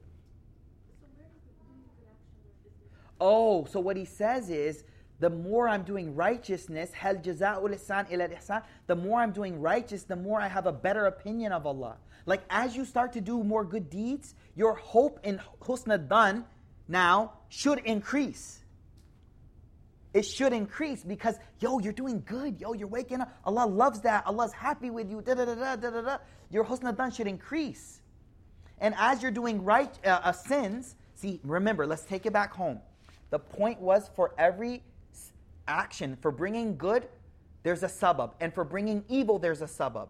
Oh, 3.21 3.65
so 3.65 3.81
what 3.81 3.97
he 3.97 4.05
says 4.05 4.49
is 4.49 4.85
the 5.21 5.31
more 5.31 5.69
I'm 5.69 5.83
doing 5.83 6.15
righteousness, 6.15 6.93
hal 6.93 7.17
ihsan 7.17 8.11
ila 8.13 8.29
ihsan, 8.29 8.63
the 8.87 8.97
more 8.97 9.21
I'm 9.21 9.33
doing 9.33 9.61
righteous, 9.61 10.05
the 10.05 10.17
more 10.17 10.41
I 10.41 10.49
have 10.49 10.67
a 10.67 10.73
better 10.73 11.07
opinion 11.07 11.53
of 11.53 11.67
Allah. 11.67 11.97
Like 12.25 12.43
as 12.51 12.77
you 12.77 12.85
start 12.85 13.13
to 13.15 13.21
do 13.21 13.43
more 13.43 13.65
good 13.65 13.91
deeds, 13.91 14.35
your 14.55 14.75
hope 14.75 15.21
in 15.25 15.41
husna 15.61 15.99
dan 16.09 16.45
now 16.87 17.33
should 17.49 17.81
increase. 17.81 18.61
It 20.15 20.23
should 20.23 20.53
increase 20.53 21.03
because 21.03 21.37
yo, 21.61 21.79
you're 21.79 21.93
doing 21.93 22.23
good. 22.25 22.61
Yo, 22.61 22.73
you're 22.73 22.89
waking 22.89 23.21
up. 23.21 23.37
Allah 23.45 23.67
loves 23.67 24.01
that. 24.03 24.27
Allah's 24.27 24.53
happy 24.53 24.91
with 24.91 25.11
you. 25.11 25.21
Da 25.21 25.35
da 25.35 25.45
da 25.45 25.55
da 25.55 25.91
da 25.91 26.01
da. 26.01 26.19
Your 26.51 26.65
husna 26.65 26.97
dan 26.97 27.11
should 27.11 27.27
increase. 27.27 28.01
And 28.81 28.95
as 28.97 29.23
you're 29.23 29.33
doing 29.33 29.65
right 29.65 29.91
uh, 30.05 30.21
uh, 30.23 30.33
sins, 30.33 30.95
see, 31.15 31.41
remember, 31.43 31.87
let's 31.87 32.05
take 32.05 32.27
it 32.27 32.33
back 32.33 32.53
home. 32.53 32.81
The 33.31 33.39
point 33.39 33.81
was 33.81 34.09
for 34.15 34.35
every 34.39 34.83
action, 35.69 36.17
for 36.21 36.33
bringing 36.33 36.77
good, 36.77 37.07
there's 37.63 37.83
a 37.83 37.89
sabab. 37.89 38.33
And 38.41 38.53
for 38.53 38.65
bringing 38.65 39.05
evil, 39.09 39.39
there's 39.39 39.63
a 39.63 39.67
sabab. 39.67 40.09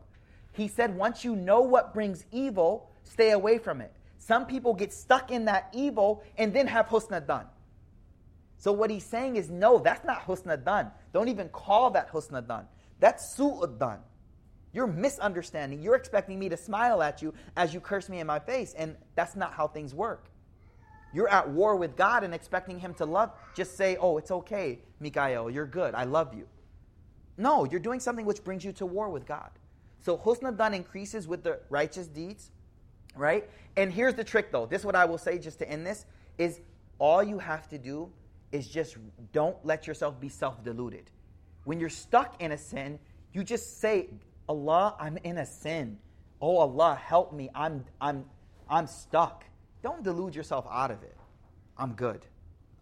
He 0.53 0.69
said, 0.69 0.97
once 0.97 1.25
you 1.25 1.37
know 1.37 1.61
what 1.61 1.93
brings 1.93 2.25
evil, 2.33 2.91
stay 3.05 3.33
away 3.33 3.59
from 3.59 3.81
it. 3.81 3.93
Some 4.19 4.47
people 4.47 4.75
get 4.75 4.93
stuck 4.93 5.31
in 5.31 5.45
that 5.47 5.69
evil 5.73 6.23
and 6.37 6.53
then 6.53 6.67
have 6.67 6.89
husna 6.89 7.27
dan. 7.27 7.47
So 8.59 8.73
what 8.73 8.91
he's 8.91 9.05
saying 9.05 9.37
is, 9.37 9.49
no, 9.49 9.79
that's 9.79 10.05
not 10.05 10.27
husna 10.27 10.63
dan. 10.63 10.91
Don't 11.13 11.29
even 11.29 11.49
call 11.49 11.91
that 11.91 12.13
husna 12.13 12.47
dan. 12.47 12.67
That's 12.99 13.37
su'ud 13.37 13.79
dan. 13.79 13.99
You're 14.73 14.89
misunderstanding. 14.89 15.81
You're 15.81 15.95
expecting 15.95 16.39
me 16.39 16.49
to 16.49 16.57
smile 16.57 17.03
at 17.03 17.23
you 17.23 17.33
as 17.57 17.73
you 17.73 17.81
curse 17.81 18.09
me 18.09 18.21
in 18.21 18.27
my 18.27 18.39
face, 18.39 18.75
and 18.77 18.97
that's 19.15 19.37
not 19.37 19.53
how 19.53 19.69
things 19.69 19.95
work. 19.95 20.29
You're 21.13 21.29
at 21.29 21.49
war 21.49 21.77
with 21.77 21.97
God 21.97 22.25
and 22.25 22.35
expecting 22.35 22.79
Him 22.79 22.95
to 22.95 23.05
love. 23.05 23.33
Just 23.55 23.77
say, 23.77 23.97
oh, 23.97 24.19
it's 24.19 24.31
okay, 24.31 24.81
Mikael, 25.01 25.51
you're 25.51 25.67
good, 25.67 25.95
I 25.95 26.05
love 26.05 26.35
you. 26.35 26.47
No, 27.37 27.65
you're 27.65 27.81
doing 27.81 28.01
something 28.01 28.27
which 28.27 28.45
brings 28.45 28.65
you 28.65 28.73
to 28.73 28.87
war 28.87 29.09
with 29.09 29.27
God. 29.27 29.51
So 30.01 30.17
husna 30.17 30.57
dan 30.57 30.75
increases 30.75 31.27
with 31.27 31.43
the 31.43 31.61
righteous 31.71 32.07
deeds, 32.07 32.51
right? 33.15 33.49
And 33.77 33.93
here's 33.93 34.15
the 34.15 34.25
trick 34.25 34.51
though. 34.53 34.67
This 34.67 34.81
is 34.81 34.87
what 34.87 34.97
I 34.97 35.05
will 35.05 35.19
say 35.19 35.39
just 35.39 35.59
to 35.61 35.69
end 35.69 35.87
this 35.87 36.05
is 36.37 36.61
all 36.99 37.23
you 37.23 37.39
have 37.39 37.69
to 37.69 37.79
do 37.79 38.11
is 38.53 38.69
just 38.69 38.97
don't 39.33 39.57
let 39.65 39.87
yourself 39.87 40.21
be 40.21 40.29
self-deluded. 40.29 41.11
When 41.65 41.79
you're 41.79 41.89
stuck 41.89 42.41
in 42.41 42.53
a 42.53 42.59
sin, 42.59 42.99
you 43.33 43.45
just 43.45 43.81
say, 43.81 44.09
Allah, 44.49 44.97
I'm 44.99 45.19
in 45.19 45.39
a 45.39 45.47
sin. 45.47 45.99
Oh 46.41 46.59
Allah, 46.59 46.95
help 47.01 47.33
me. 47.33 47.51
I'm 47.55 47.85
I'm 48.01 48.25
I'm 48.71 48.87
stuck. 48.87 49.45
Don't 49.83 50.03
delude 50.03 50.35
yourself 50.35 50.67
out 50.71 50.91
of 50.91 51.03
it. 51.03 51.17
I'm 51.77 51.93
good. 51.93 52.21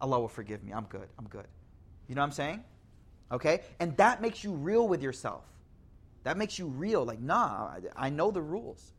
Allah 0.00 0.20
will 0.20 0.28
forgive 0.28 0.62
me. 0.64 0.72
I'm 0.72 0.84
good. 0.86 1.08
I'm 1.18 1.26
good. 1.28 1.46
You 2.08 2.14
know 2.14 2.22
what 2.22 2.26
I'm 2.26 2.32
saying? 2.32 2.64
Okay? 3.32 3.60
And 3.80 3.96
that 3.96 4.22
makes 4.22 4.44
you 4.44 4.52
real 4.52 4.88
with 4.88 5.02
yourself. 5.02 5.44
That 6.24 6.36
makes 6.36 6.58
you 6.58 6.66
real. 6.66 7.04
Like, 7.04 7.20
nah, 7.20 7.72
I 7.96 8.10
know 8.10 8.30
the 8.30 8.42
rules. 8.42 8.92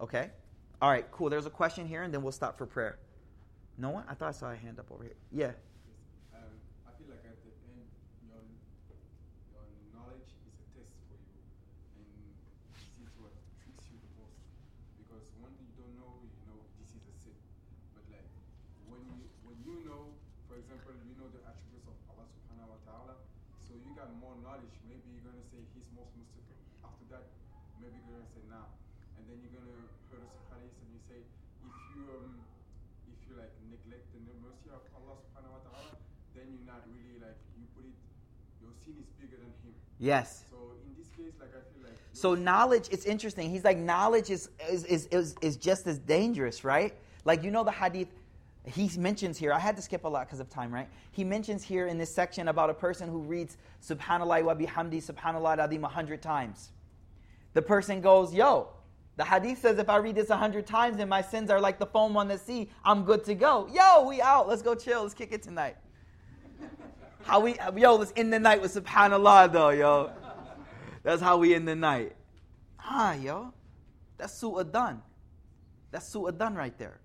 Okay? 0.00 0.30
All 0.82 0.90
right, 0.90 1.08
cool. 1.12 1.30
There's 1.30 1.46
a 1.46 1.50
question 1.50 1.86
here, 1.86 2.02
and 2.02 2.12
then 2.12 2.22
we'll 2.22 2.32
stop 2.32 2.58
for 2.58 2.66
prayer. 2.66 2.98
No 3.78 3.90
one? 3.90 4.04
I 4.08 4.14
thought 4.14 4.28
I 4.28 4.36
saw 4.36 4.50
a 4.52 4.56
hand 4.56 4.78
up 4.78 4.90
over 4.90 5.02
here. 5.02 5.16
Yeah. 5.32 5.52
Um, 6.34 6.54
I 6.86 6.90
feel 6.98 7.10
like 7.10 7.24
at 7.26 7.38
the 7.42 7.50
end, 7.74 7.88
your, 8.26 8.42
your 9.50 9.66
knowledge 9.90 10.30
is 10.46 10.54
a 10.60 10.66
test 10.76 10.94
for 11.10 11.16
you, 11.18 11.40
and 11.98 12.06
this 12.70 12.86
is 13.02 13.10
what 13.18 13.34
tricks 13.64 13.86
you 13.90 13.98
the 13.98 14.12
most. 14.18 14.38
Because 15.00 15.26
when 15.42 15.50
you 15.58 15.70
don't 15.74 15.94
know, 15.98 16.22
you 16.22 16.42
know 16.46 16.58
this 16.78 16.90
is 16.94 17.02
a 17.02 17.14
sin. 17.26 17.34
But 17.98 18.06
like 18.14 18.30
when 18.86 19.02
you 19.10 19.26
when 19.42 19.58
you 19.66 19.74
know, 19.90 20.14
for 20.46 20.54
example, 20.60 20.94
you 21.02 21.18
know 21.18 21.26
the 21.34 21.42
attributes 21.48 21.86
of 21.90 21.96
Allah 22.14 22.30
Subhanahu 22.30 22.70
wa 22.76 22.80
Taala, 22.86 23.14
so 23.64 23.74
you 23.74 23.90
got 23.98 24.12
more 24.22 24.38
knowledge. 24.44 24.74
Maybe 24.86 25.02
you're 25.10 25.26
gonna 25.26 25.42
say 25.50 25.64
He's 25.74 25.88
most 25.98 26.14
merciful. 26.14 26.54
After 26.86 27.08
that, 27.10 27.26
maybe 27.82 27.98
you're 28.06 28.22
gonna 28.22 28.30
say 28.30 28.44
nah, 28.46 28.70
and 29.18 29.26
then 29.26 29.42
you're 29.42 29.56
gonna 29.56 29.82
hear 30.14 30.22
the 30.22 30.30
hadith 30.54 30.78
and 30.78 30.88
you 30.94 31.00
say 31.10 31.18
if 31.66 31.74
you 31.90 32.06
um 32.22 32.38
if 33.10 33.18
you 33.26 33.34
like 33.34 33.50
neglect 33.66 34.06
the 34.14 34.20
mercy 34.44 34.70
of 34.70 34.82
Allah 34.94 35.18
subhanahu 35.18 35.58
wa 35.58 35.62
ta'ala, 35.66 35.92
then 36.36 36.46
you're 36.54 36.68
not 36.68 36.86
really 36.90 37.18
like 37.18 37.38
you 37.58 37.66
put 37.74 37.86
it 37.88 37.96
is 38.92 39.06
bigger 39.20 39.36
than 39.36 39.46
him. 39.46 39.74
Yes. 39.98 40.44
So 40.50 40.56
in 40.86 40.94
this 40.96 41.08
case, 41.16 41.38
like 41.40 41.50
I 41.50 41.60
feel 41.72 41.84
like 41.84 41.98
So 42.12 42.34
knowledge, 42.34 42.88
it's 42.90 43.04
interesting. 43.04 43.50
He's 43.50 43.64
like 43.64 43.78
knowledge 43.78 44.30
is 44.30 44.50
is, 44.70 44.84
is 44.84 45.06
is 45.06 45.34
is 45.40 45.56
just 45.56 45.86
as 45.86 45.98
dangerous, 45.98 46.64
right? 46.64 46.94
Like 47.24 47.42
you 47.42 47.50
know 47.50 47.64
the 47.64 47.72
hadith 47.72 48.08
he 48.66 48.90
mentions 48.96 49.36
here, 49.36 49.52
I 49.52 49.58
had 49.58 49.76
to 49.76 49.82
skip 49.82 50.04
a 50.04 50.08
lot 50.08 50.26
because 50.26 50.40
of 50.40 50.48
time, 50.48 50.72
right? 50.72 50.88
He 51.12 51.22
mentions 51.22 51.62
here 51.62 51.86
in 51.86 51.98
this 51.98 52.12
section 52.14 52.48
about 52.48 52.70
a 52.70 52.74
person 52.74 53.10
who 53.10 53.18
reads 53.18 53.58
Subhanallah 53.82 54.42
wa 54.42 54.54
bihamdi 54.54 55.04
Subhanallah 55.04 55.58
adim 55.58 55.84
a 55.84 55.88
hundred 55.88 56.22
times. 56.22 56.70
The 57.52 57.60
person 57.60 58.00
goes, 58.00 58.32
Yo, 58.32 58.68
the 59.16 59.24
hadith 59.24 59.58
says 59.58 59.78
if 59.78 59.90
I 59.90 59.96
read 59.96 60.14
this 60.14 60.30
a 60.30 60.36
hundred 60.36 60.66
times 60.66 60.98
and 60.98 61.10
my 61.10 61.20
sins 61.20 61.50
are 61.50 61.60
like 61.60 61.78
the 61.78 61.86
foam 61.86 62.16
on 62.16 62.26
the 62.26 62.38
sea, 62.38 62.70
I'm 62.84 63.04
good 63.04 63.24
to 63.24 63.34
go. 63.34 63.68
Yo, 63.72 64.08
we 64.08 64.22
out. 64.22 64.48
Let's 64.48 64.62
go 64.62 64.74
chill. 64.74 65.02
Let's 65.02 65.14
kick 65.14 65.32
it 65.32 65.42
tonight. 65.42 65.76
How 67.24 67.40
we, 67.40 67.56
yo, 67.76 67.96
let's 67.96 68.12
end 68.16 68.32
the 68.32 68.38
night 68.38 68.60
with 68.60 68.74
subhanallah 68.74 69.52
though, 69.52 69.70
yo. 69.70 70.10
That's 71.02 71.22
how 71.22 71.38
we 71.38 71.54
end 71.54 71.66
the 71.66 71.74
night. 71.74 72.14
Ah, 72.78 73.14
yo. 73.14 73.52
That's 74.18 74.40
su'ah 74.40 74.70
done. 74.70 75.02
That's 75.90 76.12
su'ah 76.14 76.36
done 76.36 76.54
right 76.54 76.76
there. 76.78 77.00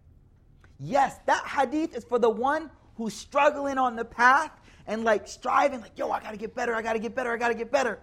Yes, 0.79 1.17
that 1.25 1.45
hadith 1.45 1.95
is 1.95 2.03
for 2.03 2.19
the 2.19 2.29
one 2.29 2.69
who's 2.95 3.13
struggling 3.13 3.77
on 3.77 3.95
the 3.95 4.05
path 4.05 4.51
and 4.87 5.03
like 5.03 5.27
striving, 5.27 5.81
like, 5.81 5.97
yo, 5.97 6.11
I 6.11 6.19
gotta 6.21 6.37
get 6.37 6.53
better, 6.55 6.75
I 6.75 6.81
gotta 6.81 6.99
get 6.99 7.15
better, 7.15 7.31
I 7.31 7.37
gotta 7.37 7.53
get 7.53 7.71
better. 7.71 7.99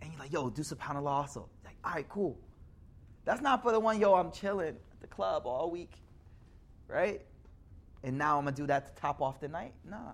And 0.00 0.12
you're 0.12 0.20
like, 0.20 0.32
yo, 0.32 0.50
do 0.50 0.62
subhanAllah 0.62 1.06
also. 1.06 1.48
Like, 1.64 1.76
all 1.84 1.92
right, 1.92 2.08
cool. 2.08 2.38
That's 3.24 3.40
not 3.40 3.62
for 3.62 3.72
the 3.72 3.80
one, 3.80 4.00
yo, 4.00 4.14
I'm 4.14 4.30
chilling 4.30 4.68
at 4.68 5.00
the 5.00 5.06
club 5.08 5.46
all 5.46 5.70
week, 5.70 5.92
right? 6.86 7.22
And 8.02 8.16
now 8.16 8.38
I'm 8.38 8.44
gonna 8.44 8.56
do 8.56 8.66
that 8.66 8.94
to 8.94 9.00
top 9.00 9.20
off 9.20 9.40
the 9.40 9.48
night? 9.48 9.74
Nah. 9.84 10.12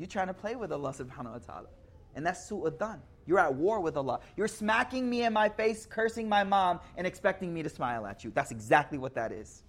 You're 0.00 0.06
trying 0.06 0.28
to 0.28 0.34
play 0.34 0.56
with 0.56 0.72
Allah 0.72 0.94
subhanahu 0.94 1.32
wa 1.32 1.38
ta'ala. 1.38 1.68
And 2.14 2.24
that's 2.24 2.50
su'ah. 2.50 2.98
You're 3.26 3.38
at 3.38 3.54
war 3.54 3.80
with 3.80 3.98
Allah. 3.98 4.20
You're 4.34 4.48
smacking 4.48 5.08
me 5.10 5.24
in 5.24 5.34
my 5.34 5.50
face, 5.50 5.84
cursing 5.84 6.26
my 6.26 6.42
mom, 6.42 6.80
and 6.96 7.06
expecting 7.06 7.52
me 7.52 7.62
to 7.62 7.68
smile 7.68 8.06
at 8.06 8.24
you. 8.24 8.32
That's 8.34 8.50
exactly 8.50 8.96
what 8.96 9.14
that 9.14 9.30
is. 9.30 9.62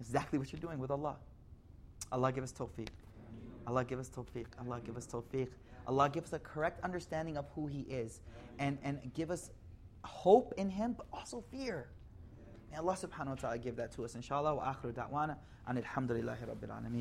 Exactly 0.00 0.40
what 0.40 0.52
you're 0.52 0.60
doing 0.60 0.80
with 0.80 0.90
Allah. 0.90 1.18
Allah 2.10 2.32
give 2.32 2.42
us 2.42 2.52
tawfiq. 2.52 2.88
Allah 3.64 3.84
give 3.84 4.00
us 4.00 4.10
tawfiq. 4.10 4.46
Allah 4.58 4.80
give 4.84 4.96
us 4.96 5.06
tawfiq. 5.06 5.46
Allah 5.86 6.10
give 6.10 6.24
us 6.24 6.32
a 6.32 6.40
correct 6.40 6.82
understanding 6.82 7.36
of 7.36 7.46
who 7.54 7.68
He 7.68 7.82
is 7.82 8.22
and, 8.58 8.76
and 8.82 8.98
give 9.14 9.30
us 9.30 9.50
hope 10.02 10.52
in 10.56 10.68
Him, 10.68 10.94
but 10.96 11.06
also 11.12 11.44
fear. 11.52 11.86
May 12.72 12.78
Allah 12.78 12.96
subhanahu 13.00 13.28
wa 13.28 13.34
ta'ala 13.36 13.58
give 13.58 13.76
that 13.76 13.92
to 13.92 14.04
us, 14.04 14.16
inshallah. 14.16 14.56
Wa 14.56 14.74
akhiru 14.74 14.92
da'wana. 14.92 15.36
Alhamdulillahi 15.68 16.48
rabbil 16.48 16.70
alameen. 16.70 17.00